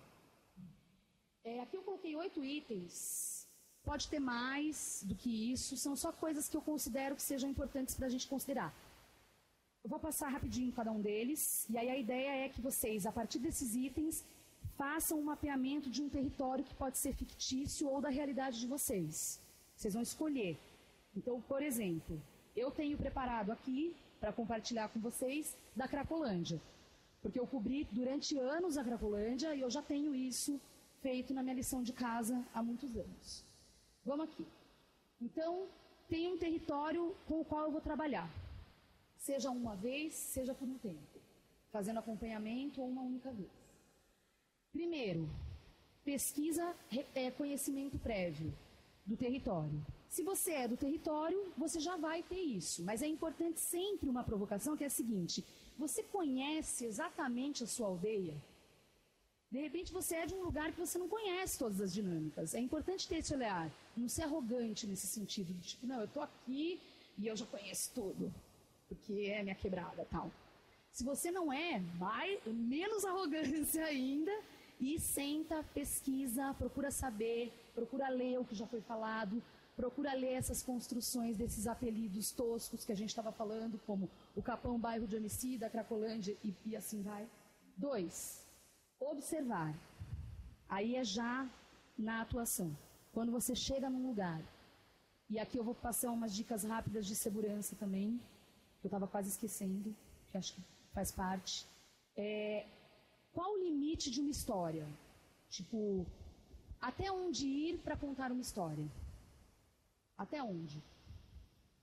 É, 1.45 1.61
aqui 1.61 1.77
eu 1.77 1.81
coloquei 1.81 2.13
oito 2.17 2.43
itens. 2.43 3.47
Pode 3.85 4.09
ter 4.09 4.19
mais 4.19 5.01
do 5.05 5.15
que 5.15 5.53
isso, 5.53 5.77
são 5.77 5.95
só 5.95 6.11
coisas 6.11 6.49
que 6.49 6.57
eu 6.57 6.61
considero 6.61 7.15
que 7.15 7.21
sejam 7.21 7.49
importantes 7.49 7.95
para 7.95 8.07
a 8.07 8.09
gente 8.09 8.27
considerar. 8.27 8.75
Eu 9.87 9.89
vou 9.89 9.99
passar 9.99 10.27
rapidinho 10.27 10.73
cada 10.73 10.91
um 10.91 10.99
deles, 10.99 11.65
e 11.69 11.77
aí 11.77 11.89
a 11.89 11.97
ideia 11.97 12.45
é 12.45 12.49
que 12.49 12.59
vocês, 12.59 13.05
a 13.05 13.11
partir 13.19 13.39
desses 13.39 13.73
itens, 13.73 14.21
façam 14.75 15.17
um 15.17 15.23
mapeamento 15.23 15.89
de 15.89 16.01
um 16.01 16.09
território 16.09 16.65
que 16.65 16.75
pode 16.75 16.97
ser 16.97 17.13
fictício 17.13 17.87
ou 17.87 18.01
da 18.01 18.09
realidade 18.09 18.59
de 18.59 18.67
vocês. 18.67 19.41
Vocês 19.77 19.93
vão 19.93 20.03
escolher. 20.03 20.57
Então, 21.15 21.39
por 21.39 21.63
exemplo, 21.63 22.21
eu 22.53 22.69
tenho 22.69 22.97
preparado 22.97 23.49
aqui 23.49 23.95
para 24.19 24.33
compartilhar 24.33 24.89
com 24.89 24.99
vocês 24.99 25.55
da 25.73 25.87
Cracolândia. 25.87 26.61
Porque 27.21 27.39
eu 27.39 27.47
cobri 27.47 27.87
durante 27.89 28.37
anos 28.37 28.77
a 28.77 28.83
Cracolândia 28.83 29.55
e 29.55 29.61
eu 29.61 29.69
já 29.69 29.81
tenho 29.81 30.13
isso 30.13 30.59
feito 31.01 31.33
na 31.33 31.41
minha 31.41 31.55
lição 31.55 31.81
de 31.81 31.93
casa 31.93 32.45
há 32.53 32.61
muitos 32.61 32.93
anos. 32.93 33.41
Vamos 34.05 34.25
aqui. 34.27 34.45
Então, 35.21 35.65
tem 36.09 36.27
um 36.27 36.37
território 36.37 37.15
com 37.25 37.39
o 37.39 37.45
qual 37.45 37.63
eu 37.63 37.71
vou 37.71 37.79
trabalhar. 37.79 38.29
Seja 39.17 39.49
uma 39.49 39.75
vez, 39.75 40.13
seja 40.13 40.53
por 40.53 40.67
um 40.67 40.77
tempo. 40.77 41.19
Fazendo 41.71 41.99
acompanhamento 41.99 42.81
ou 42.81 42.87
uma 42.87 43.01
única 43.01 43.31
vez. 43.31 43.51
Primeiro, 44.71 45.29
pesquisa 46.03 46.75
é 47.13 47.31
conhecimento 47.31 47.97
prévio. 47.99 48.53
do 49.07 49.15
território. 49.15 49.85
Se 50.09 50.21
você 50.21 50.51
é 50.51 50.67
do 50.67 50.75
território, 50.75 51.53
você 51.57 51.79
já 51.79 51.95
vai 51.95 52.21
ter 52.21 52.39
isso. 52.39 52.83
Mas 52.83 53.01
é 53.01 53.07
importante 53.07 53.59
sempre 53.59 54.09
uma 54.09 54.23
provocação 54.23 54.75
que 54.75 54.83
é 54.83 54.87
a 54.87 54.89
seguinte: 54.89 55.43
você 55.77 56.03
conhece 56.03 56.85
exatamente 56.85 57.63
a 57.63 57.67
sua 57.67 57.87
aldeia? 57.87 58.35
De 59.49 59.59
repente 59.59 59.93
você 59.93 60.15
é 60.15 60.25
de 60.25 60.33
um 60.33 60.43
lugar 60.43 60.73
que 60.73 60.79
você 60.79 60.97
não 60.97 61.07
conhece 61.07 61.57
todas 61.57 61.79
as 61.79 61.93
dinâmicas. 61.93 62.53
É 62.53 62.59
importante 62.59 63.07
ter 63.07 63.19
esse 63.19 63.33
olhar, 63.33 63.71
não 63.95 64.09
ser 64.09 64.23
arrogante 64.23 64.85
nesse 64.85 65.07
sentido, 65.07 65.53
de 65.53 65.69
tipo, 65.69 65.87
não, 65.87 65.99
eu 66.01 66.05
estou 66.05 66.21
aqui 66.21 66.81
e 67.17 67.27
eu 67.27 67.35
já 67.35 67.45
conheço 67.45 67.91
tudo, 67.95 68.33
porque 68.87 69.31
é 69.31 69.43
minha 69.43 69.55
quebrada 69.55 70.05
tal. 70.09 70.31
Se 70.91 71.03
você 71.03 71.31
não 71.31 71.51
é, 71.51 71.79
vai 71.97 72.39
menos 72.45 73.03
arrogância 73.05 73.85
ainda 73.85 74.31
e 74.79 74.99
senta, 74.99 75.63
pesquisa, 75.73 76.53
procura 76.53 76.91
saber, 76.91 77.51
procura 77.73 78.09
ler 78.09 78.39
o 78.39 78.45
que 78.45 78.55
já 78.55 78.67
foi 78.67 78.81
falado, 78.81 79.41
procura 79.75 80.13
ler 80.13 80.33
essas 80.33 80.63
construções 80.63 81.37
desses 81.37 81.67
apelidos 81.67 82.31
toscos 82.31 82.83
que 82.83 82.91
a 82.91 82.95
gente 82.95 83.09
estava 83.09 83.31
falando, 83.31 83.79
como 83.85 84.09
o 84.35 84.41
Capão, 84.41 84.79
bairro 84.79 85.07
de 85.07 85.15
homicida, 85.15 85.69
Cracolândia 85.69 86.35
e, 86.43 86.53
e 86.65 86.75
assim 86.75 87.01
vai. 87.01 87.27
Dois, 87.75 88.43
observar. 88.99 89.75
Aí 90.67 90.95
é 90.95 91.03
já 91.03 91.47
na 91.97 92.21
atuação. 92.21 92.75
Quando 93.13 93.31
você 93.31 93.55
chega 93.55 93.89
num 93.89 94.07
lugar, 94.07 94.41
e 95.29 95.39
aqui 95.39 95.57
eu 95.57 95.63
vou 95.63 95.75
passar 95.75 96.11
umas 96.11 96.35
dicas 96.35 96.63
rápidas 96.63 97.05
de 97.05 97.15
segurança 97.15 97.75
também, 97.75 98.19
eu 98.87 98.89
estava 98.89 99.07
quase 99.07 99.29
esquecendo, 99.29 99.93
que 100.31 100.37
acho 100.37 100.53
que 100.55 100.61
faz 100.93 101.11
parte. 101.11 101.65
É, 102.15 102.65
qual 103.33 103.53
o 103.53 103.63
limite 103.63 104.09
de 104.09 104.19
uma 104.21 104.31
história? 104.31 104.87
Tipo, 105.49 106.05
até 106.81 107.11
onde 107.11 107.45
ir 107.45 107.79
para 107.79 107.97
contar 107.97 108.31
uma 108.31 108.41
história? 108.41 108.87
Até 110.17 110.41
onde? 110.41 110.81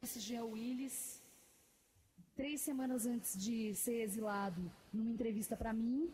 Esse 0.02 0.18
Jean 0.18 0.44
Willis, 0.44 1.22
três 2.34 2.60
semanas 2.62 3.06
antes 3.06 3.38
de 3.38 3.74
ser 3.74 4.02
exilado, 4.02 4.60
numa 4.92 5.10
entrevista 5.10 5.56
para 5.56 5.72
mim, 5.72 6.10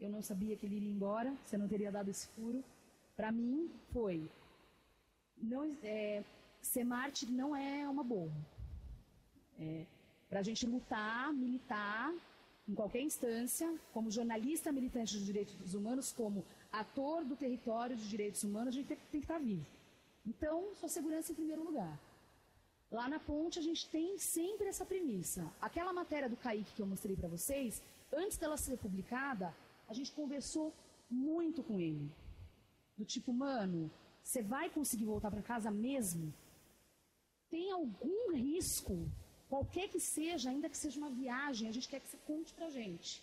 eu 0.00 0.10
não 0.10 0.22
sabia 0.22 0.56
que 0.56 0.66
ele 0.66 0.76
iria 0.76 0.92
embora, 0.92 1.34
você 1.44 1.56
não 1.56 1.68
teria 1.68 1.90
dado 1.90 2.10
esse 2.10 2.26
furo. 2.28 2.62
Para 3.16 3.32
mim, 3.32 3.70
foi. 3.92 4.30
Não, 5.36 5.76
é, 5.82 6.22
ser 6.60 6.84
mártir 6.84 7.30
não 7.30 7.54
é 7.56 7.88
uma 7.88 8.04
boa. 8.04 8.30
É, 9.58 9.86
para 10.28 10.40
a 10.40 10.42
gente 10.42 10.66
lutar, 10.66 11.32
militar, 11.32 12.12
em 12.68 12.74
qualquer 12.74 13.00
instância, 13.00 13.74
como 13.92 14.10
jornalista 14.10 14.70
militante 14.70 15.16
dos 15.16 15.24
direitos 15.24 15.74
humanos, 15.74 16.12
como 16.12 16.44
ator 16.70 17.24
do 17.24 17.34
território 17.34 17.96
de 17.96 18.08
direitos 18.08 18.44
humanos, 18.44 18.68
a 18.68 18.72
gente 18.72 18.88
tem, 18.88 18.98
tem 19.10 19.20
que 19.20 19.24
estar 19.24 19.38
vivo. 19.38 19.66
Então, 20.26 20.74
sua 20.74 20.88
segurança 20.88 21.32
em 21.32 21.34
primeiro 21.34 21.64
lugar. 21.64 21.98
Lá 22.90 23.08
na 23.08 23.18
ponte 23.18 23.58
a 23.58 23.62
gente 23.62 23.88
tem 23.88 24.18
sempre 24.18 24.66
essa 24.66 24.84
premissa. 24.84 25.50
Aquela 25.60 25.92
matéria 25.92 26.28
do 26.28 26.36
Kaique 26.36 26.74
que 26.74 26.82
eu 26.82 26.86
mostrei 26.86 27.16
para 27.16 27.28
vocês, 27.28 27.82
antes 28.12 28.36
dela 28.36 28.56
ser 28.56 28.76
publicada, 28.78 29.54
a 29.88 29.94
gente 29.94 30.12
conversou 30.12 30.72
muito 31.10 31.62
com 31.62 31.80
ele. 31.80 32.10
Do 32.96 33.04
tipo, 33.04 33.32
mano, 33.32 33.90
você 34.22 34.42
vai 34.42 34.68
conseguir 34.68 35.04
voltar 35.04 35.30
para 35.30 35.42
casa 35.42 35.70
mesmo? 35.70 36.32
Tem 37.50 37.70
algum 37.72 38.34
risco, 38.34 39.08
qualquer 39.48 39.88
que 39.88 40.00
seja, 40.00 40.50
ainda 40.50 40.68
que 40.68 40.76
seja 40.76 40.98
uma 40.98 41.10
viagem, 41.10 41.68
a 41.68 41.72
gente 41.72 41.88
quer 41.88 42.00
que 42.00 42.08
você 42.08 42.18
conte 42.26 42.52
para 42.54 42.70
gente. 42.70 43.22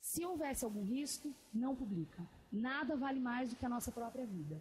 Se 0.00 0.24
houvesse 0.24 0.64
algum 0.64 0.82
risco, 0.82 1.32
não 1.52 1.76
publica. 1.76 2.26
Nada 2.50 2.96
vale 2.96 3.20
mais 3.20 3.50
do 3.50 3.56
que 3.56 3.66
a 3.66 3.68
nossa 3.68 3.92
própria 3.92 4.26
vida. 4.26 4.60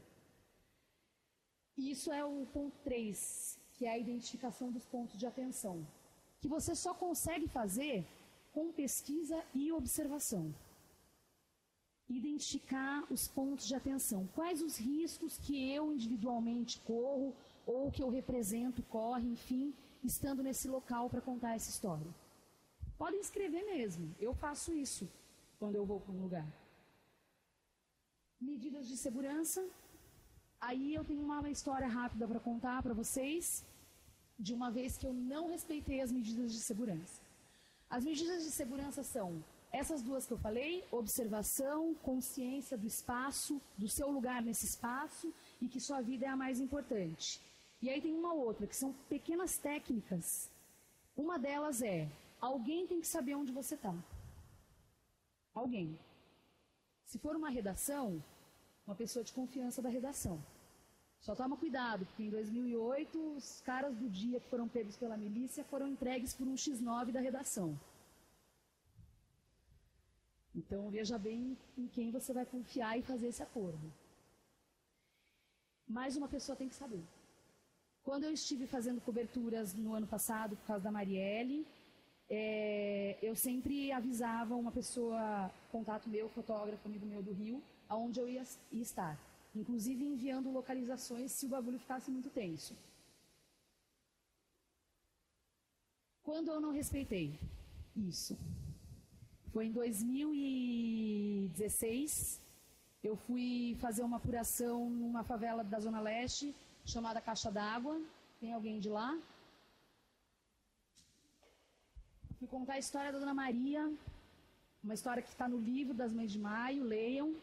Isso 1.77 2.11
é 2.11 2.23
o 2.23 2.45
ponto 2.53 2.77
3, 2.83 3.57
que 3.73 3.85
é 3.85 3.91
a 3.91 3.97
identificação 3.97 4.69
dos 4.69 4.85
pontos 4.85 5.17
de 5.17 5.25
atenção, 5.25 5.87
que 6.41 6.47
você 6.47 6.75
só 6.75 6.93
consegue 6.93 7.47
fazer 7.47 8.05
com 8.51 8.71
pesquisa 8.71 9.41
e 9.55 9.71
observação. 9.71 10.53
Identificar 12.09 13.05
os 13.09 13.27
pontos 13.27 13.65
de 13.67 13.75
atenção. 13.75 14.27
Quais 14.35 14.61
os 14.61 14.77
riscos 14.77 15.37
que 15.37 15.71
eu 15.71 15.93
individualmente 15.93 16.79
corro 16.81 17.33
ou 17.65 17.91
que 17.91 18.01
eu 18.01 18.09
represento 18.09 18.81
corre, 18.83 19.27
enfim, 19.27 19.73
estando 20.03 20.43
nesse 20.43 20.67
local 20.67 21.09
para 21.09 21.21
contar 21.21 21.55
essa 21.55 21.69
história. 21.69 22.13
Podem 22.97 23.19
escrever 23.19 23.63
mesmo. 23.65 24.15
Eu 24.19 24.33
faço 24.33 24.73
isso 24.73 25.09
quando 25.57 25.75
eu 25.75 25.85
vou 25.85 25.99
para 25.99 26.13
um 26.13 26.21
lugar. 26.21 26.47
Medidas 28.39 28.87
de 28.87 28.97
segurança, 28.97 29.61
Aí 30.61 30.93
eu 30.93 31.05
tenho 31.05 31.23
uma 31.23 31.49
história 31.49 31.87
rápida 31.87 32.27
para 32.27 32.39
contar 32.39 32.83
para 32.83 32.93
vocês 32.93 33.65
de 34.37 34.53
uma 34.53 34.69
vez 34.69 34.97
que 34.97 35.07
eu 35.07 35.13
não 35.13 35.49
respeitei 35.49 36.01
as 36.01 36.11
medidas 36.11 36.51
de 36.51 36.59
segurança. 36.59 37.21
As 37.89 38.03
medidas 38.03 38.43
de 38.43 38.51
segurança 38.51 39.01
são 39.01 39.41
essas 39.71 40.01
duas 40.01 40.25
que 40.25 40.33
eu 40.33 40.37
falei: 40.37 40.83
observação, 40.91 41.95
consciência 41.95 42.77
do 42.77 42.85
espaço, 42.85 43.61
do 43.77 43.87
seu 43.87 44.11
lugar 44.11 44.41
nesse 44.41 44.65
espaço 44.65 45.33
e 45.61 45.69
que 45.69 45.79
sua 45.79 46.01
vida 46.01 46.25
é 46.25 46.29
a 46.29 46.35
mais 46.35 46.59
importante. 46.59 47.41
E 47.81 47.89
aí 47.89 48.01
tem 48.01 48.13
uma 48.13 48.33
outra, 48.33 48.67
que 48.67 48.75
são 48.75 48.93
pequenas 49.07 49.57
técnicas. 49.57 50.49
Uma 51.15 51.39
delas 51.39 51.81
é: 51.81 52.09
alguém 52.39 52.85
tem 52.87 52.99
que 52.99 53.07
saber 53.07 53.35
onde 53.35 53.51
você 53.51 53.75
está. 53.75 53.93
Alguém. 55.53 55.97
Se 57.05 57.17
for 57.17 57.35
uma 57.35 57.49
redação, 57.49 58.23
uma 58.85 58.95
pessoa 58.95 59.23
de 59.23 59.33
confiança 59.33 59.81
da 59.81 59.89
redação. 59.89 60.39
Só 61.21 61.35
toma 61.35 61.57
cuidado, 61.57 62.05
porque 62.05 62.23
em 62.23 62.29
2008 62.29 63.35
os 63.35 63.61
caras 63.61 63.95
do 63.95 64.09
dia 64.09 64.39
que 64.39 64.49
foram 64.49 64.67
pegos 64.67 64.95
pela 64.95 65.17
milícia 65.17 65.63
foram 65.65 65.87
entregues 65.87 66.33
por 66.33 66.47
um 66.47 66.55
X9 66.55 67.11
da 67.11 67.19
redação. 67.19 67.77
Então 70.55 70.89
veja 70.89 71.17
bem 71.17 71.57
em 71.77 71.87
quem 71.87 72.11
você 72.11 72.33
vai 72.33 72.45
confiar 72.45 72.97
e 72.97 73.03
fazer 73.03 73.27
esse 73.27 73.43
acordo. 73.43 73.91
Mais 75.87 76.15
uma 76.15 76.27
pessoa 76.27 76.55
tem 76.55 76.69
que 76.69 76.75
saber. 76.75 77.03
Quando 78.09 78.23
eu 78.23 78.33
estive 78.33 78.65
fazendo 78.65 78.99
coberturas 79.01 79.75
no 79.75 79.93
ano 79.93 80.07
passado 80.07 80.55
por 80.55 80.65
causa 80.65 80.83
da 80.83 80.91
Marielle, 80.91 81.63
é, 82.27 83.15
eu 83.21 83.35
sempre 83.35 83.91
avisava 83.91 84.55
uma 84.55 84.71
pessoa, 84.71 85.51
contato 85.71 86.09
meu, 86.09 86.27
fotógrafo, 86.29 86.87
amigo 86.87 87.05
meu 87.05 87.21
do 87.21 87.31
Rio, 87.31 87.61
aonde 87.87 88.19
eu 88.19 88.27
ia, 88.27 88.41
ia 88.71 88.81
estar. 88.81 89.15
Inclusive 89.55 90.03
enviando 90.03 90.49
localizações 90.49 91.33
se 91.33 91.45
o 91.45 91.49
bagulho 91.49 91.77
ficasse 91.77 92.09
muito 92.09 92.31
tenso. 92.31 92.75
Quando 96.23 96.49
eu 96.49 96.59
não 96.59 96.71
respeitei 96.71 97.39
isso? 97.95 98.35
Foi 99.53 99.67
em 99.67 99.71
2016. 99.71 102.41
Eu 103.03 103.15
fui 103.15 103.77
fazer 103.79 104.01
uma 104.01 104.17
apuração 104.17 104.89
numa 104.89 105.23
favela 105.23 105.63
da 105.63 105.79
Zona 105.79 106.01
Leste 106.01 106.55
chamada 106.89 107.21
Caixa 107.21 107.51
d'Água. 107.51 107.95
Tem 108.39 108.51
alguém 108.53 108.79
de 108.79 108.89
lá? 108.89 109.09
Fui 112.37 112.47
contar 112.47 112.73
a 112.73 112.79
história 112.79 113.11
da 113.11 113.19
Dona 113.19 113.33
Maria, 113.33 113.81
uma 114.83 114.93
história 114.93 115.21
que 115.21 115.29
está 115.29 115.47
no 115.47 115.57
livro 115.57 115.93
das 115.93 116.11
Mães 116.13 116.31
de 116.31 116.39
Maio, 116.39 116.83
leiam. 116.83 117.35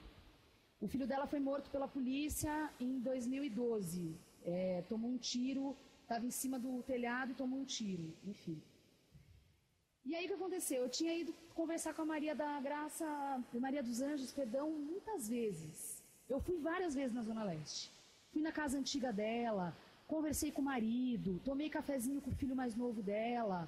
O 0.80 0.88
filho 0.88 1.06
dela 1.06 1.26
foi 1.26 1.38
morto 1.38 1.70
pela 1.70 1.86
polícia 1.86 2.54
em 2.80 2.98
2012. 3.00 4.16
É, 4.44 4.82
tomou 4.88 5.10
um 5.10 5.18
tiro, 5.18 5.76
estava 6.02 6.24
em 6.24 6.30
cima 6.30 6.58
do 6.58 6.82
telhado 6.82 7.32
e 7.32 7.34
tomou 7.34 7.58
um 7.60 7.64
tiro, 7.64 8.06
enfim. 8.24 8.60
E 10.04 10.14
aí 10.14 10.24
o 10.24 10.28
que 10.28 10.34
aconteceu? 10.34 10.82
Eu 10.82 10.88
tinha 10.88 11.14
ido 11.14 11.34
conversar 11.54 11.92
com 11.94 12.02
a 12.02 12.10
Maria 12.14 12.34
da 12.34 12.60
Graça, 12.60 13.06
Maria 13.54 13.82
dos 13.82 14.00
Anjos, 14.00 14.32
perdão, 14.32 14.70
muitas 14.70 15.28
vezes. 15.28 16.02
Eu 16.28 16.40
fui 16.40 16.56
várias 16.58 16.94
vezes 16.94 17.14
na 17.14 17.22
Zona 17.22 17.44
Leste. 17.44 17.95
Fui 18.36 18.42
na 18.42 18.52
casa 18.52 18.76
antiga 18.76 19.10
dela, 19.10 19.74
conversei 20.06 20.52
com 20.52 20.60
o 20.60 20.64
marido, 20.64 21.40
tomei 21.42 21.70
cafezinho 21.70 22.20
com 22.20 22.30
o 22.30 22.34
filho 22.34 22.54
mais 22.54 22.76
novo 22.76 23.02
dela. 23.02 23.66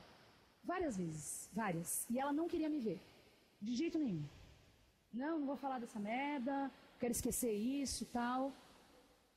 Várias 0.62 0.94
vezes, 0.94 1.48
várias. 1.54 2.06
E 2.10 2.18
ela 2.20 2.34
não 2.34 2.46
queria 2.46 2.68
me 2.68 2.78
ver. 2.78 3.00
De 3.62 3.74
jeito 3.74 3.98
nenhum. 3.98 4.22
Não, 5.10 5.38
não 5.38 5.46
vou 5.46 5.56
falar 5.56 5.78
dessa 5.78 5.98
merda, 5.98 6.70
quero 7.00 7.12
esquecer 7.12 7.50
isso 7.50 8.04
tal. 8.12 8.52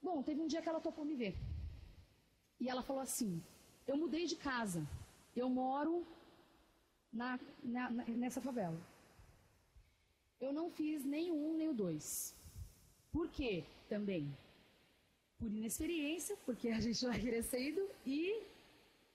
Bom, 0.04 0.22
teve 0.22 0.42
um 0.42 0.48
dia 0.48 0.62
que 0.62 0.68
ela 0.68 0.82
topou 0.82 1.06
me 1.06 1.16
ver. 1.16 1.34
E 2.60 2.68
ela 2.68 2.84
falou 2.84 3.02
assim: 3.02 3.42
Eu 3.88 3.96
mudei 3.96 4.26
de 4.26 4.36
casa. 4.36 4.86
Eu 5.34 5.50
moro 5.50 6.06
na, 7.14 7.40
na, 7.64 7.90
nessa 7.90 8.42
favela. 8.42 8.78
Eu 10.42 10.52
não 10.52 10.70
fiz 10.70 11.06
nem 11.06 11.32
um 11.32 11.54
nem 11.54 11.70
o 11.70 11.74
dois. 11.74 12.36
Por 13.14 13.30
quê? 13.30 13.64
Também. 13.88 14.30
Por 15.42 15.52
inexperiência, 15.52 16.38
porque 16.46 16.70
a 16.70 16.80
gente 16.80 17.04
vai 17.04 17.20
crescendo, 17.20 17.82
e 18.06 18.44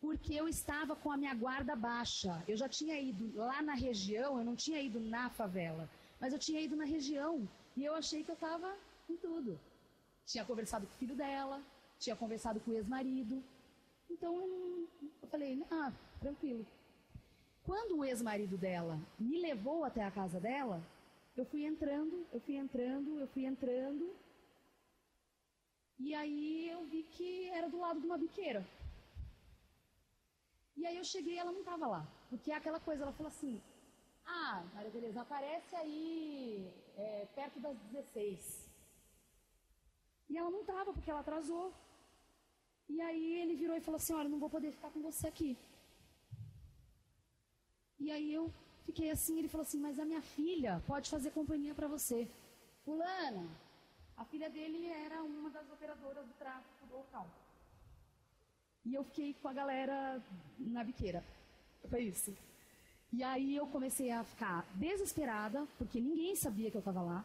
porque 0.01 0.35
eu 0.35 0.49
estava 0.49 0.97
com 0.97 1.11
a 1.13 1.17
minha 1.17 1.35
guarda 1.35 1.75
baixa. 1.77 2.43
Eu 2.49 2.57
já 2.57 2.69
tinha 2.69 3.01
ido 3.01 3.25
lá 3.37 3.63
na 3.63 3.75
região, 3.75 4.39
eu 4.39 4.45
não 4.45 4.57
tinha 4.57 4.81
ido 4.81 4.99
na 4.99 5.31
favela, 5.31 5.89
mas 6.21 6.33
eu 6.33 6.39
tinha 6.39 6.61
ido 6.61 6.75
na 6.75 6.85
região 6.85 7.49
e 7.77 7.85
eu 7.85 7.95
achei 7.95 8.25
que 8.25 8.31
eu 8.31 8.35
estava 8.35 8.77
em 9.09 9.17
tudo. 9.17 9.59
Tinha 10.27 10.45
conversado 10.45 10.87
com 10.87 10.95
o 10.95 10.99
filho 10.99 11.15
dela, 11.15 11.63
tinha 12.01 12.17
conversado 12.17 12.59
com 12.61 12.73
o 12.73 12.75
ex-marido. 12.75 13.43
Então 14.11 14.33
eu 15.23 15.29
falei, 15.31 15.63
ah, 15.71 15.93
tranquilo. 16.21 16.67
Quando 17.65 17.99
o 17.99 18.05
ex-marido 18.05 18.57
dela 18.57 18.99
me 19.19 19.41
levou 19.41 19.85
até 19.85 20.03
a 20.03 20.11
casa 20.11 20.41
dela, 20.41 20.83
eu 21.37 21.45
fui 21.45 21.65
entrando, 21.65 22.27
eu 22.33 22.41
fui 22.41 22.57
entrando, 22.57 23.21
eu 23.21 23.29
fui 23.29 23.45
entrando. 23.45 24.11
E 25.99 26.15
aí 26.15 26.69
eu 26.69 26.85
vi 26.85 27.03
que 27.03 27.49
era 27.51 27.69
do 27.69 27.79
lado 27.79 28.01
de 28.01 28.07
uma 28.07 28.19
biqueira. 28.19 28.65
E 30.77 30.87
aí 30.87 30.97
eu 30.97 31.05
cheguei 31.05 31.35
e 31.35 31.39
ela 31.39 31.53
não 31.53 31.61
estava 31.61 31.87
lá. 31.87 32.07
Porque 32.29 32.53
é 32.53 32.57
aquela 32.57 32.79
coisa, 32.79 33.03
ela 33.03 33.13
falou 33.13 33.29
assim, 33.29 33.61
ah, 34.27 34.63
Maria 34.75 34.91
Tereza, 34.91 35.23
aparece 35.23 35.75
aí 35.77 36.71
é, 36.97 37.27
perto 37.35 37.61
das 37.61 37.77
16. 37.79 38.69
E 40.29 40.37
ela 40.37 40.51
não 40.51 40.61
estava, 40.61 40.93
porque 40.93 41.11
ela 41.11 41.21
atrasou. 41.21 41.73
E 42.89 43.01
aí 43.01 43.41
ele 43.43 43.57
virou 43.57 43.77
e 43.77 43.81
falou 43.81 43.97
assim, 43.97 44.13
olha, 44.13 44.29
não 44.29 44.39
vou 44.39 44.51
poder 44.51 44.71
ficar 44.73 44.91
com 44.91 45.01
você 45.01 45.27
aqui. 45.29 45.57
E 47.99 48.11
aí 48.11 48.33
eu 48.33 48.53
fiquei 48.85 49.11
assim, 49.11 49.39
ele 49.39 49.49
falou 49.49 49.67
assim, 49.67 49.81
mas 49.81 49.99
a 49.99 50.05
minha 50.05 50.21
filha 50.21 50.83
pode 50.87 51.09
fazer 51.09 51.31
companhia 51.31 51.75
para 51.75 51.89
você. 51.89 52.29
Fulana, 52.85 53.49
a 54.17 54.25
filha 54.25 54.49
dele 54.49 54.87
era 54.87 55.23
uma 55.23 55.51
das 55.51 55.69
operadoras 55.71 56.25
do 56.27 56.33
tráfico 56.35 56.87
do 56.87 56.97
local. 56.97 57.27
E 58.85 58.95
eu 58.95 59.05
fiquei 59.05 59.35
com 59.35 59.49
a 59.49 59.53
galera 59.53 60.23
na 60.59 60.85
biqueira. 60.85 61.23
Foi 61.91 62.03
isso. 62.05 62.35
E 63.13 63.23
aí 63.23 63.57
eu 63.57 63.67
comecei 63.67 64.11
a 64.11 64.25
ficar 64.25 64.65
desesperada, 64.75 65.67
porque 65.79 66.01
ninguém 66.01 66.35
sabia 66.37 66.71
que 66.71 66.77
eu 66.77 66.81
estava 66.81 67.03
lá. 67.03 67.25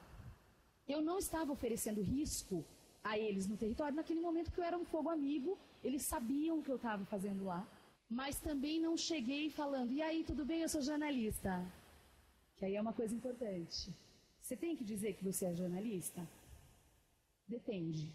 Eu 0.88 1.02
não 1.02 1.18
estava 1.18 1.52
oferecendo 1.52 2.02
risco 2.02 2.64
a 3.04 3.18
eles 3.18 3.48
no 3.48 3.58
território 3.58 3.96
naquele 3.96 4.20
momento 4.20 4.52
que 4.52 4.60
eu 4.60 4.64
era 4.64 4.78
um 4.78 4.86
fogo 4.86 5.10
amigo, 5.10 5.58
eles 5.84 6.04
sabiam 6.04 6.60
o 6.60 6.64
que 6.64 6.70
eu 6.70 6.76
estava 6.76 7.06
fazendo 7.06 7.46
lá. 7.46 7.66
Mas 8.10 8.40
também 8.40 8.80
não 8.80 8.98
cheguei 8.98 9.50
falando, 9.50 9.92
e 9.92 10.02
aí, 10.02 10.24
tudo 10.24 10.44
bem, 10.44 10.62
eu 10.62 10.70
sou 10.70 10.82
jornalista. 10.82 11.66
Que 12.58 12.66
aí 12.66 12.76
é 12.76 12.82
uma 12.82 12.94
coisa 12.94 13.16
importante. 13.16 13.94
Você 14.42 14.56
tem 14.58 14.76
que 14.76 14.84
dizer 14.84 15.14
que 15.14 15.24
você 15.24 15.46
é 15.46 15.56
jornalista? 15.56 16.28
Depende. 17.52 18.10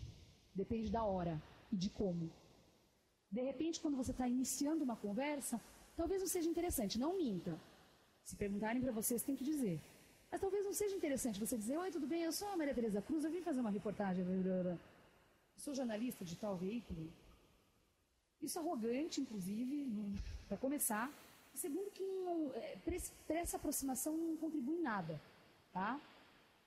Depende 0.54 0.90
da 0.90 1.02
hora 1.04 1.34
e 1.70 1.76
de 1.76 1.90
como. 1.90 2.30
De 3.30 3.42
repente, 3.42 3.80
quando 3.82 3.96
você 3.96 4.12
está 4.12 4.26
iniciando 4.26 4.82
uma 4.82 4.96
conversa, 4.96 5.60
talvez 5.94 6.22
não 6.22 6.28
seja 6.28 6.48
interessante, 6.48 6.98
não 6.98 7.18
minta. 7.18 7.52
Se 8.24 8.34
perguntarem 8.34 8.80
para 8.80 8.92
você, 8.92 9.18
você 9.18 9.26
tem 9.26 9.36
que 9.36 9.44
dizer. 9.44 9.78
Mas 10.30 10.40
talvez 10.40 10.64
não 10.64 10.72
seja 10.72 10.96
interessante 10.96 11.38
você 11.38 11.56
dizer: 11.58 11.76
Oi, 11.76 11.90
tudo 11.90 12.06
bem? 12.06 12.22
Eu 12.22 12.32
sou 12.32 12.48
a 12.48 12.56
Maria 12.56 12.74
Tereza 12.74 13.02
Cruz, 13.02 13.24
eu 13.24 13.30
vim 13.30 13.42
fazer 13.42 13.60
uma 13.60 13.70
reportagem. 13.78 14.24
Sou 15.58 15.74
jornalista 15.74 16.24
de 16.24 16.34
tal 16.36 16.56
veículo. 16.56 17.12
Isso 18.40 18.58
é 18.58 18.62
arrogante, 18.62 19.20
inclusive, 19.20 19.76
para 20.48 20.56
começar. 20.56 21.12
Segundo, 21.54 21.90
que 21.90 22.04
é, 22.54 22.78
para 23.26 23.38
essa 23.38 23.56
aproximação 23.58 24.16
não 24.16 24.36
contribui 24.36 24.76
em 24.76 24.82
nada. 24.82 25.20
Tá? 25.72 26.00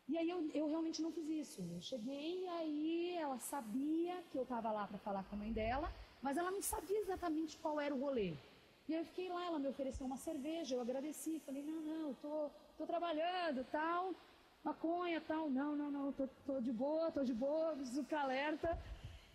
E 0.09 0.17
aí 0.17 0.29
eu, 0.29 0.49
eu 0.53 0.67
realmente 0.67 1.01
não 1.01 1.11
fiz 1.11 1.29
isso. 1.29 1.61
Eu 1.61 1.81
cheguei 1.81 2.43
e 2.43 2.47
aí 2.47 3.15
ela 3.15 3.37
sabia 3.39 4.15
que 4.31 4.37
eu 4.37 4.43
estava 4.43 4.71
lá 4.71 4.87
para 4.87 4.97
falar 4.97 5.23
com 5.23 5.35
a 5.35 5.39
mãe 5.39 5.53
dela 5.53 5.89
mas 6.21 6.37
ela 6.37 6.51
não 6.51 6.61
sabia 6.61 6.99
exatamente 6.99 7.57
qual 7.57 7.79
era 7.79 7.95
o 7.95 7.99
rolê. 7.99 8.33
E 8.87 8.93
eu 8.93 9.05
fiquei 9.05 9.29
lá, 9.29 9.45
ela 9.45 9.59
me 9.59 9.67
ofereceu 9.67 10.05
uma 10.05 10.17
cerveja, 10.17 10.75
eu 10.75 10.81
agradeci, 10.81 11.41
falei, 11.45 11.63
não, 11.63 11.81
não, 11.81 12.13
tô, 12.15 12.49
tô 12.77 12.85
trabalhando, 12.85 13.65
tal, 13.71 14.13
maconha, 14.63 15.21
tal, 15.21 15.49
não, 15.49 15.75
não, 15.75 15.91
não, 15.91 16.11
tô, 16.11 16.27
tô 16.45 16.59
de 16.59 16.71
boa, 16.71 17.11
tô 17.11 17.23
de 17.23 17.33
boa, 17.33 17.75
preciso 17.75 18.03
ficar 18.03 18.21
alerta. 18.21 18.77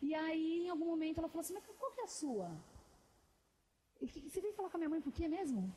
E 0.02 0.14
aí, 0.14 0.66
em 0.66 0.70
algum 0.70 0.86
momento, 0.86 1.18
ela 1.18 1.28
falou 1.28 1.40
assim, 1.40 1.54
mas 1.54 1.64
qual 1.78 1.92
que 1.92 2.00
é 2.00 2.04
a 2.04 2.08
sua? 2.08 2.50
Você 4.00 4.40
veio 4.40 4.54
falar 4.54 4.68
com 4.68 4.76
a 4.76 4.80
minha 4.80 4.90
mãe 4.90 5.00
por 5.00 5.12
quê 5.12 5.28
mesmo? 5.28 5.72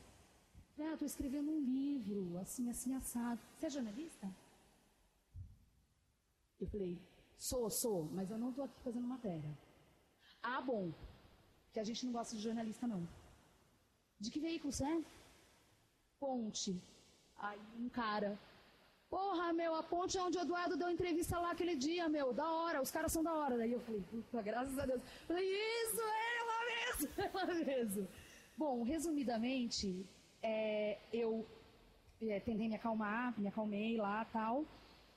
Ah, 0.80 0.93
estou 0.93 1.06
escrevendo 1.06 1.50
um 1.50 1.60
livro, 1.62 2.38
assim, 2.39 2.70
assim, 2.70 2.93
assado. 2.95 3.39
Você 3.58 3.68
é 3.68 3.70
jornalista? 3.70 4.28
Eu 6.60 6.68
falei, 6.68 6.97
sou, 7.38 7.70
sou, 7.70 8.05
mas 8.14 8.30
eu 8.32 8.38
não 8.38 8.49
estou 8.49 8.66
aqui 8.66 8.80
fazendo 8.82 9.08
matéria. 9.08 9.51
Ah, 10.41 10.62
bom. 10.62 10.91
Que 11.72 11.80
a 11.80 11.84
gente 11.84 12.05
não 12.05 12.14
gosta 12.14 12.36
de 12.36 12.41
jornalista, 12.41 12.88
não. 12.88 13.08
De 14.20 14.32
que 14.32 14.39
veículo 14.39 14.74
você 14.74 14.86
é? 14.86 15.03
Ponte. 16.20 16.82
Aí 17.38 17.60
um 17.80 17.89
cara. 17.89 18.39
Porra, 19.10 19.53
meu, 19.53 19.74
a 19.76 19.84
ponte 19.84 20.18
é 20.18 20.22
onde 20.22 20.38
o 20.38 20.41
Eduardo 20.41 20.76
deu 20.76 20.89
entrevista 20.89 21.39
lá 21.39 21.51
aquele 21.51 21.76
dia, 21.76 22.10
meu. 22.10 22.34
Da 22.34 22.49
hora, 22.51 22.82
os 22.82 22.91
caras 22.91 23.12
são 23.12 23.24
da 23.24 23.34
hora. 23.34 23.58
Daí 23.58 23.72
eu 23.72 23.80
falei, 23.80 24.01
puta, 24.10 24.41
graças 24.41 24.78
a 24.78 24.86
Deus. 24.86 25.01
Eu 25.01 25.28
falei, 25.28 25.45
isso 25.45 26.01
é 26.01 26.38
ela 26.39 26.58
mesmo, 26.74 27.10
ela 27.39 27.53
mesmo. 27.66 28.08
Bom, 28.58 28.84
resumidamente, 28.84 30.05
é, 30.41 30.97
eu 31.14 31.45
é, 32.22 32.39
tentei 32.39 32.68
me 32.68 32.76
acalmar, 32.76 33.39
me 33.39 33.47
acalmei 33.47 33.97
lá 33.97 34.26
tal. 34.26 34.66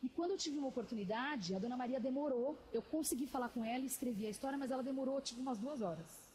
E 0.03 0.09
quando 0.09 0.31
eu 0.33 0.39
tive 0.39 0.59
uma 0.59 0.69
oportunidade, 0.69 1.55
a 1.55 1.59
dona 1.59 1.77
Maria 1.77 2.01
demorou. 2.01 2.59
Eu 2.73 2.83
consegui 2.83 3.27
falar 3.27 3.51
com 3.51 3.65
ela, 3.65 3.85
escrevi 3.85 4.27
a 4.27 4.31
história, 4.31 4.59
mas 4.59 4.71
ela 4.71 4.83
demorou 4.83 5.21
tipo 5.21 5.41
umas 5.41 5.59
duas 5.59 5.83
horas. 5.83 6.31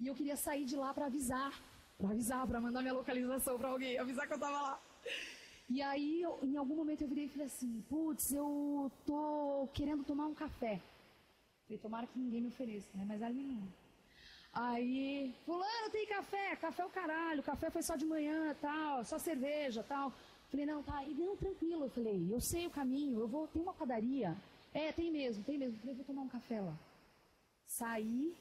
E 0.00 0.06
eu 0.06 0.14
queria 0.14 0.36
sair 0.36 0.64
de 0.64 0.76
lá 0.76 0.94
para 0.94 1.06
avisar, 1.06 1.52
para 1.98 2.10
avisar, 2.10 2.46
para 2.46 2.60
mandar 2.60 2.80
minha 2.80 2.94
localização 2.94 3.58
para 3.58 3.68
alguém, 3.68 3.98
avisar 3.98 4.26
que 4.26 4.32
eu 4.32 4.36
estava 4.36 4.60
lá. 4.60 4.80
E 5.68 5.82
aí, 5.82 6.22
eu, 6.22 6.38
em 6.42 6.56
algum 6.56 6.76
momento 6.76 7.02
eu 7.02 7.08
virei 7.08 7.24
e 7.24 7.28
falei 7.28 7.46
assim: 7.46 7.84
putz, 7.90 8.32
eu 8.32 8.90
tô 9.04 9.68
querendo 9.74 10.02
tomar 10.04 10.26
um 10.26 10.34
café. 10.34 10.80
Falei, 11.64 11.78
tomara 11.78 12.06
que 12.06 12.18
ninguém 12.18 12.40
me 12.40 12.48
ofereça, 12.48 12.88
né? 12.94 13.04
Mas 13.06 13.22
ali 13.22 13.42
não. 13.42 13.68
Aí, 14.50 15.34
fulano 15.44 15.90
tem 15.90 16.06
café, 16.06 16.56
café 16.56 16.82
é 16.82 16.86
o 16.86 16.90
caralho, 16.90 17.42
café 17.42 17.70
foi 17.70 17.82
só 17.82 17.96
de 17.96 18.06
manhã, 18.06 18.56
tal, 18.60 19.04
só 19.04 19.18
cerveja, 19.18 19.82
tal. 19.82 20.12
Falei, 20.50 20.66
não, 20.66 20.82
tá. 20.82 21.04
E 21.04 21.14
não, 21.14 21.36
tranquilo. 21.36 21.84
Eu 21.84 21.90
falei, 21.90 22.32
eu 22.32 22.40
sei 22.40 22.66
o 22.66 22.70
caminho, 22.70 23.20
eu 23.20 23.28
vou, 23.28 23.46
tem 23.48 23.62
uma 23.62 23.74
padaria. 23.74 24.36
É, 24.72 24.92
tem 24.92 25.10
mesmo, 25.10 25.44
tem 25.44 25.58
mesmo. 25.58 25.76
Eu 25.76 25.80
falei, 25.80 25.94
vou 25.94 26.04
tomar 26.04 26.22
um 26.22 26.28
café 26.28 26.60
lá. 26.60 26.76
Saí, 27.66 28.34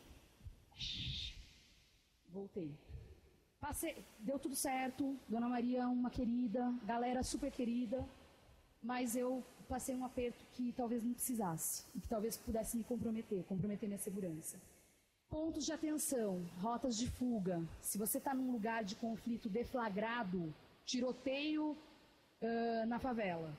voltei. 2.29 2.71
Passei, 3.59 4.05
deu 4.19 4.39
tudo 4.39 4.55
certo. 4.55 5.17
Dona 5.27 5.49
Maria, 5.49 5.87
uma 5.87 6.09
querida, 6.09 6.73
galera 6.85 7.23
super 7.23 7.51
querida. 7.51 8.07
Mas 8.81 9.15
eu 9.15 9.43
passei 9.67 9.95
um 9.95 10.05
aperto 10.05 10.45
que 10.53 10.71
talvez 10.73 11.03
não 11.03 11.13
precisasse. 11.13 11.83
E 11.93 11.99
que 11.99 12.07
talvez 12.07 12.37
pudesse 12.37 12.77
me 12.77 12.83
comprometer, 12.83 13.43
comprometer 13.45 13.89
minha 13.89 13.99
segurança. 13.99 14.57
Pontos 15.29 15.65
de 15.65 15.73
atenção, 15.73 16.41
rotas 16.61 16.95
de 16.95 17.09
fuga. 17.11 17.61
Se 17.81 17.97
você 17.97 18.17
está 18.17 18.33
num 18.33 18.51
lugar 18.51 18.85
de 18.85 18.95
conflito 18.95 19.49
deflagrado, 19.49 20.53
tiroteio 20.85 21.75
uh, 22.41 22.85
na 22.87 22.99
favela. 22.99 23.55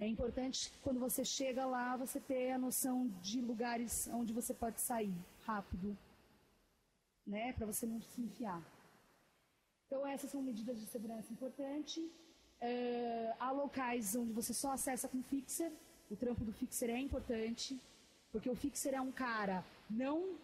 É 0.00 0.06
importante 0.06 0.72
quando 0.82 0.98
você 0.98 1.24
chega 1.24 1.64
lá 1.64 1.96
você 1.96 2.18
ter 2.18 2.52
a 2.52 2.58
noção 2.58 3.08
de 3.22 3.40
lugares 3.40 4.08
onde 4.12 4.32
você 4.32 4.52
pode 4.52 4.80
sair 4.80 5.14
rápido, 5.44 5.96
né, 7.26 7.52
para 7.52 7.66
você 7.66 7.86
não 7.86 8.00
se 8.00 8.20
enfiar. 8.20 8.62
Então 9.86 10.06
essas 10.06 10.30
são 10.30 10.42
medidas 10.42 10.80
de 10.80 10.86
segurança 10.86 11.32
importantes. 11.32 11.98
Uh, 11.98 13.34
há 13.38 13.50
locais 13.50 14.16
onde 14.16 14.32
você 14.32 14.52
só 14.52 14.72
acessa 14.72 15.08
com 15.08 15.22
fixer. 15.22 15.70
O 16.10 16.16
trampo 16.16 16.44
do 16.44 16.52
fixer 16.52 16.90
é 16.90 16.98
importante, 16.98 17.80
porque 18.30 18.50
o 18.50 18.56
fixer 18.56 18.94
é 18.94 19.00
um 19.00 19.12
cara 19.12 19.64
não 19.88 20.36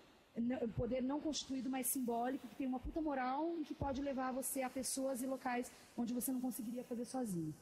poder 0.76 1.02
não 1.02 1.20
constituído, 1.20 1.68
mas 1.68 1.88
simbólico, 1.88 2.46
que 2.46 2.54
tem 2.54 2.66
uma 2.66 2.78
puta 2.78 3.00
moral 3.00 3.58
e 3.58 3.64
que 3.64 3.74
pode 3.74 4.00
levar 4.00 4.30
você 4.30 4.62
a 4.62 4.70
pessoas 4.70 5.20
e 5.20 5.26
locais 5.26 5.68
onde 5.96 6.14
você 6.14 6.30
não 6.30 6.40
conseguiria 6.40 6.84
fazer 6.84 7.04
sozinho 7.04 7.52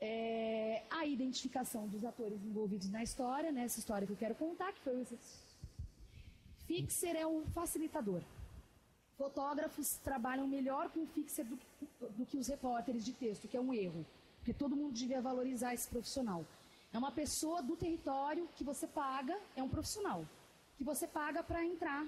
é, 0.00 0.84
a 0.90 1.06
identificação 1.06 1.86
dos 1.88 2.04
atores 2.04 2.42
envolvidos 2.44 2.88
na 2.90 3.02
história, 3.02 3.50
nessa 3.52 3.78
história 3.78 4.06
que 4.06 4.12
eu 4.12 4.16
quero 4.16 4.34
contar, 4.34 4.72
que 4.72 4.80
foi 4.80 5.00
o 5.00 5.06
Fixer 6.66 7.16
é 7.16 7.26
um 7.26 7.44
facilitador. 7.46 8.22
Fotógrafos 9.16 9.86
trabalham 10.02 10.46
melhor 10.46 10.90
com 10.90 11.00
o 11.00 11.06
Fixer 11.06 11.44
do, 11.44 11.58
do 12.16 12.26
que 12.26 12.36
os 12.36 12.48
repórteres 12.48 13.04
de 13.04 13.12
texto, 13.12 13.46
que 13.46 13.56
é 13.56 13.60
um 13.60 13.72
erro, 13.72 14.04
porque 14.38 14.52
todo 14.52 14.76
mundo 14.76 14.92
devia 14.94 15.20
valorizar 15.20 15.72
esse 15.72 15.88
profissional. 15.88 16.44
É 16.92 16.98
uma 16.98 17.12
pessoa 17.12 17.62
do 17.62 17.76
território 17.76 18.48
que 18.56 18.64
você 18.64 18.86
paga, 18.86 19.38
é 19.56 19.62
um 19.62 19.68
profissional, 19.68 20.26
que 20.76 20.84
você 20.84 21.06
paga 21.06 21.42
para 21.42 21.64
entrar 21.64 22.06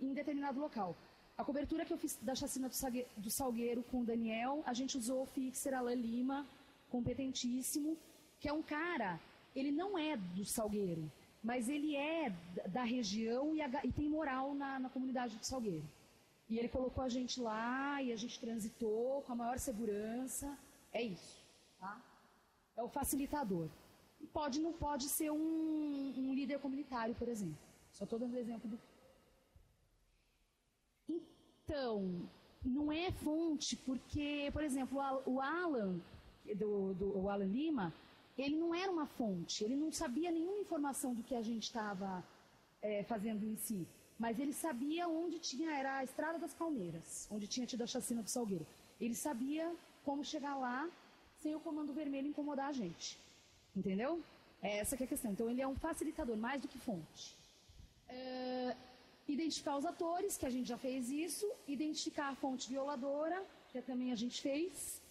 em 0.00 0.12
determinado 0.12 0.60
local. 0.60 0.96
A 1.36 1.44
cobertura 1.44 1.84
que 1.84 1.92
eu 1.92 1.98
fiz 1.98 2.16
da 2.22 2.34
chacina 2.34 2.68
do 3.16 3.30
Salgueiro 3.30 3.82
com 3.90 4.02
o 4.02 4.04
Daniel, 4.04 4.62
a 4.64 4.72
gente 4.72 4.96
usou 4.96 5.22
o 5.22 5.26
Fixer 5.26 5.74
Alain 5.74 5.96
Lima, 5.96 6.46
competentíssimo, 6.94 7.96
que 8.38 8.48
é 8.48 8.52
um 8.52 8.62
cara, 8.62 9.20
ele 9.58 9.72
não 9.72 9.98
é 9.98 10.16
do 10.16 10.44
Salgueiro, 10.44 11.10
mas 11.42 11.68
ele 11.68 11.96
é 11.96 12.30
da 12.68 12.84
região 12.84 13.52
e, 13.56 13.60
e 13.88 13.90
tem 13.98 14.08
moral 14.08 14.54
na, 14.54 14.78
na 14.78 14.88
comunidade 14.88 15.36
do 15.36 15.44
Salgueiro. 15.44 15.84
E 16.48 16.58
ele 16.58 16.68
colocou 16.68 17.02
a 17.02 17.08
gente 17.08 17.40
lá 17.40 18.00
e 18.00 18.12
a 18.12 18.16
gente 18.16 18.38
transitou 18.38 19.22
com 19.22 19.32
a 19.32 19.40
maior 19.42 19.58
segurança. 19.58 20.56
É 20.92 21.02
isso, 21.02 21.36
tá? 21.80 22.00
É 22.76 22.82
o 22.82 22.88
facilitador. 22.88 23.68
pode 24.32 24.60
não 24.60 24.72
pode 24.72 25.06
ser 25.08 25.30
um, 25.32 26.14
um 26.16 26.32
líder 26.32 26.60
comunitário, 26.60 27.14
por 27.16 27.28
exemplo. 27.28 27.58
Só 27.92 28.04
estou 28.04 28.18
dando 28.20 28.36
exemplo 28.36 28.70
do. 28.70 28.78
Então, 31.08 32.28
não 32.64 32.92
é 32.92 33.10
fonte, 33.10 33.76
porque, 33.76 34.50
por 34.52 34.62
exemplo, 34.62 34.98
o 35.26 35.40
Alan, 35.40 36.00
do, 36.56 36.94
do 36.94 37.28
Alan 37.28 37.46
Lima, 37.46 37.92
ele 38.36 38.56
não 38.56 38.74
era 38.74 38.90
uma 38.90 39.06
fonte, 39.06 39.62
ele 39.64 39.76
não 39.76 39.92
sabia 39.92 40.30
nenhuma 40.30 40.58
informação 40.58 41.14
do 41.14 41.22
que 41.22 41.34
a 41.34 41.42
gente 41.42 41.64
estava 41.64 42.24
é, 42.82 43.04
fazendo 43.04 43.44
em 43.44 43.56
si. 43.56 43.86
Mas 44.18 44.38
ele 44.38 44.52
sabia 44.52 45.08
onde 45.08 45.38
tinha, 45.38 45.70
era 45.72 45.98
a 45.98 46.04
Estrada 46.04 46.38
das 46.38 46.54
Palmeiras, 46.54 47.28
onde 47.30 47.46
tinha 47.46 47.66
tido 47.66 47.82
a 47.82 47.86
chacina 47.86 48.22
do 48.22 48.30
Salgueiro. 48.30 48.66
Ele 49.00 49.14
sabia 49.14 49.74
como 50.04 50.24
chegar 50.24 50.56
lá 50.56 50.88
sem 51.40 51.54
o 51.54 51.60
Comando 51.60 51.92
Vermelho 51.92 52.28
incomodar 52.28 52.68
a 52.68 52.72
gente. 52.72 53.18
Entendeu? 53.74 54.22
É 54.62 54.78
essa 54.78 54.96
que 54.96 55.02
é 55.02 55.06
a 55.06 55.08
questão. 55.08 55.32
Então 55.32 55.50
ele 55.50 55.60
é 55.60 55.66
um 55.66 55.74
facilitador, 55.74 56.36
mais 56.36 56.62
do 56.62 56.68
que 56.68 56.78
fonte. 56.78 57.36
É, 58.08 58.76
identificar 59.28 59.76
os 59.76 59.84
atores, 59.84 60.36
que 60.36 60.46
a 60.46 60.50
gente 60.50 60.68
já 60.68 60.78
fez 60.78 61.10
isso. 61.10 61.50
Identificar 61.66 62.28
a 62.28 62.34
fonte 62.34 62.68
violadora, 62.68 63.44
que 63.70 63.80
também 63.82 64.12
a 64.12 64.14
gente 64.14 64.40
fez. 64.40 65.02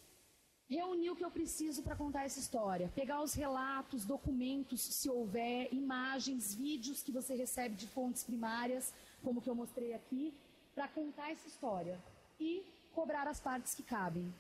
Reunir 0.74 1.12
o 1.12 1.16
que 1.16 1.24
eu 1.24 1.30
preciso 1.30 1.84
para 1.84 1.96
contar 1.96 2.24
essa 2.26 2.40
história. 2.40 2.92
Pegar 2.96 3.22
os 3.22 3.36
relatos, 3.36 4.06
documentos, 4.06 4.82
se 4.82 5.08
houver, 5.08 5.72
imagens, 5.72 6.56
vídeos 6.56 7.04
que 7.04 7.12
você 7.12 7.36
recebe 7.36 7.76
de 7.76 7.88
fontes 7.88 8.24
primárias, 8.24 8.92
como 9.24 9.40
que 9.40 9.52
eu 9.52 9.54
mostrei 9.54 9.94
aqui, 9.94 10.34
para 10.74 10.88
contar 10.88 11.30
essa 11.30 11.48
história. 11.48 11.96
E 12.40 12.64
cobrar 12.96 13.28
as 13.28 13.40
partes 13.40 13.76
que 13.76 13.84
cabem. 13.84 14.34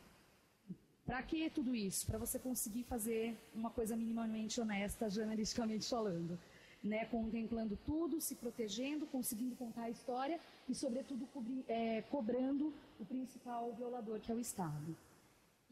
Para 1.05 1.21
que 1.21 1.51
tudo 1.51 1.75
isso? 1.75 2.07
Para 2.07 2.17
você 2.17 2.39
conseguir 2.39 2.83
fazer 2.85 3.37
uma 3.53 3.69
coisa 3.69 3.95
minimamente 3.95 4.59
honesta, 4.59 5.11
jornalisticamente 5.11 5.87
falando. 5.87 6.39
Né? 6.83 7.05
Contemplando 7.05 7.77
tudo, 7.85 8.19
se 8.19 8.33
protegendo, 8.33 9.05
conseguindo 9.05 9.55
contar 9.55 9.83
a 9.83 9.91
história 9.91 10.39
e, 10.67 10.73
sobretudo, 10.73 11.27
cobri, 11.27 11.63
é, 11.67 12.01
cobrando 12.09 12.73
o 12.99 13.05
principal 13.05 13.71
violador, 13.73 14.19
que 14.19 14.31
é 14.31 14.35
o 14.35 14.39
Estado. 14.39 14.97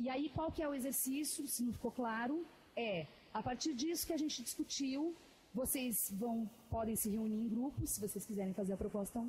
E 0.02 0.10
aí, 0.10 0.30
qual 0.30 0.52
que 0.52 0.64
é 0.64 0.68
o 0.68 0.74
exercício, 0.74 1.48
se 1.48 1.64
não 1.64 1.72
ficou 1.72 1.92
claro? 1.92 2.44
É, 2.76 3.06
a 3.32 3.44
partir 3.44 3.76
disso 3.76 4.08
que 4.08 4.14
a 4.14 4.18
gente 4.18 4.42
discutiu, 4.42 5.16
vocês 5.54 6.12
vão, 6.18 6.50
podem 6.72 6.96
se 6.96 7.08
reunir 7.08 7.40
em 7.44 7.48
grupos, 7.48 7.92
se 7.92 8.02
vocês 8.02 8.26
quiserem 8.26 8.52
fazer 8.52 8.74
a 8.74 8.78
proposta 8.78 9.24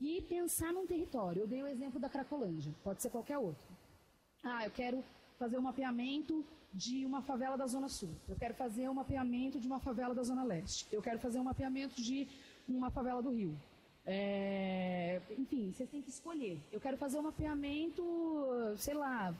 e 0.00 0.22
pensar 0.22 0.72
num 0.72 0.86
território. 0.86 1.42
Eu 1.42 1.48
dei 1.48 1.60
o 1.60 1.66
exemplo 1.66 1.98
da 1.98 2.08
Cracolândia, 2.08 2.72
pode 2.84 3.02
ser 3.02 3.10
qualquer 3.10 3.38
outro. 3.38 3.66
Ah, 4.44 4.64
eu 4.64 4.70
quero 4.70 5.02
fazer 5.40 5.58
um 5.58 5.62
mapeamento 5.62 6.44
de 6.72 7.04
uma 7.04 7.20
favela 7.20 7.58
da 7.58 7.66
Zona 7.66 7.88
Sul. 7.88 8.10
Eu 8.28 8.36
quero 8.36 8.54
fazer 8.54 8.88
um 8.88 8.94
mapeamento 8.94 9.58
de 9.58 9.66
uma 9.66 9.80
favela 9.80 10.14
da 10.14 10.22
Zona 10.22 10.44
Leste. 10.44 10.86
Eu 10.92 11.02
quero 11.02 11.18
fazer 11.18 11.40
um 11.40 11.44
mapeamento 11.44 12.00
de 12.00 12.28
uma 12.68 12.92
favela 12.92 13.20
do 13.20 13.30
Rio. 13.30 13.56
É, 14.06 15.20
enfim, 15.36 15.72
vocês 15.72 15.90
têm 15.90 16.00
que 16.00 16.10
escolher. 16.10 16.60
Eu 16.70 16.80
quero 16.80 16.96
fazer 16.96 17.18
um 17.18 17.22
mapeamento, 17.22 18.04
sei 18.76 18.94
lá, 18.94 19.34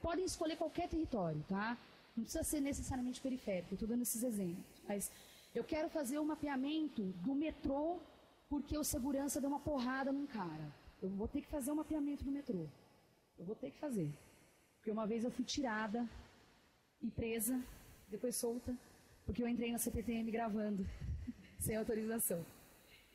podem 0.00 0.24
escolher 0.24 0.56
qualquer 0.56 0.88
território, 0.88 1.42
tá? 1.48 1.78
Não 2.16 2.24
precisa 2.24 2.44
ser 2.44 2.60
necessariamente 2.60 3.20
periférico, 3.20 3.74
estou 3.74 3.88
dando 3.88 4.02
esses 4.02 4.22
exemplos. 4.22 4.64
Mas 4.86 5.10
eu 5.54 5.64
quero 5.64 5.88
fazer 5.88 6.18
um 6.18 6.24
mapeamento 6.24 7.02
do 7.02 7.34
metrô 7.34 7.98
porque 8.48 8.76
o 8.76 8.84
segurança 8.84 9.40
deu 9.40 9.48
uma 9.48 9.60
porrada 9.60 10.12
num 10.12 10.26
cara. 10.26 10.72
Eu 11.00 11.08
vou 11.10 11.26
ter 11.26 11.40
que 11.40 11.48
fazer 11.48 11.72
um 11.72 11.76
mapeamento 11.76 12.24
do 12.24 12.30
metrô. 12.30 12.66
Eu 13.38 13.44
vou 13.44 13.56
ter 13.56 13.70
que 13.70 13.78
fazer. 13.78 14.10
Porque 14.76 14.90
uma 14.90 15.06
vez 15.06 15.24
eu 15.24 15.30
fui 15.30 15.44
tirada 15.44 16.08
e 17.00 17.10
presa, 17.10 17.60
depois 18.08 18.36
solta, 18.36 18.76
porque 19.24 19.42
eu 19.42 19.48
entrei 19.48 19.72
na 19.72 19.78
CPTM 19.78 20.30
gravando, 20.30 20.86
sem 21.58 21.76
autorização. 21.76 22.44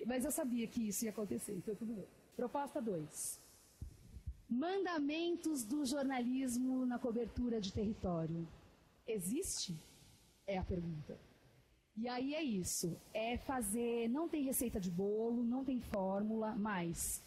Mas 0.05 0.25
eu 0.25 0.31
sabia 0.31 0.67
que 0.67 0.87
isso 0.87 1.05
ia 1.05 1.11
acontecer, 1.11 1.53
então 1.53 1.75
tudo 1.75 1.93
bem. 1.93 2.07
Proposta 2.35 2.81
2. 2.81 3.46
Mandamentos 4.49 5.63
do 5.63 5.85
jornalismo 5.85 6.85
na 6.85 6.97
cobertura 6.97 7.59
de 7.59 7.73
território. 7.73 8.47
Existe? 9.05 9.75
É 10.45 10.57
a 10.57 10.63
pergunta. 10.63 11.19
E 11.95 12.07
aí 12.07 12.35
é 12.35 12.43
isso, 12.43 12.95
é 13.13 13.37
fazer, 13.37 14.07
não 14.07 14.29
tem 14.29 14.43
receita 14.43 14.79
de 14.79 14.91
bolo, 14.91 15.43
não 15.43 15.65
tem 15.65 15.81
fórmula, 15.81 16.55
mas 16.55 17.23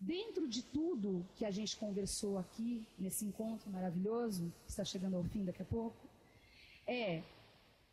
Dentro 0.00 0.46
de 0.46 0.62
tudo 0.62 1.26
que 1.34 1.44
a 1.44 1.50
gente 1.50 1.76
conversou 1.76 2.38
aqui, 2.38 2.86
nesse 2.96 3.24
encontro 3.24 3.68
maravilhoso, 3.68 4.52
que 4.64 4.70
está 4.70 4.84
chegando 4.84 5.16
ao 5.16 5.24
fim 5.24 5.44
daqui 5.44 5.60
a 5.60 5.64
pouco, 5.64 5.96
é 6.86 7.22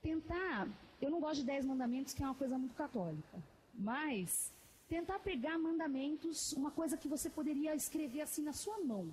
tentar. 0.03 0.69
Eu 1.01 1.09
não 1.09 1.19
gosto 1.19 1.39
de 1.39 1.47
dez 1.47 1.65
mandamentos, 1.65 2.13
que 2.13 2.21
é 2.21 2.25
uma 2.25 2.35
coisa 2.35 2.59
muito 2.59 2.75
católica, 2.75 3.43
mas 3.73 4.53
tentar 4.87 5.19
pegar 5.19 5.57
mandamentos, 5.57 6.53
uma 6.53 6.71
coisa 6.71 6.97
que 6.97 7.07
você 7.07 7.29
poderia 7.29 7.75
escrever 7.75 8.21
assim 8.21 8.43
na 8.43 8.53
sua 8.53 8.79
mão, 8.79 9.09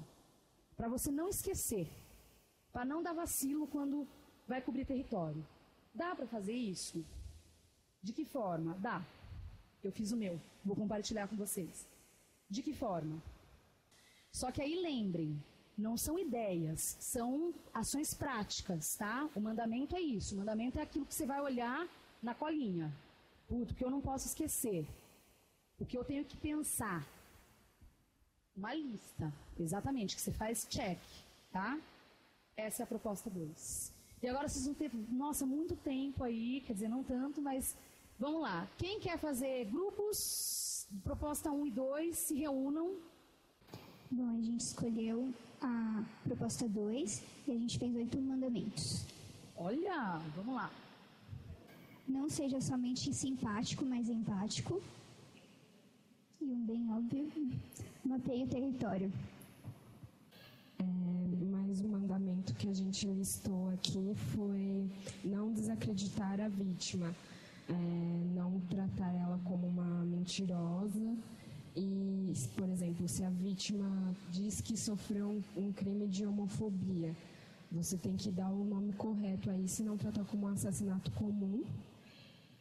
para 0.76 0.88
você 0.88 1.10
não 1.10 1.28
esquecer, 1.28 1.88
para 2.72 2.84
não 2.84 3.02
dar 3.02 3.14
vacilo 3.14 3.66
quando 3.66 4.06
vai 4.46 4.60
cobrir 4.60 4.84
território. 4.84 5.44
Dá 5.94 6.14
para 6.14 6.26
fazer 6.26 6.54
isso? 6.54 7.04
De 8.02 8.12
que 8.12 8.24
forma? 8.24 8.74
Dá. 8.78 9.04
Eu 9.82 9.92
fiz 9.92 10.12
o 10.12 10.16
meu, 10.16 10.40
vou 10.64 10.76
compartilhar 10.76 11.28
com 11.28 11.36
vocês. 11.36 11.86
De 12.48 12.62
que 12.62 12.72
forma? 12.72 13.22
Só 14.32 14.50
que 14.50 14.62
aí 14.62 14.80
lembrem, 14.80 15.42
não 15.76 15.96
são 15.96 16.18
ideias, 16.18 16.96
são 17.00 17.54
ações 17.72 18.14
práticas, 18.14 18.94
tá? 18.96 19.28
O 19.34 19.40
mandamento 19.40 19.96
é 19.96 20.00
isso. 20.00 20.34
O 20.34 20.38
mandamento 20.38 20.78
é 20.78 20.82
aquilo 20.82 21.06
que 21.06 21.14
você 21.14 21.26
vai 21.26 21.40
olhar 21.40 21.88
na 22.22 22.34
colinha. 22.34 22.92
Puto, 23.48 23.74
que 23.74 23.84
eu 23.84 23.90
não 23.90 24.00
posso 24.00 24.28
esquecer. 24.28 24.86
O 25.82 25.84
que 25.84 25.98
eu 25.98 26.04
tenho 26.04 26.24
que 26.24 26.36
pensar. 26.36 27.04
Uma 28.56 28.72
lista, 28.72 29.32
exatamente, 29.58 30.14
que 30.14 30.22
você 30.22 30.30
faz 30.30 30.64
check, 30.70 31.00
tá? 31.50 31.76
Essa 32.56 32.82
é 32.82 32.84
a 32.84 32.86
proposta 32.86 33.28
2. 33.28 33.92
E 34.22 34.28
agora 34.28 34.48
vocês 34.48 34.64
vão 34.64 34.74
ter, 34.74 34.92
nossa, 35.10 35.44
muito 35.44 35.74
tempo 35.74 36.22
aí, 36.22 36.60
quer 36.64 36.74
dizer, 36.74 36.88
não 36.88 37.02
tanto, 37.02 37.42
mas 37.42 37.76
vamos 38.16 38.42
lá. 38.42 38.68
Quem 38.78 39.00
quer 39.00 39.18
fazer 39.18 39.64
grupos 39.64 40.86
proposta 41.02 41.50
1 41.50 41.66
e 41.66 41.70
2 41.72 42.16
se 42.16 42.34
reúnam. 42.34 42.94
Bom, 44.08 44.28
a 44.28 44.40
gente 44.40 44.60
escolheu 44.60 45.34
a 45.60 46.04
proposta 46.22 46.68
2 46.68 47.24
e 47.48 47.50
a 47.50 47.54
gente 47.54 47.76
fez 47.76 47.92
oito 47.96 48.20
mandamentos. 48.20 49.04
Olha, 49.56 50.18
vamos 50.36 50.54
lá. 50.54 50.70
Não 52.06 52.28
seja 52.28 52.60
somente 52.60 53.12
simpático, 53.12 53.84
mas 53.84 54.08
empático. 54.08 54.80
E 56.42 56.44
um 56.44 56.66
bem 56.66 56.90
óbvio, 56.90 57.30
mapeie 58.04 58.42
o 58.42 58.48
território. 58.48 59.12
É, 60.80 61.44
mais 61.44 61.80
um 61.80 61.88
mandamento 61.88 62.52
que 62.54 62.68
a 62.68 62.74
gente 62.74 63.06
listou 63.06 63.70
aqui 63.70 64.12
foi 64.34 64.90
não 65.24 65.52
desacreditar 65.52 66.40
a 66.40 66.48
vítima 66.48 67.14
é, 67.68 67.72
não 68.34 68.58
tratar 68.68 69.14
ela 69.14 69.38
como 69.44 69.68
uma 69.68 70.04
mentirosa 70.04 71.16
e, 71.76 72.32
por 72.56 72.68
exemplo, 72.68 73.08
se 73.08 73.22
a 73.22 73.30
vítima 73.30 74.12
diz 74.32 74.60
que 74.60 74.76
sofreu 74.76 75.28
um, 75.28 75.42
um 75.68 75.72
crime 75.72 76.08
de 76.08 76.26
homofobia, 76.26 77.14
você 77.70 77.96
tem 77.96 78.16
que 78.16 78.32
dar 78.32 78.50
o 78.50 78.64
nome 78.64 78.92
correto 78.94 79.48
aí, 79.48 79.68
se 79.68 79.84
não 79.84 79.96
tratar 79.96 80.24
como 80.24 80.46
um 80.46 80.50
assassinato 80.50 81.10
comum. 81.12 81.62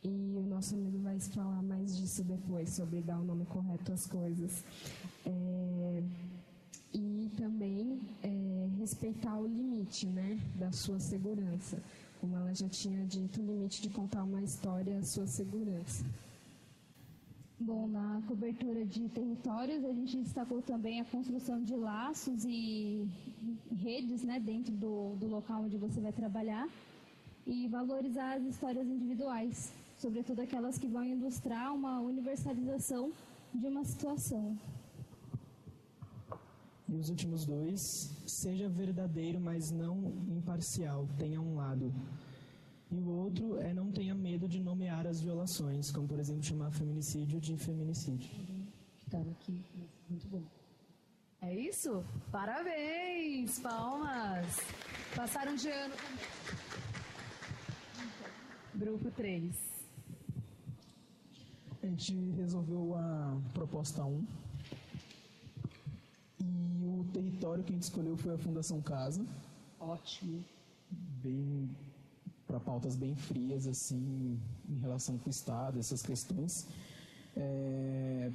E 0.04 0.36
o 0.38 0.41
nosso 0.47 0.76
amigo 0.76 0.97
vai 0.99 1.20
falar 1.20 1.62
mais 1.62 1.95
disso 1.95 2.24
depois, 2.24 2.70
sobre 2.70 3.02
dar 3.02 3.20
o 3.20 3.24
nome 3.24 3.45
correto 3.45 3.91
às 3.91 4.08
coisas. 4.08 4.64
É, 5.26 6.04
e 6.93 7.32
também 7.38 7.99
é, 8.24 8.70
respeitar 8.80 9.38
o 9.38 9.45
limite 9.45 10.08
né, 10.08 10.39
da 10.56 10.72
sua 10.72 10.99
segurança 10.99 11.78
como 12.22 12.36
ela 12.36 12.54
já 12.54 12.70
tinha 12.70 13.04
dito, 13.04 13.41
o 13.41 13.45
limite 13.45 13.82
de 13.82 13.89
contar 13.89 14.24
uma 14.24 14.43
história 14.43 14.91
é 14.91 14.97
a 14.99 15.04
sua 15.04 15.26
segurança. 15.26 16.06
Bom, 17.60 17.88
na 17.88 18.22
cobertura 18.28 18.86
de 18.86 19.10
territórios, 19.10 19.84
a 19.84 19.91
gente 19.91 20.18
destacou 20.18 20.62
também 20.62 21.02
a 21.02 21.06
construção 21.06 21.64
de 21.64 21.76
laços 21.76 22.45
e 22.45 23.08
redes 23.76 24.22
né, 24.24 24.39
dentro 24.39 24.72
do, 24.72 25.16
do 25.16 25.28
local 25.28 25.64
onde 25.64 25.78
você 25.78 25.99
vai 25.99 26.12
trabalhar 26.12 26.68
e 27.45 27.68
valorizar 27.68 28.36
as 28.38 28.43
histórias 28.43 28.88
individuais, 28.88 29.74
sobretudo 30.02 30.41
aquelas 30.41 30.80
que 30.80 30.88
vão 30.88 31.06
ilustrar 31.06 31.74
uma 31.74 31.99
universalização 31.99 33.12
de 33.54 33.68
uma 33.68 33.84
situação. 33.86 34.58
E 36.89 36.95
os 36.95 37.10
últimos 37.10 37.45
dois, 37.45 37.82
seja 38.26 38.68
verdadeiro, 38.68 39.39
mas 39.39 39.72
não 39.72 40.12
imparcial, 40.28 41.08
tenha 41.18 41.39
um 41.39 41.56
lado. 41.56 41.93
E 42.91 42.99
o 42.99 43.08
outro 43.10 43.58
é 43.60 43.74
não 43.74 43.91
tenha 43.91 44.14
medo 44.14 44.47
de 44.47 44.60
nomear 44.60 45.06
as 45.08 45.22
violações, 45.22 45.91
como 45.91 46.08
por 46.08 46.20
exemplo 46.20 46.43
chamar 46.43 46.72
feminicídio 46.72 47.39
de 47.39 47.56
feminicídio. 47.56 48.30
Estava 49.06 49.30
aqui, 49.32 49.64
muito 50.10 50.28
bom. 50.28 50.43
É 51.41 51.56
isso? 51.56 52.04
Parabéns! 52.32 53.60
Palmas! 53.60 54.58
Passaram 55.16 55.56
de 55.56 55.70
ano. 55.70 55.95
Grupo 58.76 59.10
3. 59.12 59.70
A 61.84 61.88
gente 61.88 62.14
resolveu 62.38 62.96
a 62.96 63.42
proposta 63.54 64.04
1. 64.06 64.24
E 66.40 66.86
o 66.86 67.04
território 67.12 67.64
que 67.64 67.72
a 67.72 67.74
gente 67.74 67.84
escolheu 67.84 68.16
foi 68.16 68.36
a 68.36 68.38
Fundação 68.38 68.80
Casa. 68.82 69.26
Ótimo. 69.80 70.44
Bem 71.24 71.70
para 72.46 72.60
pautas 72.60 72.96
bem 72.98 73.16
frias 73.16 73.66
assim 73.66 74.38
em 74.70 74.80
relação 74.80 75.18
com 75.18 75.28
o 75.28 75.30
Estado, 75.32 75.80
essas 75.80 76.02
questões. 76.04 76.68
É, 77.36 78.30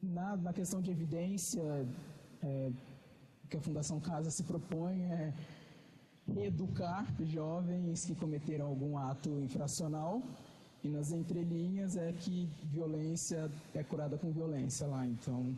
na, 0.00 0.36
na 0.36 0.52
questão 0.52 0.80
de 0.80 0.90
evidência, 0.90 1.62
é, 2.42 2.70
que 3.50 3.56
a 3.56 3.60
Fundação 3.60 3.98
Casa 3.98 4.30
se 4.30 4.44
propõe 4.44 5.02
é 5.02 5.34
reeducar 6.28 7.04
jovens 7.24 8.04
que 8.04 8.14
cometeram 8.14 8.66
algum 8.66 8.96
ato 8.98 9.40
infracional 9.40 10.22
e 10.86 10.88
nas 10.88 11.10
entrelinhas 11.10 11.96
é 11.96 12.12
que 12.12 12.48
violência 12.64 13.50
é 13.74 13.82
curada 13.82 14.16
com 14.16 14.30
violência 14.30 14.86
lá. 14.86 15.04
Então, 15.04 15.54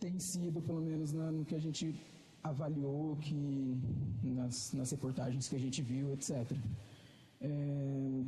tem 0.00 0.18
sido, 0.18 0.60
pelo 0.60 0.80
menos 0.80 1.12
no 1.12 1.44
que 1.44 1.54
a 1.54 1.60
gente 1.60 1.94
avaliou, 2.42 3.16
que 3.16 3.34
nas, 4.22 4.72
nas 4.72 4.90
reportagens 4.90 5.48
que 5.48 5.54
a 5.54 5.60
gente 5.60 5.80
viu, 5.80 6.12
etc. 6.12 6.30
É, 7.40 8.24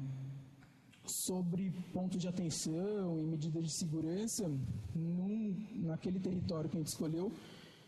sobre 1.04 1.72
pontos 1.92 2.20
de 2.20 2.28
atenção 2.28 3.18
e 3.18 3.24
medidas 3.24 3.64
de 3.64 3.72
segurança, 3.72 4.48
num, 4.94 5.56
naquele 5.74 6.20
território 6.20 6.70
que 6.70 6.76
a 6.76 6.80
gente 6.80 6.88
escolheu, 6.88 7.32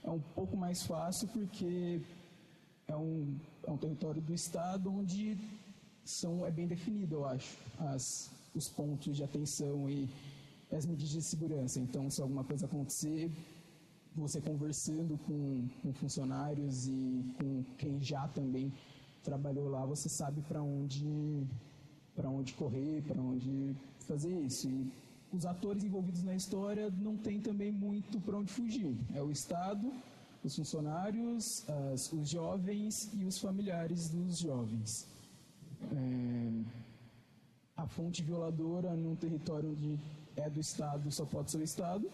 é 0.03 0.11
um 0.11 0.21
pouco 0.35 0.57
mais 0.57 0.83
fácil 0.83 1.29
porque 1.29 2.01
é 2.89 2.97
um, 2.97 3.37
é 3.65 3.71
um 3.71 3.77
território 3.77 4.21
do 4.21 4.35
Estado 4.35 4.93
onde 4.93 5.39
são, 6.07 6.47
é 6.47 6.51
bem 6.51 6.67
definido, 6.67 7.17
eu 7.17 7.27
acho, 7.27 7.57
as, 7.79 8.31
os 8.55 8.69
pontos 8.69 9.17
de 9.17 9.25
atenção 9.25 9.91
e 9.91 10.09
as 10.73 10.87
medidas 10.87 11.11
de 11.11 11.23
segurança. 11.23 11.81
Então, 11.81 12.09
se 12.11 12.23
alguma 12.23 12.45
coisa 12.45 12.67
acontecer, 12.67 13.31
você 14.15 14.41
conversando 14.41 15.19
com, 15.27 15.69
com 15.83 15.93
funcionários 15.93 16.87
e 16.87 17.25
com 17.39 17.65
quem 17.77 18.01
já 18.01 18.27
também 18.29 18.73
trabalhou 19.23 19.69
lá, 19.69 19.85
você 19.85 20.09
sabe 20.09 20.41
para 20.43 20.63
onde 20.63 21.45
para 22.15 22.31
onde 22.31 22.55
correr, 22.55 23.03
para 23.03 23.21
onde 23.21 23.77
fazer 24.07 24.33
isso. 24.41 24.69
E 24.69 24.91
os 25.31 25.45
atores 25.45 25.85
envolvidos 25.85 26.23
na 26.23 26.35
história 26.35 26.91
não 26.99 27.15
tem 27.15 27.41
também 27.41 27.71
muito 27.71 28.19
para 28.21 28.39
onde 28.39 28.51
fugir. 28.51 28.97
É 29.15 29.21
o 29.21 29.31
Estado, 29.31 29.93
os 30.43 30.57
funcionários, 30.57 31.69
as, 31.93 32.11
os 32.11 32.31
jovens 32.31 33.11
e 33.13 33.25
os 33.25 33.39
familiares 33.39 34.09
dos 34.09 34.39
jovens. 34.39 35.07
É, 35.93 36.65
a 37.77 37.87
fonte 37.87 38.23
violadora 38.23 38.95
num 38.95 39.15
território 39.17 39.71
onde 39.71 39.99
é 40.37 40.49
do 40.49 40.61
Estado 40.61 41.11
só 41.11 41.25
pode 41.25 41.51
ser 41.51 41.59
o 41.59 41.63
Estado, 41.63 42.11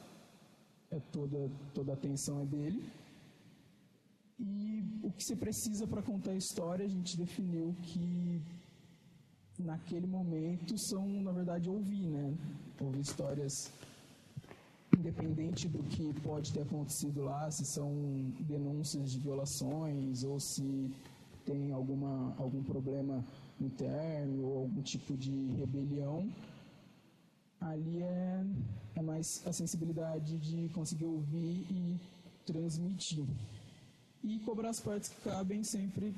é 0.91 0.99
toda, 1.13 1.51
toda 1.75 1.93
a 1.93 1.95
atenção 1.95 2.43
é 2.43 2.45
dele. 2.45 2.85
E 4.39 4.85
o 5.03 5.11
que 5.11 5.23
se 5.23 5.37
precisa 5.37 5.87
para 5.87 6.03
contar 6.03 6.33
a 6.33 6.37
história, 6.37 6.85
a 6.85 6.89
gente 6.89 7.17
definiu 7.17 7.75
que 7.83 8.43
naquele 9.59 10.07
momento 10.07 10.77
são, 10.79 11.07
na 11.23 11.33
verdade, 11.33 11.69
ouvir, 11.69 12.09
né? 12.09 12.35
Ouvir 12.81 13.01
histórias 13.01 13.71
independente 14.99 15.69
do 15.69 15.83
que 15.85 16.13
pode 16.21 16.53
ter 16.53 16.63
acontecido 16.63 17.23
lá, 17.23 17.51
se 17.51 17.65
são 17.65 17.91
denúncias 18.41 19.13
de 19.13 19.19
violações 19.19 20.23
ou 20.23 20.39
se 20.39 20.91
tem 21.45 21.73
alguma, 21.73 22.35
algum 22.39 22.63
problema 22.63 23.25
interno 23.65 24.45
ou 24.45 24.59
algum 24.63 24.83
tipo 24.83 25.17
de 25.17 25.31
rebelião, 25.59 26.31
ali 27.61 28.03
é, 28.03 28.45
é 28.97 29.03
mais 29.03 29.43
a 29.47 29.53
sensibilidade 29.53 30.39
de 30.39 30.69
conseguir 30.71 31.05
ouvir 31.05 31.67
e 31.71 31.97
transmitir. 32.47 33.25
E 34.25 34.39
cobrar 34.41 34.71
as 34.71 34.81
partes 34.81 35.09
que 35.09 35.21
cabem 35.23 35.65
sempre, 35.65 36.15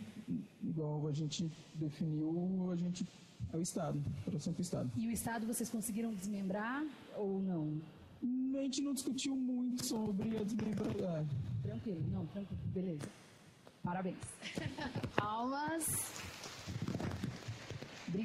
igual 0.63 1.07
a 1.09 1.13
gente 1.13 1.51
definiu, 1.75 2.71
a 2.71 2.77
gente 2.77 3.07
é 3.53 3.57
o 3.57 3.63
Estado, 3.63 4.03
para 4.25 4.35
o 4.35 4.61
Estado. 4.61 4.91
E 4.97 5.07
o 5.07 5.11
Estado 5.11 5.47
vocês 5.47 5.71
conseguiram 5.71 6.13
desmembrar 6.13 6.85
ou 7.17 7.41
não? 7.41 7.81
A 8.59 8.63
gente 8.63 8.83
não 8.83 8.95
discutiu 8.95 9.37
muito 9.37 9.85
sobre 9.85 10.37
a 10.37 10.43
desmembragem. 10.43 11.39
Tranquilo, 11.63 12.03
não, 12.11 12.27
tranquilo, 12.27 12.61
beleza. 12.73 13.09
Parabéns. 13.83 14.17
Palmas. 15.15 16.24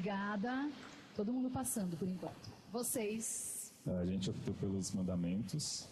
Obrigada. 0.10 0.72
Todo 1.16 1.32
mundo 1.32 1.52
passando 1.52 1.96
por 1.96 2.08
enquanto. 2.08 2.50
Vocês. 2.72 3.72
A 3.86 4.06
gente 4.06 4.32
optou 4.32 4.56
pelos 4.56 4.92
mandamentos. 4.92 5.88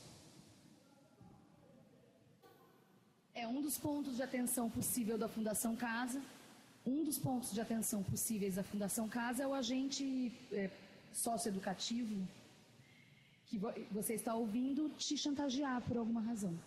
É 3.36 3.48
um 3.48 3.62
dos 3.62 3.78
pontos 3.78 4.16
de 4.16 4.24
atenção 4.24 4.72
possível 4.72 5.20
da 5.20 5.28
Fundação 5.28 5.76
Casa. 5.76 6.20
Um 6.84 7.04
dos 7.04 7.20
pontos 7.20 7.54
de 7.54 7.62
atenção 7.62 8.02
possíveis 8.02 8.56
da 8.56 8.64
Fundação 8.64 9.08
Casa 9.08 9.44
é 9.44 9.48
o 9.48 9.54
agente 9.54 10.34
é, 10.52 10.72
socioeducativo 11.14 12.28
que 13.46 13.60
você 13.92 14.16
está 14.16 14.34
ouvindo 14.34 14.90
te 14.98 15.16
chantagear 15.16 15.80
por 15.84 15.96
alguma 15.96 16.22
razão. 16.22 16.58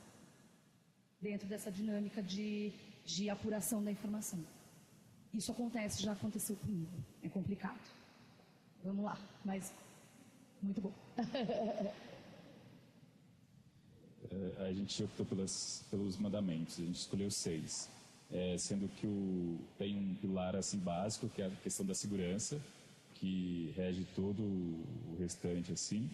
Dentro 1.21 1.49
dessa 1.49 1.71
dinâmica 1.71 2.23
de, 2.23 2.73
de 3.05 3.29
apuração 3.29 3.83
da 3.83 3.91
informação. 3.91 4.39
Isso 5.33 5.53
acontece, 5.53 6.03
já 6.03 6.13
aconteceu 6.13 6.57
comigo. 6.57 6.91
É 7.23 7.29
complicado. 7.29 7.81
Vamos 8.85 9.05
lá, 9.05 9.19
mas 9.45 9.73
muito 10.63 10.81
bom. 10.81 10.93
É, 14.33 14.69
a 14.69 14.73
gente 14.73 15.03
optou 15.03 15.27
pelas, 15.27 15.85
pelos 15.91 16.17
mandamentos, 16.17 16.79
a 16.79 16.85
gente 16.85 16.95
escolheu 17.01 17.31
seis. 17.33 17.89
É, 18.31 18.57
sendo 18.57 18.89
que 18.89 19.05
o, 19.05 19.59
tem 19.77 19.97
um 19.97 20.15
pilar 20.15 20.55
assim 20.55 20.79
básico, 20.79 21.29
que 21.29 21.43
é 21.43 21.47
a 21.47 21.51
questão 21.51 21.85
da 21.85 21.95
segurança, 21.95 22.61
que 23.15 23.73
rege 23.77 24.07
todo 24.15 24.41
o 24.41 25.17
restante 25.19 25.73
assim. 25.73 26.09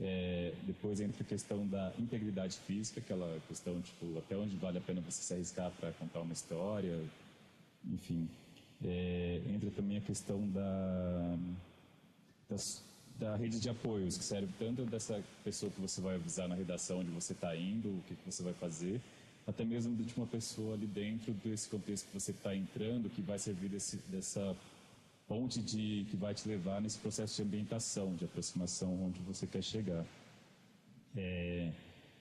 É, 0.00 0.52
depois 0.64 1.00
entra 1.00 1.22
a 1.22 1.26
questão 1.26 1.64
da 1.68 1.92
integridade 1.96 2.58
física, 2.58 2.98
aquela 2.98 3.40
questão, 3.46 3.80
tipo, 3.80 4.18
até 4.18 4.36
onde 4.36 4.56
vale 4.56 4.78
a 4.78 4.80
pena 4.80 5.00
você 5.00 5.22
se 5.22 5.32
arriscar 5.32 5.70
para 5.78 5.92
contar 5.92 6.20
uma 6.20 6.32
história, 6.32 7.00
enfim. 7.84 8.28
É, 8.82 9.40
entra 9.46 9.70
também 9.70 9.98
a 9.98 10.00
questão 10.00 10.40
da, 10.50 11.36
das, 12.48 12.82
da 13.18 13.36
rede 13.36 13.60
de 13.60 13.68
apoios, 13.68 14.16
que 14.16 14.24
serve 14.24 14.48
tanto 14.58 14.84
dessa 14.84 15.22
pessoa 15.42 15.70
que 15.70 15.80
você 15.80 16.00
vai 16.00 16.16
avisar 16.16 16.48
na 16.48 16.54
redação 16.54 17.00
onde 17.00 17.10
você 17.10 17.32
está 17.32 17.54
indo, 17.56 17.88
o 17.88 18.02
que, 18.08 18.14
que 18.14 18.32
você 18.32 18.42
vai 18.42 18.52
fazer, 18.54 19.00
até 19.46 19.64
mesmo 19.64 19.94
de 19.96 20.14
uma 20.16 20.26
pessoa 20.26 20.74
ali 20.74 20.86
dentro 20.86 21.32
desse 21.32 21.68
contexto 21.68 22.06
que 22.06 22.14
você 22.18 22.30
está 22.30 22.54
entrando, 22.54 23.10
que 23.10 23.20
vai 23.20 23.38
servir 23.38 23.68
desse, 23.68 23.98
dessa 24.08 24.56
ponte 25.28 25.60
de, 25.60 26.06
que 26.10 26.16
vai 26.16 26.34
te 26.34 26.48
levar 26.48 26.80
nesse 26.80 26.98
processo 26.98 27.36
de 27.36 27.42
ambientação, 27.42 28.14
de 28.14 28.24
aproximação 28.24 29.04
onde 29.04 29.20
você 29.20 29.46
quer 29.46 29.62
chegar. 29.62 30.04
É, 31.16 31.70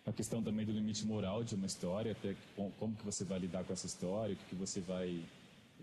a 0.06 0.12
questão 0.12 0.44
também 0.44 0.66
do 0.66 0.72
limite 0.72 1.06
moral 1.06 1.44
de 1.44 1.56
uma 1.56 1.66
história, 1.66 2.12
até 2.12 2.36
como 2.56 2.96
que 2.96 3.06
você 3.06 3.24
vai 3.24 3.40
lidar 3.40 3.64
com 3.64 3.74
essa 3.74 3.86
história, 3.86 4.34
o 4.34 4.38
que, 4.38 4.46
que 4.50 4.56
você 4.56 4.82
vai 4.82 5.24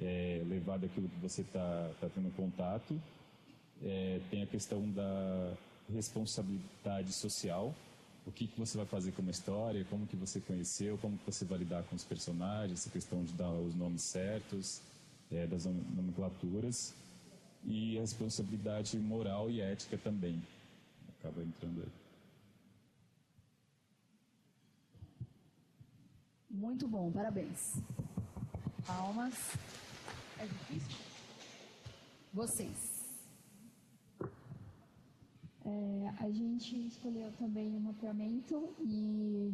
é, 0.01 0.43
levar 0.49 0.79
daquilo 0.79 1.09
que 1.09 1.21
você 1.21 1.43
está 1.43 1.91
tá 2.01 2.09
tendo 2.15 2.35
contato. 2.35 3.01
É, 3.83 4.21
tem 4.31 4.43
a 4.43 4.47
questão 4.47 4.89
da 4.91 5.55
responsabilidade 5.93 7.13
social, 7.13 7.75
o 8.27 8.31
que, 8.31 8.47
que 8.47 8.59
você 8.59 8.77
vai 8.77 8.87
fazer 8.87 9.13
com 9.13 9.23
uma 9.23 9.31
história, 9.31 9.85
como 9.89 10.07
que 10.07 10.17
você 10.17 10.41
conheceu, 10.41 10.99
como 10.99 11.17
que 11.19 11.27
você 11.27 11.45
vai 11.45 11.59
lidar 11.59 11.83
com 11.85 11.97
os 11.97 12.05
personagens, 12.05 12.81
essa 12.81 12.91
questão 12.91 13.25
de 13.25 13.33
dar 13.33 13.51
os 13.51 13.75
nomes 13.75 14.03
certos, 14.03 14.81
é, 15.33 15.47
das 15.47 15.65
nomenclaturas 15.65 16.95
e 17.65 17.97
a 17.99 18.01
responsabilidade 18.01 18.99
moral 18.99 19.51
e 19.51 19.61
ética 19.61 19.99
também. 19.99 20.41
Acaba 21.19 21.43
entrando 21.43 21.83
aí. 21.83 21.89
Muito 26.51 26.89
bom, 26.89 27.11
parabéns. 27.11 27.77
Palmas. 28.87 29.35
É 30.41 30.47
difícil? 30.47 30.97
Vocês. 32.33 32.91
É, 35.65 36.13
a 36.19 36.31
gente 36.31 36.87
escolheu 36.87 37.31
também 37.33 37.77
o 37.77 37.81
mapeamento 37.81 38.75
e 38.81 39.53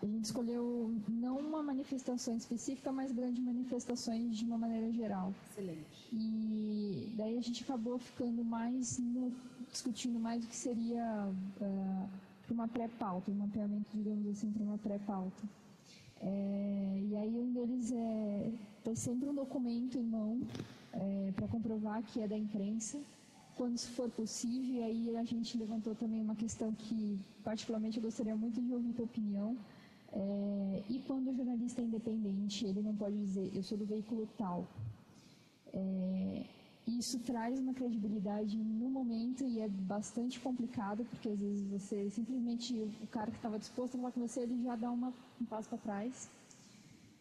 a 0.00 0.06
gente 0.06 0.26
escolheu 0.26 0.94
não 1.08 1.38
uma 1.38 1.62
manifestação 1.62 2.36
específica, 2.36 2.92
mas 2.92 3.10
grandes 3.10 3.42
manifestações 3.42 4.36
de 4.36 4.44
uma 4.44 4.56
maneira 4.56 4.92
geral. 4.92 5.34
Excelente. 5.50 6.08
E 6.12 7.12
daí 7.16 7.36
a 7.36 7.42
gente 7.42 7.64
acabou 7.64 7.98
ficando 7.98 8.44
mais 8.44 8.98
no, 8.98 9.32
discutindo 9.68 10.20
mais 10.20 10.44
o 10.44 10.46
que 10.46 10.54
seria 10.54 11.28
uh, 11.28 12.08
para 12.46 12.54
uma 12.54 12.68
pré-pauta, 12.68 13.32
um 13.32 13.34
mapeamento, 13.34 13.88
digamos 13.92 14.28
assim, 14.28 14.52
para 14.52 14.62
uma 14.62 14.78
pré-pauta. 14.78 15.42
É, 16.20 17.00
e 17.08 17.16
aí 17.16 17.38
um 17.38 17.52
deles 17.52 17.92
é, 17.92 18.50
tá 18.84 18.94
sempre 18.94 19.28
um 19.28 19.34
documento 19.34 19.98
em 19.98 20.02
mão 20.02 20.40
é, 20.92 21.32
para 21.34 21.46
comprovar 21.48 22.02
que 22.02 22.20
é 22.20 22.28
da 22.28 22.36
imprensa, 22.36 22.98
quando 23.56 23.76
se 23.76 23.88
for 23.88 24.08
possível. 24.10 24.76
E 24.76 24.82
aí 24.82 25.16
a 25.16 25.24
gente 25.24 25.56
levantou 25.56 25.94
também 25.94 26.20
uma 26.20 26.34
questão 26.34 26.72
que, 26.72 27.18
particularmente, 27.44 27.98
eu 27.98 28.02
gostaria 28.02 28.36
muito 28.36 28.60
de 28.60 28.72
ouvir 28.72 28.92
tua 28.92 29.04
opinião. 29.04 29.56
É, 30.12 30.82
e 30.88 30.98
quando 31.06 31.30
o 31.30 31.34
jornalista 31.34 31.80
é 31.80 31.84
independente, 31.84 32.64
ele 32.64 32.82
não 32.82 32.94
pode 32.94 33.16
dizer, 33.16 33.50
eu 33.54 33.62
sou 33.62 33.76
do 33.76 33.84
veículo 33.84 34.28
tal. 34.38 34.66
É, 35.72 36.44
isso 36.88 37.18
traz 37.20 37.58
uma 37.58 37.74
credibilidade 37.74 38.56
no 38.56 38.88
momento 38.88 39.44
e 39.44 39.60
é 39.60 39.68
bastante 39.68 40.40
complicado, 40.40 41.04
porque 41.10 41.28
às 41.28 41.40
vezes 41.40 41.62
você 41.66 42.08
simplesmente, 42.10 42.74
o 43.02 43.06
cara 43.08 43.30
que 43.30 43.36
estava 43.36 43.58
disposto 43.58 43.94
a 43.94 43.98
falar 43.98 44.12
com 44.12 44.20
você, 44.20 44.40
ele 44.40 44.62
já 44.62 44.76
dá 44.76 44.90
uma, 44.90 45.12
um 45.40 45.44
passo 45.44 45.68
para 45.68 45.78
trás. 45.78 46.30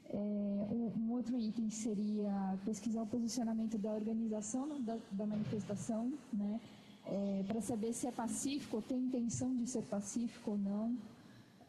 É, 0.09 0.18
um, 0.18 1.11
outro 1.11 1.38
item 1.38 1.70
seria 1.70 2.57
pesquisar 2.63 3.01
o 3.01 3.07
posicionamento 3.07 3.78
da 3.78 3.91
organização 3.91 4.82
da, 4.82 4.97
da 5.11 5.26
manifestação, 5.26 6.13
né, 6.32 6.61
é, 7.05 7.43
para 7.45 7.61
saber 7.61 7.91
se 7.93 8.07
é 8.07 8.11
pacífico, 8.11 8.78
ou 8.78 8.82
tem 8.82 8.97
intenção 8.97 9.53
de 9.55 9.68
ser 9.68 9.84
pacífico 9.84 10.51
ou 10.51 10.57
não. 10.57 10.97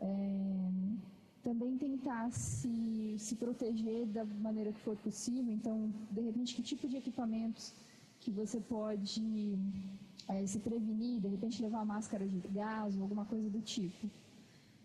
É, 0.00 0.68
também 1.42 1.76
tentar 1.78 2.30
se, 2.30 3.16
se 3.18 3.34
proteger 3.34 4.06
da 4.06 4.24
maneira 4.24 4.72
que 4.72 4.80
for 4.80 4.96
possível, 4.96 5.52
então, 5.52 5.90
de 6.10 6.20
repente, 6.20 6.54
que 6.54 6.62
tipo 6.62 6.86
de 6.86 6.96
equipamentos 6.96 7.72
que 8.20 8.30
você 8.30 8.60
pode 8.60 9.58
é, 10.28 10.46
se 10.46 10.58
prevenir, 10.58 11.20
de 11.20 11.28
repente 11.28 11.62
levar 11.62 11.84
máscara 11.84 12.26
de 12.26 12.40
gás 12.48 12.96
ou 12.96 13.02
alguma 13.02 13.24
coisa 13.24 13.48
do 13.48 13.60
tipo. 13.60 14.08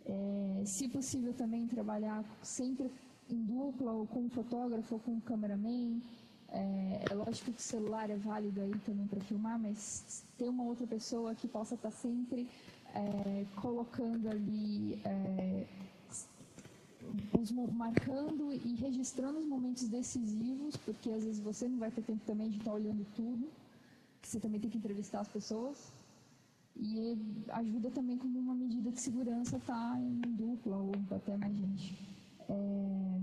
É, 0.05 0.63
se 0.65 0.87
possível 0.89 1.33
também 1.33 1.67
trabalhar 1.67 2.23
sempre 2.41 2.91
em 3.29 3.43
dupla 3.43 3.91
ou 3.91 4.05
com 4.05 4.21
um 4.21 4.29
fotógrafo 4.29 4.95
ou 4.95 4.99
com 4.99 5.11
um 5.13 5.19
cameraman. 5.19 6.01
É, 6.49 7.05
é 7.09 7.13
lógico 7.15 7.51
que 7.51 7.59
o 7.59 7.63
celular 7.63 8.09
é 8.09 8.15
válido 8.15 8.61
aí 8.61 8.77
também 8.85 9.07
para 9.07 9.19
filmar, 9.21 9.57
mas 9.57 10.23
ter 10.37 10.47
uma 10.47 10.63
outra 10.63 10.85
pessoa 10.85 11.33
que 11.33 11.47
possa 11.47 11.75
estar 11.75 11.89
tá 11.89 11.95
sempre 11.95 12.47
é, 12.93 13.45
colocando 13.55 14.29
ali 14.29 15.01
os, 17.39 17.51
marcando 17.51 18.53
e 18.53 18.75
registrando 18.75 19.39
os 19.39 19.45
momentos 19.45 19.87
decisivos, 19.87 20.75
porque 20.77 21.09
às 21.09 21.23
vezes 21.23 21.39
você 21.39 21.67
não 21.67 21.77
vai 21.77 21.91
ter 21.91 22.01
tempo 22.01 22.21
também 22.25 22.49
de 22.49 22.57
estar 22.57 22.73
olhando 22.73 23.05
tudo, 23.15 23.47
você 24.21 24.39
também 24.39 24.59
tem 24.59 24.69
que 24.69 24.77
entrevistar 24.77 25.21
as 25.21 25.27
pessoas. 25.27 25.91
E 26.75 27.17
ajuda 27.49 27.91
também 27.91 28.17
como 28.17 28.39
uma 28.39 28.55
medida 28.55 28.91
de 28.91 28.99
segurança 28.99 29.57
estar 29.57 29.93
tá 29.93 29.99
em 29.99 30.19
dupla 30.31 30.77
ou 30.77 30.91
até 31.11 31.37
mais 31.37 31.55
gente. 31.55 31.95
É, 32.49 33.19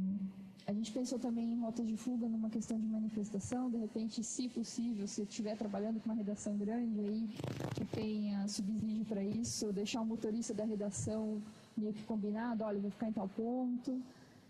a 0.70 0.72
gente 0.72 0.92
pensou 0.92 1.18
também 1.18 1.52
em 1.52 1.60
rotas 1.60 1.84
de 1.84 1.96
fuga 1.96 2.28
numa 2.28 2.48
questão 2.48 2.78
de 2.78 2.86
manifestação, 2.86 3.68
de 3.68 3.76
repente, 3.76 4.22
se 4.22 4.48
possível, 4.48 5.06
se 5.08 5.22
estiver 5.22 5.56
trabalhando 5.56 6.00
com 6.00 6.10
uma 6.10 6.14
redação 6.14 6.56
grande 6.56 7.00
aí, 7.00 7.28
que 7.74 7.84
tenha 7.86 8.46
subsídio 8.46 9.04
para 9.04 9.24
isso, 9.24 9.72
deixar 9.72 10.00
o 10.00 10.06
motorista 10.06 10.54
da 10.54 10.64
redação 10.64 11.42
meio 11.80 11.94
que 11.94 12.04
combinado, 12.04 12.64
olha, 12.64 12.78
vou 12.78 12.90
ficar 12.90 13.08
em 13.08 13.12
tal 13.12 13.28
ponto. 13.28 14.00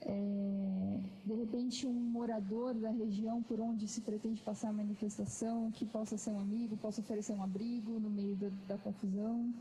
É, 0.03 0.99
de 1.27 1.35
repente, 1.35 1.87
um 1.87 1.93
morador 1.93 2.75
da 2.75 2.91
região 2.91 3.43
por 3.43 3.61
onde 3.61 3.87
se 3.87 4.01
pretende 4.01 4.43
passar 4.43 4.71
a 4.71 4.73
manifestação, 4.73 5.71
que 5.71 5.85
possa 5.85 6.17
ser 6.17 6.31
um 6.31 6.41
amigo, 6.41 6.77
possa 6.77 7.01
oferecer 7.01 7.33
um 7.33 7.43
abrigo 7.43 8.01
no 8.01 8.09
meio 8.09 8.35
da, 8.37 8.49
da 8.67 8.79
confusão. 8.79 9.53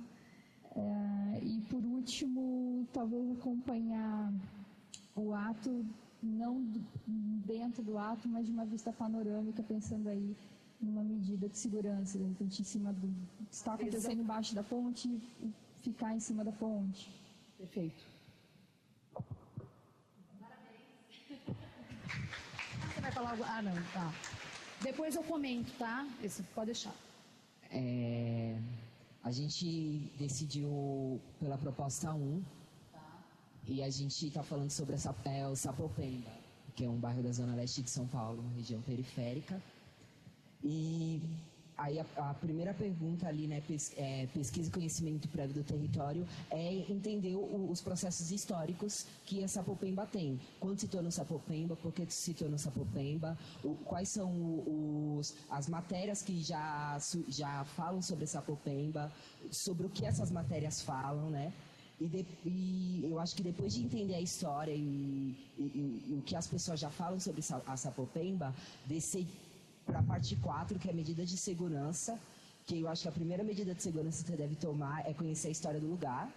É, 0.76 1.40
e, 1.44 1.62
por 1.70 1.84
último, 1.84 2.88
talvez 2.94 3.30
acompanhar 3.32 4.34
o 5.16 5.34
ato, 5.34 5.86
não 6.22 6.66
dentro 7.46 7.84
do 7.84 7.98
ato, 7.98 8.28
mas 8.28 8.46
de 8.46 8.52
uma 8.52 8.66
vista 8.66 8.94
panorâmica, 8.94 9.62
pensando 9.64 10.08
aí 10.08 10.36
numa 10.80 11.04
medida 11.04 11.50
de 11.50 11.58
segurança, 11.58 12.18
de 12.18 12.24
repente, 12.24 12.62
em 12.62 12.66
cima 12.66 12.94
do. 12.94 13.14
está 13.52 13.74
acontecendo 13.74 14.22
embaixo 14.22 14.56
da 14.56 14.64
ponte, 14.64 15.10
ficar 15.82 16.16
em 16.16 16.20
cima 16.20 16.44
da 16.44 16.52
ponte. 16.52 17.10
Perfeito. 17.60 18.01
Parabéns. 20.39 20.80
Você 22.88 23.01
vai 23.01 23.12
falar 23.12 23.32
algo? 23.32 23.43
Ah, 23.43 23.62
não, 23.62 23.76
tá. 23.91 24.14
Depois 24.82 25.14
eu 25.14 25.24
comento, 25.24 25.70
tá? 25.78 26.07
Esse 26.24 26.41
pode 26.55 26.68
deixar. 26.68 26.95
É, 27.70 28.57
a 29.22 29.30
gente 29.30 30.10
decidiu 30.18 31.20
pela 31.38 31.57
proposta 31.57 32.14
1 32.14 32.41
tá. 32.93 33.24
e 33.68 33.84
a 33.84 33.89
gente 33.89 34.28
está 34.28 34.41
falando 34.41 34.72
sobre 34.72 34.95
essa, 34.95 35.14
é, 35.26 35.45
o 35.45 35.53
Sapopemba, 35.53 36.32
que 36.74 36.86
é 36.86 36.89
um 36.89 36.97
bairro 36.97 37.22
da 37.22 37.34
zona 37.34 37.55
leste 37.55 37.82
de 37.82 37.89
São 37.89 38.07
Paulo, 38.07 38.39
uma 38.39 38.53
região 38.53 38.82
periférica. 38.84 39.62
E 40.64 41.22
Aí 41.80 41.98
a, 41.98 42.06
a, 42.18 42.34
primeira 42.34 42.74
pergunta 42.74 43.26
ali, 43.26 43.48
né, 43.48 43.62
pes, 43.66 43.94
é, 43.96 44.28
pesquisa 44.34 44.68
e 44.68 44.72
conhecimento 44.72 45.30
prévio 45.30 45.56
do 45.56 45.64
território, 45.64 46.28
é 46.52 46.74
entender 46.92 47.36
o, 47.36 47.72
os 47.72 47.80
processos 47.80 48.32
históricos 48.32 49.06
que 49.26 49.42
a 49.46 49.48
Sapopemba 49.48 50.06
tem. 50.06 50.38
Quando 50.60 50.78
se 50.78 50.90
tornou 50.90 51.10
Sapopemba, 51.10 51.78
por 51.78 51.94
que 51.94 52.06
se 52.10 52.34
tornou 52.34 52.60
Sapopemba, 52.60 53.38
o, 53.64 53.76
quais 53.86 54.10
são 54.10 54.30
os, 55.18 55.34
as 55.50 55.70
matérias 55.70 56.22
que 56.22 56.42
já, 56.44 56.98
já 57.30 57.64
falam 57.64 58.02
sobre 58.02 58.28
Sapopemba, 58.28 59.10
sobre 59.50 59.88
o 59.88 59.90
que 59.90 60.06
essas 60.06 60.30
matérias 60.32 60.82
falam, 60.82 61.30
né? 61.30 61.54
E, 62.00 62.08
de, 62.08 62.26
e, 62.46 63.08
eu 63.10 63.20
acho 63.20 63.36
que 63.36 63.44
depois 63.44 63.74
de 63.74 63.84
entender 63.84 64.16
a 64.16 64.22
história 64.22 64.74
e, 64.74 65.36
e, 65.58 66.04
e, 66.08 66.14
o 66.18 66.22
que 66.22 66.36
as 66.36 66.48
pessoas 66.48 66.80
já 66.80 66.90
falam 66.90 67.20
sobre 67.20 67.42
a 67.66 67.78
Sapopemba, 67.78 68.54
descer 68.86 69.26
para 69.90 70.00
a 70.00 70.04
parte 70.04 70.36
4, 70.36 70.78
que 70.78 70.90
é 70.90 70.94
medida 70.94 71.26
de 71.26 71.36
segurança, 71.36 72.20
que 72.66 72.80
eu 72.82 72.88
acho 72.88 73.02
que 73.04 73.08
a 73.10 73.12
primeira 73.12 73.44
medida 73.44 73.74
de 73.74 73.82
segurança 73.82 74.24
que 74.24 74.30
você 74.30 74.38
deve 74.38 74.56
tomar 74.56 74.98
é 75.10 75.14
conhecer 75.14 75.48
a 75.48 75.52
história 75.52 75.80
do 75.80 75.88
lugar. 75.88 76.32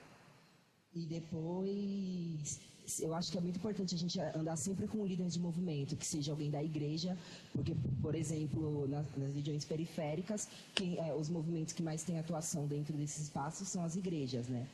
E 0.94 1.04
depois, 1.06 2.60
eu 3.00 3.14
acho 3.14 3.30
que 3.30 3.38
é 3.38 3.40
muito 3.40 3.56
importante 3.56 3.94
a 3.94 3.98
gente 3.98 4.18
andar 4.20 4.56
sempre 4.56 4.86
com 4.86 4.98
um 4.98 5.06
líder 5.06 5.28
de 5.28 5.38
movimento, 5.38 5.96
que 5.96 6.06
seja 6.06 6.32
alguém 6.32 6.50
da 6.50 6.62
igreja, 6.62 7.16
porque, 7.52 7.74
por 8.00 8.14
exemplo, 8.14 8.88
nas, 8.88 9.06
nas 9.16 9.34
regiões 9.34 9.64
periféricas, 9.64 10.48
quem, 10.74 10.98
é, 10.98 11.14
os 11.14 11.28
movimentos 11.28 11.74
que 11.74 11.82
mais 11.82 12.02
têm 12.02 12.18
atuação 12.18 12.66
dentro 12.66 12.94
desses 12.96 13.24
espaços 13.24 13.68
são 13.68 13.84
as 13.84 13.96
igrejas, 13.96 14.48
né? 14.48 14.66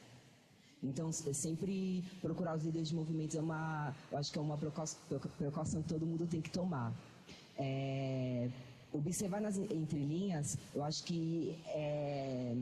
Então, 0.81 1.11
sempre 1.11 2.05
procurar 2.21 2.57
os 2.57 2.63
líderes 2.65 2.89
de 2.89 2.95
movimentos 2.95 3.35
é 3.35 3.41
uma, 3.41 3.93
eu 4.13 4.19
acho 4.19 4.31
que 4.33 4.39
é 4.39 4.43
uma 4.43 4.57
precaução 4.57 5.83
que 5.83 5.89
todo 5.89 6.07
mundo 6.07 6.25
tem 6.25 6.41
que 6.41 6.51
tomar. 6.51 6.93
É, 7.59 8.49
observar 8.93 9.41
nas 9.41 9.57
entrelinhas, 9.57 10.57
eu 10.75 10.83
acho 10.83 11.05
que 11.05 11.59
é, 11.69 12.55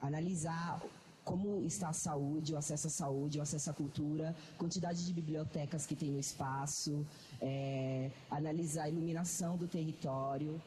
analisar 0.00 0.80
como 1.24 1.62
está 1.66 1.90
a 1.90 1.92
saúde, 1.92 2.54
o 2.54 2.56
acesso 2.56 2.86
à 2.86 2.90
saúde, 2.90 3.38
o 3.38 3.42
acesso 3.42 3.68
à 3.68 3.74
cultura, 3.74 4.34
quantidade 4.56 5.04
de 5.04 5.12
bibliotecas 5.12 5.84
que 5.84 5.94
tem 5.94 6.10
no 6.10 6.18
espaço, 6.18 7.04
é, 7.40 8.10
analisar 8.30 8.84
a 8.84 8.88
iluminação 8.88 9.54
do 9.58 9.68
território, 9.68 10.58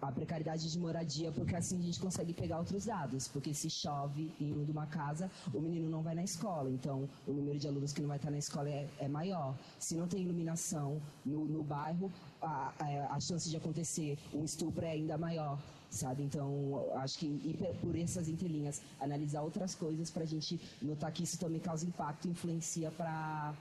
a 0.00 0.12
precariedade 0.12 0.70
de 0.70 0.78
moradia, 0.78 1.32
porque 1.32 1.56
assim 1.56 1.78
a 1.78 1.82
gente 1.82 1.98
consegue 1.98 2.32
pegar 2.34 2.58
outros 2.58 2.84
dados. 2.84 3.28
Porque 3.28 3.54
se 3.54 3.70
chove 3.70 4.32
em 4.40 4.52
uma 4.52 4.86
casa, 4.86 5.30
o 5.54 5.60
menino 5.60 5.88
não 5.88 6.02
vai 6.02 6.14
na 6.14 6.22
escola. 6.22 6.70
Então, 6.70 7.08
o 7.26 7.32
número 7.32 7.58
de 7.58 7.66
alunos 7.66 7.92
que 7.92 8.00
não 8.00 8.08
vai 8.08 8.18
estar 8.18 8.30
na 8.30 8.38
escola 8.38 8.68
é, 8.68 8.88
é 8.98 9.08
maior. 9.08 9.56
Se 9.78 9.94
não 9.94 10.06
tem 10.06 10.22
iluminação 10.22 11.00
no, 11.24 11.46
no 11.46 11.62
bairro, 11.62 12.12
a, 12.40 12.72
a, 12.78 13.14
a, 13.16 13.20
chance 13.20 13.48
de 13.48 13.56
acontecer 13.56 14.18
um 14.34 14.44
estupro 14.44 14.84
é 14.84 14.92
ainda 14.92 15.16
maior. 15.16 15.58
Sabe? 15.90 16.22
Então, 16.24 16.84
acho 16.96 17.18
que 17.18 17.26
ir 17.26 17.56
por 17.80 17.96
essas 17.96 18.28
entrelinhas, 18.28 18.82
analisar 19.00 19.42
outras 19.42 19.74
coisas 19.74 20.10
para 20.10 20.24
a 20.24 20.26
gente 20.26 20.60
notar 20.82 21.10
que 21.12 21.22
isso 21.22 21.38
também 21.38 21.60
causa 21.60 21.86
impacto 21.86 22.26
e 22.26 22.30
influencia 22.32 22.90
para 22.90 23.54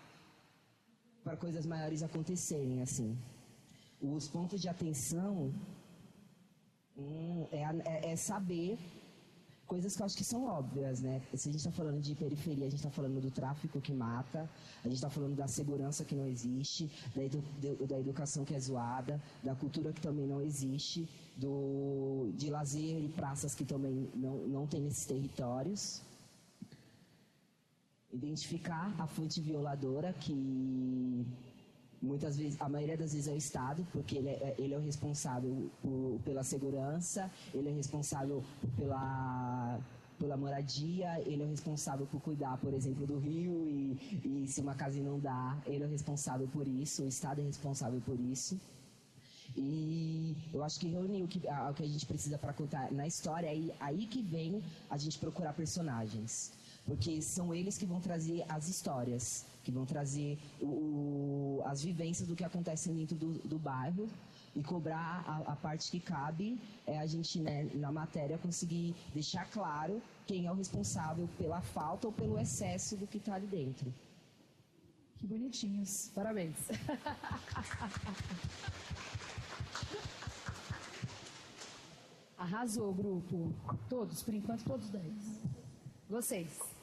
coisas 1.39 1.65
maiores 1.65 2.03
acontecerem. 2.03 2.81
assim. 2.81 3.17
Os 4.01 4.27
pontos 4.27 4.61
de 4.61 4.67
atenção 4.67 5.53
Hum, 6.97 7.45
é, 7.51 7.61
é, 7.61 8.11
é, 8.11 8.15
saber 8.15 8.79
coisas 9.67 9.95
que 9.95 10.01
eu 10.01 10.05
acho 10.05 10.15
que 10.15 10.23
são 10.23 10.45
óbvias, 10.45 11.01
né? 11.01 11.21
Se 11.33 11.49
a 11.49 11.51
gente 11.51 11.57
está 11.57 11.71
falando 11.71 11.99
de 11.99 12.15
periferia, 12.15 12.67
a 12.67 12.69
gente 12.69 12.79
está 12.79 12.89
falando 12.89 13.19
do 13.19 13.29
tráfico 13.31 13.81
que 13.81 13.91
mata, 13.91 14.49
a 14.81 14.87
gente 14.87 14.95
está 14.95 15.09
falando 15.09 15.35
da 15.35 15.47
segurança 15.47 16.05
que 16.05 16.15
não 16.15 16.25
existe, 16.25 16.89
da, 17.13 17.23
edu, 17.23 17.43
da, 17.85 17.99
educação 17.99 18.45
que 18.45 18.55
é 18.55 18.59
zoada, 18.59 19.21
da 19.43 19.53
cultura 19.55 19.91
que 19.91 19.99
também 19.99 20.25
não 20.25 20.41
existe, 20.41 21.09
do, 21.35 22.31
de 22.35 22.49
lazer 22.49 23.03
e 23.03 23.09
praças 23.09 23.53
que 23.53 23.65
também 23.65 24.09
não, 24.13 24.37
não 24.47 24.67
tem 24.67 24.79
nesses 24.81 25.05
territórios. 25.05 26.01
Identificar 28.13 28.95
a 28.97 29.07
fonte 29.07 29.41
violadora 29.41 30.13
que 30.13 31.25
Muitas 32.05 32.37
vezes, 32.37 32.59
a 32.61 32.69
maioria 32.69 32.97
das 32.97 33.13
vezes 33.13 33.27
é 33.27 33.33
o 33.33 33.37
Estado, 33.37 33.85
porque 33.91 34.17
ele 34.17 34.29
é, 34.29 34.55
ele 34.57 34.73
é 34.73 34.77
o 34.77 34.81
responsável 34.81 35.69
por, 35.81 36.19
pela 36.23 36.43
segurança, 36.43 37.31
ele 37.53 37.69
é 37.69 37.71
responsável 37.73 38.43
pela, 38.77 39.79
pela 40.19 40.37
moradia, 40.37 41.19
ele 41.25 41.41
é 41.43 41.45
o 41.45 41.49
responsável 41.49 42.05
por 42.05 42.21
cuidar, 42.21 42.57
por 42.57 42.73
exemplo, 42.73 43.05
do 43.05 43.17
rio 43.17 43.67
e, 43.67 43.97
e 44.23 44.47
se 44.47 44.61
uma 44.61 44.75
casa 44.75 44.97
inundar, 44.97 45.61
ele 45.65 45.83
é 45.83 45.87
o 45.87 45.89
responsável 45.89 46.47
por 46.47 46.67
isso, 46.67 47.03
o 47.03 47.07
Estado 47.07 47.41
é 47.41 47.43
responsável 47.43 47.99
por 48.01 48.19
isso. 48.19 48.59
E 49.57 50.35
eu 50.53 50.63
acho 50.63 50.79
que 50.79 50.87
reunir 50.87 51.23
o 51.23 51.27
que, 51.27 51.39
o 51.39 51.73
que 51.73 51.83
a 51.83 51.87
gente 51.87 52.05
precisa 52.05 52.37
para 52.37 52.51
contar 52.53 52.91
na 52.91 53.07
história, 53.07 53.49
aí, 53.49 53.71
aí 53.79 54.05
que 54.05 54.21
vem 54.21 54.61
a 54.89 54.97
gente 54.97 55.17
procurar 55.17 55.53
personagens. 55.53 56.51
Porque 56.85 57.21
são 57.21 57.53
eles 57.53 57.77
que 57.77 57.85
vão 57.85 57.99
trazer 57.99 58.45
as 58.47 58.67
histórias, 58.69 59.45
que 59.63 59.71
vão 59.71 59.85
trazer 59.85 60.37
o, 60.61 60.65
o, 60.65 61.63
as 61.65 61.83
vivências 61.83 62.27
do 62.27 62.35
que 62.35 62.43
acontece 62.43 62.89
dentro 62.89 63.15
do, 63.15 63.33
do 63.39 63.57
bairro 63.57 64.07
e 64.55 64.61
cobrar 64.63 65.23
a, 65.27 65.53
a, 65.53 65.55
parte 65.55 65.89
que 65.91 65.99
cabe 65.99 66.59
é 66.85 66.99
a 66.99 67.05
gente, 67.07 67.39
né, 67.39 67.69
na 67.73 67.91
matéria, 67.91 68.37
conseguir 68.37 68.95
deixar 69.13 69.49
claro 69.49 70.01
quem 70.27 70.45
é 70.45 70.51
o 70.51 70.55
responsável 70.55 71.27
pela 71.37 71.59
falta 71.61 72.07
ou 72.07 72.13
pelo 72.13 72.39
excesso 72.39 72.95
do 72.95 73.07
que 73.07 73.17
está 73.17 73.33
ali 73.33 73.47
dentro. 73.47 73.91
Que 75.17 75.25
bonitinhos. 75.25 76.11
Parabéns. 76.13 76.55
Arrasou, 82.37 82.93
grupo. 82.93 83.51
Todos, 83.89 84.21
por 84.21 84.33
enquanto, 84.33 84.63
todos 84.63 84.89
dez. 84.89 85.41
Vocês. 86.07 86.74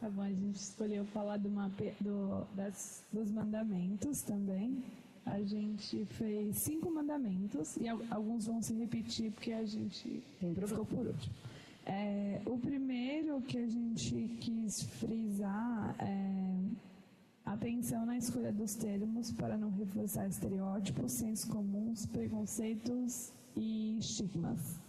Tá 0.00 0.10
bom, 0.10 0.22
a 0.22 0.28
gente 0.28 0.56
escolheu 0.56 1.04
falar 1.06 1.38
do, 1.38 1.48
do, 2.00 2.46
das, 2.54 3.02
dos 3.12 3.30
mandamentos 3.30 4.20
também. 4.22 4.82
A 5.24 5.42
gente 5.42 6.04
fez 6.04 6.56
cinco 6.56 6.90
mandamentos 6.90 7.76
e 7.78 7.88
alguns 7.88 8.46
vão 8.46 8.62
se 8.62 8.74
repetir 8.74 9.32
porque 9.32 9.52
a 9.52 9.64
gente 9.64 10.22
ficou 10.38 10.84
por 10.84 11.06
último. 11.06 11.34
É, 11.84 12.42
o 12.44 12.58
primeiro 12.58 13.40
que 13.42 13.58
a 13.58 13.66
gente 13.66 14.28
quis 14.40 14.82
frisar 14.82 15.96
é 15.98 16.46
atenção 17.44 18.04
na 18.04 18.18
escolha 18.18 18.52
dos 18.52 18.74
termos 18.74 19.32
para 19.32 19.56
não 19.56 19.70
reforçar 19.70 20.28
estereótipos, 20.28 21.12
sensos 21.12 21.48
comuns, 21.50 22.04
preconceitos 22.06 23.32
e 23.56 23.98
estigmas. 23.98 24.85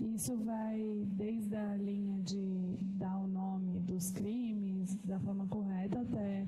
Isso 0.00 0.34
vai 0.38 1.06
desde 1.12 1.54
a 1.54 1.76
linha 1.76 2.18
de 2.22 2.78
dar 2.98 3.18
o 3.18 3.26
nome 3.26 3.80
dos 3.80 4.10
crimes 4.10 4.96
da 5.04 5.20
forma 5.20 5.46
correta 5.46 6.00
até 6.00 6.46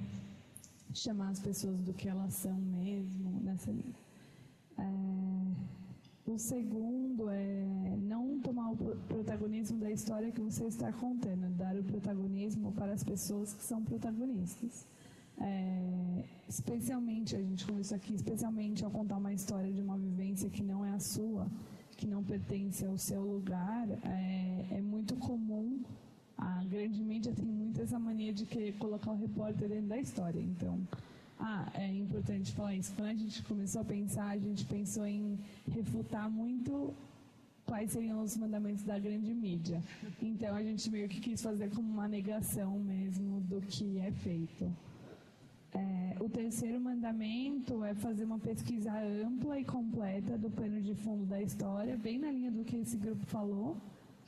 chamar 0.95 1.31
as 1.31 1.41
pessoas 1.41 1.83
do 1.83 1.93
que 1.93 2.09
elas 2.09 2.33
são 2.33 2.57
mesmo 2.57 3.41
nessa 3.43 3.71
linha. 3.71 3.95
É, 4.79 6.31
o 6.31 6.39
segundo 6.39 7.29
é 7.29 7.97
não 8.01 8.41
tomar 8.41 8.71
o 8.71 8.77
protagonismo 9.07 9.79
da 9.79 9.91
história 9.91 10.33
que 10.33 10.41
você 10.41 10.65
está 10.65 10.91
contando, 10.91 11.55
dar 11.57 11.77
o 11.77 11.85
protagonismo 11.85 12.73
para 12.73 12.93
as 12.93 13.05
pessoas 13.05 13.53
que 13.53 13.63
são 13.63 13.85
protagonistas. 13.85 14.87
É, 15.39 16.25
especialmente, 16.49 17.37
a 17.37 17.43
gente 17.43 17.67
começou 17.67 17.97
aqui, 17.97 18.15
especialmente 18.15 18.85
ao 18.85 18.91
contar 18.91 19.17
uma 19.17 19.33
história 19.33 19.73
de 19.73 19.81
uma 19.81 19.99
vivência 19.99 20.49
que 20.49 20.63
não 20.63 20.85
é 20.85 20.93
a 20.93 21.01
sua, 21.01 21.47
que 22.03 22.09
não 22.09 22.25
pertence 22.25 22.85
ao 22.85 22.99
seu 22.99 23.23
lugar, 23.23 23.89
é, 24.03 24.67
é 24.73 24.81
muito 24.81 25.15
comum. 25.15 25.81
A 26.37 26.65
grande 26.65 27.01
mídia 27.01 27.33
tem 27.33 27.45
muito 27.45 27.81
essa 27.81 27.97
mania 27.97 28.33
de 28.33 28.45
querer 28.45 28.73
colocar 28.73 29.13
o 29.13 29.17
repórter 29.17 29.69
dentro 29.69 29.87
da 29.87 29.99
história. 29.99 30.41
Então, 30.41 30.81
ah, 31.39 31.71
é 31.75 31.87
importante 31.95 32.51
falar 32.51 32.75
isso. 32.75 32.93
Quando 32.97 33.11
a 33.11 33.15
gente 33.15 33.41
começou 33.45 33.83
a 33.83 33.85
pensar, 33.85 34.31
a 34.31 34.37
gente 34.37 34.65
pensou 34.65 35.07
em 35.07 35.39
refutar 35.71 36.29
muito 36.29 36.93
quais 37.65 37.93
seriam 37.93 38.21
os 38.21 38.37
mandamentos 38.37 38.83
da 38.83 38.99
grande 38.99 39.33
mídia. 39.33 39.81
Então, 40.21 40.57
a 40.57 40.63
gente 40.63 40.91
meio 40.91 41.09
que 41.09 41.21
quis 41.21 41.41
fazer 41.41 41.71
como 41.71 41.89
uma 41.89 42.09
negação 42.09 42.81
mesmo 42.81 43.41
do 43.43 43.61
que 43.61 43.99
é 44.01 44.11
feito. 44.11 44.69
É, 45.75 46.17
o 46.21 46.29
terceiro 46.29 46.79
mandamento 46.81 47.83
é 47.83 47.95
fazer 47.95 48.25
uma 48.25 48.39
pesquisa 48.39 48.93
ampla 49.27 49.59
e 49.59 49.65
completa 49.65 50.37
do 50.37 50.51
plano 50.51 50.81
de 50.83 50.95
fundo 50.95 51.25
da 51.25 51.41
história, 51.41 51.97
bem 51.97 52.19
na 52.19 52.31
linha 52.31 52.51
do 52.51 52.63
que 52.63 52.77
esse 52.77 52.97
grupo 52.99 53.25
falou, 53.27 53.77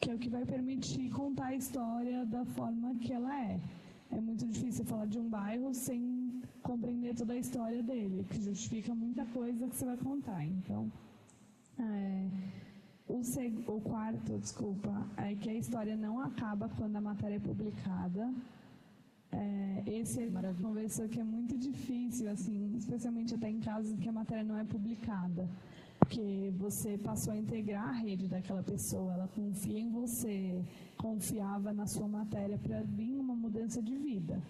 que 0.01 0.11
é 0.11 0.15
o 0.15 0.19
que 0.19 0.31
vai 0.31 0.45
permitir 0.45 1.11
contar 1.11 1.47
a 1.47 1.55
história 1.55 2.25
da 2.27 2.45
forma 2.47 2.95
que 2.97 3.13
ela 3.13 3.35
é. 3.43 3.61
É 4.11 4.21
muito 4.21 4.47
difícil 4.47 4.85
falar 4.85 5.07
de 5.07 5.19
um 5.19 5.29
bairro 5.29 5.75
sem 5.75 6.43
compreender 6.63 7.15
toda 7.15 7.35
a 7.35 7.37
história 7.37 7.83
dele, 7.83 8.25
que 8.31 8.41
justifica 8.41 8.95
muita 8.95 9.27
coisa 9.27 9.69
que 9.69 9.77
você 9.77 9.85
vai 9.85 9.97
contar. 9.99 10.45
Então, 10.45 10.91
é, 11.79 12.29
o, 13.07 13.21
o 13.73 13.81
quarto, 13.83 14.39
desculpa, 14.39 15.07
é 15.19 15.35
que 15.35 15.51
a 15.51 15.55
história 15.55 15.97
não 15.97 16.21
acaba 16.21 16.71
quando 16.71 16.97
a 16.97 17.01
matéria 17.01 17.37
é 17.37 17.41
publicada 17.41 18.33
é, 19.35 19.83
esse 19.87 20.23
é 20.23 20.29
uma 20.29 20.55
conversa 20.55 21.09
que 21.09 21.21
é 21.21 21.25
muito 21.25 21.57
difícil, 21.59 22.31
assim, 22.31 22.75
especialmente 22.77 23.35
até 23.35 23.49
em 23.51 23.61
casos 23.61 23.99
que 23.99 24.09
a 24.09 24.13
matéria 24.13 24.45
não 24.45 24.59
é 24.59 24.65
publicada. 24.65 25.49
Porque 25.99 26.53
você 26.59 26.99
passou 26.99 27.33
a 27.33 27.37
integrar 27.37 27.89
a 27.89 27.93
rede 27.93 28.29
daquela 28.29 28.63
pessoa, 28.63 29.13
ela 29.15 29.29
confia 29.29 29.79
em 29.79 29.91
você, 29.91 30.63
confiava 30.97 31.73
na 31.73 31.87
sua 31.87 32.07
matéria 32.07 32.59
para 32.59 32.83
vir 32.83 33.19
uma 33.19 33.35
mudança 33.35 33.81
de 33.83 33.97
vida. 33.97 34.41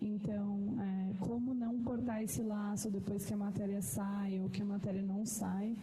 Então, 0.00 0.58
é, 0.80 1.14
como 1.20 1.54
não 1.54 1.82
cortar 1.82 2.22
esse 2.22 2.42
laço 2.42 2.90
depois 2.90 3.24
que 3.24 3.32
a 3.32 3.36
matéria 3.36 3.80
sai 3.80 4.40
ou 4.40 4.50
que 4.50 4.60
a 4.60 4.64
matéria 4.64 5.02
não 5.02 5.24
sai? 5.24 5.76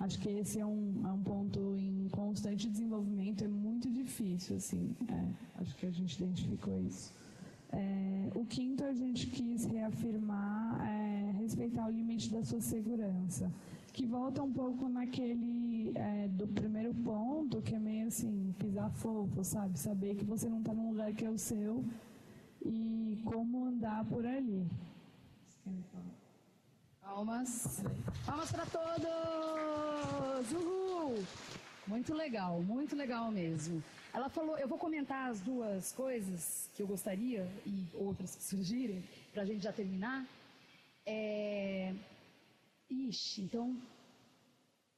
Acho 0.00 0.18
que 0.18 0.28
esse 0.28 0.58
é 0.58 0.66
um, 0.66 1.00
é 1.06 1.12
um 1.12 1.22
ponto 1.22 1.76
em 1.76 2.08
constante 2.10 2.68
desenvolvimento, 2.68 3.44
é 3.44 3.48
muito 3.48 3.88
difícil, 3.88 4.56
assim. 4.56 4.96
É, 5.08 5.60
acho 5.60 5.76
que 5.76 5.86
a 5.86 5.90
gente 5.92 6.20
identificou 6.20 6.76
isso. 6.80 7.14
É, 7.72 8.30
o 8.34 8.44
quinto, 8.44 8.84
a 8.84 8.92
gente 8.92 9.26
quis 9.26 9.64
reafirmar, 9.64 10.80
é, 10.86 11.32
respeitar 11.38 11.86
o 11.86 11.90
limite 11.90 12.30
da 12.30 12.44
sua 12.44 12.60
segurança, 12.60 13.50
que 13.92 14.06
volta 14.06 14.42
um 14.42 14.52
pouco 14.52 14.88
naquele 14.88 15.92
é, 15.94 16.28
do 16.28 16.46
primeiro 16.46 16.94
ponto, 16.94 17.62
que 17.62 17.74
é 17.74 17.78
meio 17.78 18.08
assim, 18.08 18.54
pisar 18.58 18.90
fofo, 18.90 19.42
sabe? 19.42 19.78
Saber 19.78 20.14
que 20.16 20.24
você 20.24 20.48
não 20.48 20.58
está 20.58 20.72
num 20.72 20.90
lugar 20.90 21.12
que 21.12 21.24
é 21.24 21.30
o 21.30 21.38
seu 21.38 21.84
e 22.64 23.18
como 23.24 23.64
andar 23.66 24.04
por 24.04 24.24
ali. 24.24 24.66
Palmas. 27.02 27.82
Palmas 28.24 28.52
para 28.52 28.66
todos! 28.66 30.52
Uhul! 30.52 31.22
Muito 31.86 32.14
legal, 32.14 32.62
muito 32.62 32.96
legal 32.96 33.30
mesmo. 33.30 33.82
Ela 34.12 34.28
falou, 34.28 34.58
eu 34.58 34.68
vou 34.68 34.78
comentar 34.78 35.30
as 35.30 35.40
duas 35.40 35.92
coisas 35.92 36.68
que 36.74 36.82
eu 36.82 36.86
gostaria 36.86 37.48
e 37.64 37.86
outras 37.94 38.36
que 38.36 38.42
surgirem, 38.42 39.02
para 39.32 39.42
a 39.42 39.46
gente 39.46 39.62
já 39.62 39.72
terminar. 39.72 40.26
É... 41.06 41.94
Ixi, 42.90 43.42
então. 43.42 43.74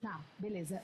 Tá, 0.01 0.21
beleza. 0.39 0.83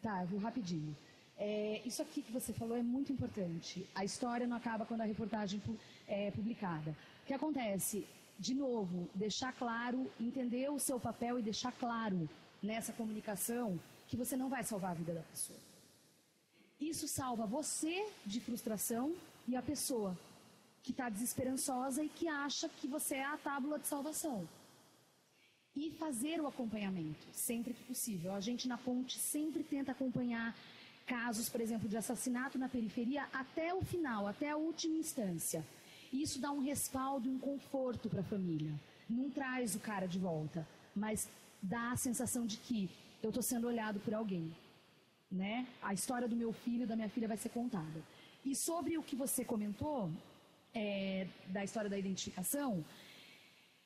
Tá, 0.00 0.22
eu 0.22 0.28
vou 0.28 0.38
rapidinho. 0.38 0.96
É, 1.36 1.82
isso 1.84 2.00
aqui 2.00 2.22
que 2.22 2.30
você 2.30 2.52
falou 2.52 2.76
é 2.76 2.82
muito 2.82 3.12
importante. 3.12 3.84
A 3.92 4.04
história 4.04 4.46
não 4.46 4.56
acaba 4.56 4.86
quando 4.86 5.00
a 5.00 5.04
reportagem 5.04 5.60
é 6.06 6.30
publicada. 6.30 6.96
O 7.22 7.26
que 7.26 7.34
acontece? 7.34 8.06
De 8.38 8.54
novo, 8.54 9.08
deixar 9.14 9.52
claro, 9.52 10.10
entender 10.20 10.70
o 10.70 10.78
seu 10.78 11.00
papel 11.00 11.38
e 11.38 11.42
deixar 11.42 11.72
claro 11.72 12.28
nessa 12.62 12.92
comunicação 12.92 13.78
que 14.06 14.16
você 14.16 14.36
não 14.36 14.48
vai 14.48 14.62
salvar 14.62 14.92
a 14.92 14.94
vida 14.94 15.12
da 15.14 15.22
pessoa. 15.22 15.73
Isso 16.84 17.08
salva 17.08 17.46
você 17.46 18.06
de 18.26 18.40
frustração 18.40 19.14
e 19.48 19.56
a 19.56 19.62
pessoa 19.62 20.14
que 20.82 20.90
está 20.90 21.08
desesperançosa 21.08 22.04
e 22.04 22.10
que 22.10 22.28
acha 22.28 22.68
que 22.68 22.86
você 22.86 23.14
é 23.14 23.24
a 23.24 23.38
tábula 23.38 23.78
de 23.78 23.86
salvação. 23.86 24.46
E 25.74 25.90
fazer 25.92 26.42
o 26.42 26.46
acompanhamento, 26.46 27.26
sempre 27.32 27.72
que 27.72 27.82
possível. 27.84 28.34
A 28.34 28.40
gente 28.40 28.68
na 28.68 28.76
ponte 28.76 29.18
sempre 29.18 29.64
tenta 29.64 29.92
acompanhar 29.92 30.54
casos, 31.06 31.48
por 31.48 31.62
exemplo, 31.62 31.88
de 31.88 31.96
assassinato 31.96 32.58
na 32.58 32.68
periferia 32.68 33.26
até 33.32 33.72
o 33.72 33.82
final, 33.82 34.28
até 34.28 34.50
a 34.50 34.58
última 34.58 34.98
instância. 34.98 35.64
Isso 36.12 36.38
dá 36.38 36.50
um 36.52 36.60
respaldo, 36.60 37.30
um 37.30 37.38
conforto 37.38 38.10
para 38.10 38.20
a 38.20 38.30
família. 38.34 38.78
Não 39.08 39.30
traz 39.30 39.74
o 39.74 39.80
cara 39.80 40.06
de 40.06 40.18
volta, 40.18 40.68
mas 40.94 41.26
dá 41.62 41.92
a 41.92 41.96
sensação 41.96 42.44
de 42.46 42.58
que 42.58 42.90
eu 43.22 43.30
estou 43.30 43.42
sendo 43.42 43.66
olhado 43.66 44.00
por 44.00 44.12
alguém 44.12 44.54
né? 45.34 45.66
A 45.82 45.92
história 45.92 46.28
do 46.28 46.36
meu 46.36 46.52
filho, 46.52 46.86
da 46.86 46.96
minha 46.96 47.08
filha 47.08 47.28
vai 47.28 47.36
ser 47.36 47.48
contada. 47.48 48.00
E 48.44 48.54
sobre 48.54 48.96
o 48.96 49.02
que 49.02 49.16
você 49.16 49.44
comentou, 49.44 50.10
é, 50.74 51.26
da 51.48 51.64
história 51.64 51.90
da 51.90 51.98
identificação, 51.98 52.84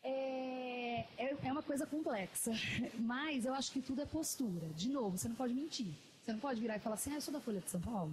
é, 0.03 1.05
é, 1.17 1.37
é, 1.43 1.53
uma 1.53 1.63
coisa 1.63 1.87
complexa, 1.87 2.53
mas 2.99 3.45
eu 3.45 3.55
acho 3.55 3.73
que 3.73 3.81
tudo 3.81 4.03
é 4.03 4.07
postura. 4.07 4.69
De 4.77 4.89
novo, 4.89 5.17
você 5.17 5.29
não 5.29 5.37
pode 5.37 5.55
mentir. 5.55 5.93
Você 6.23 6.33
não 6.33 6.41
pode 6.41 6.61
virar 6.61 6.77
e 6.77 6.81
falar 6.81 6.97
assim, 6.97 7.13
ah, 7.13 7.15
eu 7.15 7.21
sou 7.21 7.33
da 7.33 7.41
Folha 7.41 7.61
de 7.61 7.71
São 7.71 7.81
Paulo. 7.81 8.13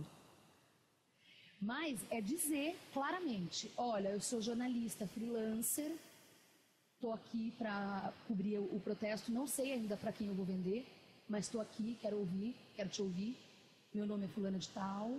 Mas 1.61 1.99
é 2.09 2.21
dizer 2.21 2.77
claramente, 2.93 3.71
olha, 3.75 4.09
eu 4.09 4.21
sou 4.21 4.41
jornalista, 4.41 5.07
freelancer, 5.07 5.91
estou 6.93 7.11
aqui 7.13 7.51
para 7.57 8.13
cobrir 8.27 8.57
o 8.57 8.79
protesto, 8.83 9.31
não 9.31 9.47
sei 9.47 9.73
ainda 9.73 9.97
para 9.97 10.11
quem 10.11 10.27
eu 10.27 10.33
vou 10.33 10.45
vender, 10.45 10.85
mas 11.27 11.45
estou 11.45 11.59
aqui, 11.61 11.97
quero 12.01 12.17
ouvir, 12.17 12.55
quero 12.75 12.89
te 12.89 13.01
ouvir. 13.01 13.37
Meu 13.93 14.05
nome 14.05 14.25
é 14.25 14.27
fulana 14.27 14.57
de 14.57 14.69
tal. 14.69 15.11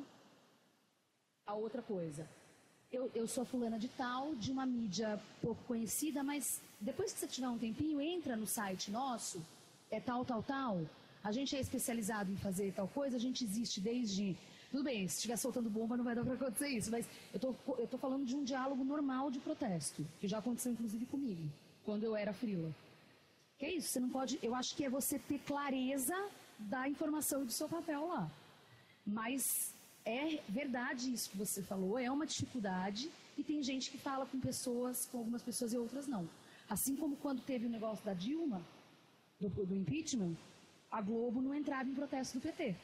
a 1.46 1.54
outra 1.54 1.80
coisa. 1.82 2.28
Eu, 2.92 3.10
eu 3.14 3.26
sou 3.26 3.44
fulana 3.44 3.78
de 3.78 3.88
tal, 3.88 4.34
de 4.34 4.50
uma 4.50 4.64
mídia 4.66 5.20
pouco 5.40 5.62
conhecida, 5.64 6.22
mas 6.22 6.60
depois 6.80 7.12
que 7.12 7.18
você 7.18 7.26
tiver 7.26 7.48
um 7.48 7.58
tempinho, 7.58 8.00
entra 8.00 8.36
no 8.36 8.46
site 8.46 8.90
nosso, 8.90 9.42
é 9.90 10.00
tal, 10.00 10.24
tal, 10.24 10.42
tal. 10.42 10.80
A 11.22 11.32
gente 11.32 11.56
é 11.56 11.60
especializado 11.60 12.30
em 12.30 12.36
fazer 12.36 12.72
tal 12.72 12.88
coisa, 12.88 13.16
a 13.16 13.20
gente 13.20 13.44
existe 13.44 13.80
desde. 13.80 14.36
Tudo 14.70 14.84
bem, 14.84 15.08
se 15.08 15.16
estiver 15.16 15.36
soltando 15.36 15.70
bomba 15.70 15.96
não 15.96 16.04
vai 16.04 16.14
dar 16.14 16.24
para 16.24 16.34
acontecer 16.34 16.68
isso, 16.68 16.90
mas 16.90 17.06
eu 17.32 17.40
tô, 17.40 17.54
eu 17.78 17.86
tô 17.86 17.96
falando 17.98 18.24
de 18.26 18.34
um 18.34 18.44
diálogo 18.44 18.84
normal 18.84 19.30
de 19.30 19.38
protesto, 19.38 20.04
que 20.20 20.28
já 20.28 20.38
aconteceu 20.38 20.72
inclusive 20.72 21.06
comigo, 21.06 21.42
quando 21.84 22.04
eu 22.04 22.14
era 22.16 22.32
frila. 22.32 22.72
Que 23.58 23.66
é 23.66 23.74
isso, 23.74 23.88
você 23.88 24.00
não 24.00 24.10
pode. 24.10 24.38
Eu 24.42 24.54
acho 24.54 24.74
que 24.76 24.84
é 24.84 24.90
você 24.90 25.18
ter 25.18 25.38
clareza 25.40 26.16
da 26.58 26.88
informação 26.88 27.42
e 27.42 27.46
do 27.46 27.52
seu 27.52 27.68
papel 27.68 28.06
lá. 28.06 28.30
Mas 29.06 29.72
é 30.04 30.40
verdade 30.48 31.12
isso 31.12 31.30
que 31.30 31.36
você 31.36 31.62
falou, 31.62 31.98
é 31.98 32.10
uma 32.10 32.26
dificuldade 32.26 33.10
e 33.36 33.42
tem 33.42 33.62
gente 33.62 33.90
que 33.90 33.98
fala 33.98 34.26
com 34.26 34.38
pessoas, 34.38 35.06
com 35.10 35.18
algumas 35.18 35.42
pessoas 35.42 35.72
e 35.72 35.78
outras 35.78 36.06
não. 36.06 36.28
Assim 36.68 36.96
como 36.96 37.16
quando 37.16 37.42
teve 37.42 37.66
o 37.66 37.70
negócio 37.70 38.04
da 38.04 38.14
Dilma, 38.14 38.60
do, 39.40 39.48
do 39.48 39.74
impeachment, 39.74 40.34
a 40.90 41.00
Globo 41.00 41.40
não 41.40 41.54
entrava 41.54 41.88
em 41.88 41.94
protesto 41.94 42.38
do 42.38 42.42
PT. 42.42 42.74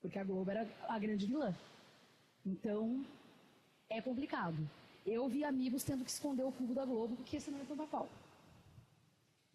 Porque 0.00 0.18
a 0.18 0.24
Globo 0.24 0.50
era 0.50 0.68
a 0.88 0.98
grande 0.98 1.26
vilã. 1.26 1.54
Então, 2.44 3.04
é 3.88 4.00
complicado. 4.00 4.56
Eu 5.04 5.28
vi 5.28 5.44
amigos 5.44 5.82
tendo 5.82 6.04
que 6.04 6.10
esconder 6.10 6.44
o 6.44 6.52
cubo 6.52 6.74
da 6.74 6.84
Globo 6.84 7.16
porque 7.16 7.40
senão 7.40 7.58
ia 7.58 7.64
tomar 7.64 7.86
pau. 7.86 8.08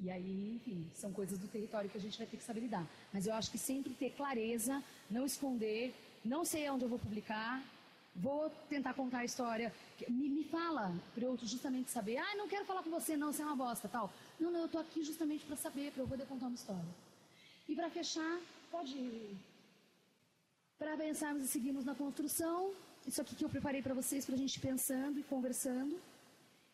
E 0.04 0.10
aí, 0.10 0.56
enfim, 0.56 0.84
são 0.96 1.14
coisas 1.14 1.38
do 1.38 1.48
território 1.48 1.90
que 1.90 1.98
a 1.98 2.02
gente 2.02 2.18
vai 2.18 2.26
ter 2.26 2.38
que 2.38 2.44
saber 2.44 2.62
lidar. 2.62 2.88
Mas 3.14 3.28
eu 3.28 3.34
acho 3.36 3.52
que 3.52 3.58
sempre 3.58 3.94
ter 3.94 4.10
clareza, 4.12 4.84
não 5.10 5.26
esconder, 5.26 5.94
não 6.26 6.44
sei 6.44 6.68
onde 6.70 6.84
eu 6.84 6.90
vou 6.90 6.98
publicar, 6.98 7.64
vou 8.16 8.50
tentar 8.68 8.96
contar 8.96 9.20
a 9.20 9.26
história. 9.26 9.72
Me, 10.08 10.28
me 10.28 10.44
fala, 10.44 10.92
para 11.14 11.26
eu 11.26 11.38
justamente 11.44 11.92
saber. 11.92 12.18
Ah, 12.18 12.36
não 12.36 12.48
quero 12.48 12.66
falar 12.66 12.82
com 12.82 12.90
você, 12.90 13.16
não, 13.16 13.32
você 13.32 13.44
é 13.44 13.46
uma 13.46 13.56
bosta, 13.56 13.88
tal. 13.88 14.12
Não, 14.40 14.52
não, 14.52 14.62
eu 14.62 14.66
estou 14.66 14.82
aqui 14.82 15.04
justamente 15.04 15.46
para 15.46 15.56
saber, 15.56 15.92
para 15.92 16.02
eu 16.02 16.08
poder 16.08 16.26
contar 16.26 16.48
uma 16.48 16.56
história. 16.56 16.96
E 17.70 17.76
para 17.76 17.90
fechar, 17.90 18.40
pode 18.72 18.98
ir. 18.98 19.38
Para 20.80 20.98
pensarmos 20.98 21.44
e 21.44 21.48
seguirmos 21.48 21.86
na 21.86 21.94
construção, 21.94 22.74
isso 23.06 23.22
aqui 23.22 23.36
que 23.36 23.46
eu 23.46 23.50
preparei 23.50 23.84
para 23.84 23.94
vocês, 23.94 24.26
para 24.26 24.34
a 24.34 24.38
gente 24.38 24.60
pensando 24.60 25.20
e 25.20 25.24
conversando. 25.24 25.96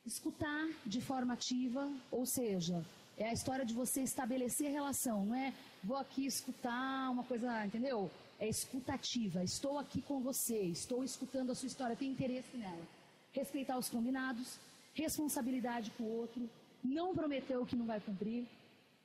Escutar 0.05 0.69
de 0.85 1.01
forma 1.01 1.33
ativa, 1.33 1.91
ou 2.09 2.25
seja, 2.25 2.85
é 3.18 3.30
a 3.30 3.34
história 3.34 3.65
de 3.65 3.73
você 3.73 4.02
estabelecer 4.02 4.72
relação, 4.72 5.26
não 5.26 5.35
é 5.35 5.53
vou 5.84 5.98
aqui 5.98 6.26
escutar 6.26 7.10
uma 7.10 7.23
coisa, 7.23 7.65
entendeu? 7.65 8.11
É 8.39 8.48
escutativa. 8.48 9.44
Estou 9.44 9.80
aqui 9.80 10.02
com 10.02 10.19
você, 10.19 10.60
estou 10.65 11.03
escutando 11.03 11.52
a 11.52 11.56
sua 11.56 11.68
história, 11.68 11.95
tenho 11.95 12.11
interesse 12.11 12.56
nela. 12.56 12.85
Respeitar 13.31 13.77
os 13.77 13.89
combinados, 13.89 14.60
responsabilidade 14.94 15.91
com 15.98 16.03
o 16.03 16.18
outro, 16.18 16.48
não 16.84 17.15
prometer 17.15 17.57
o 17.57 17.65
que 17.65 17.76
não 17.76 17.85
vai 17.85 17.99
cumprir. 17.99 18.45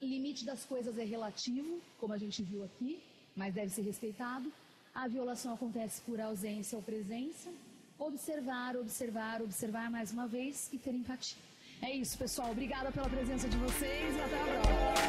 Limite 0.01 0.45
das 0.45 0.65
coisas 0.65 0.99
é 0.99 1.05
relativo, 1.05 1.81
como 1.99 2.13
a 2.13 2.19
gente 2.19 2.43
viu 2.43 2.65
aqui, 2.65 3.01
mas 3.35 3.55
deve 3.55 3.71
ser 3.71 3.83
respeitado. 3.83 4.53
A 4.95 5.09
violação 5.09 5.55
acontece 5.55 6.03
por 6.03 6.21
ausência 6.21 6.77
ou 6.77 6.83
presença. 6.83 7.51
Observar, 7.99 8.77
observar, 8.77 9.41
observar 9.41 9.91
mais 9.91 10.13
uma 10.13 10.27
vez 10.27 10.69
e 10.73 10.79
ter 10.79 10.95
empatia. 10.95 11.52
É 11.83 11.91
isso, 11.91 12.17
pessoal. 12.17 12.53
Obrigada 12.53 12.93
pela 12.93 13.09
presença 13.09 13.49
de 13.49 13.57
vocês 13.57 14.17
e 14.17 14.21
até 14.21 14.37
a 14.37 14.45
próxima. 14.45 15.03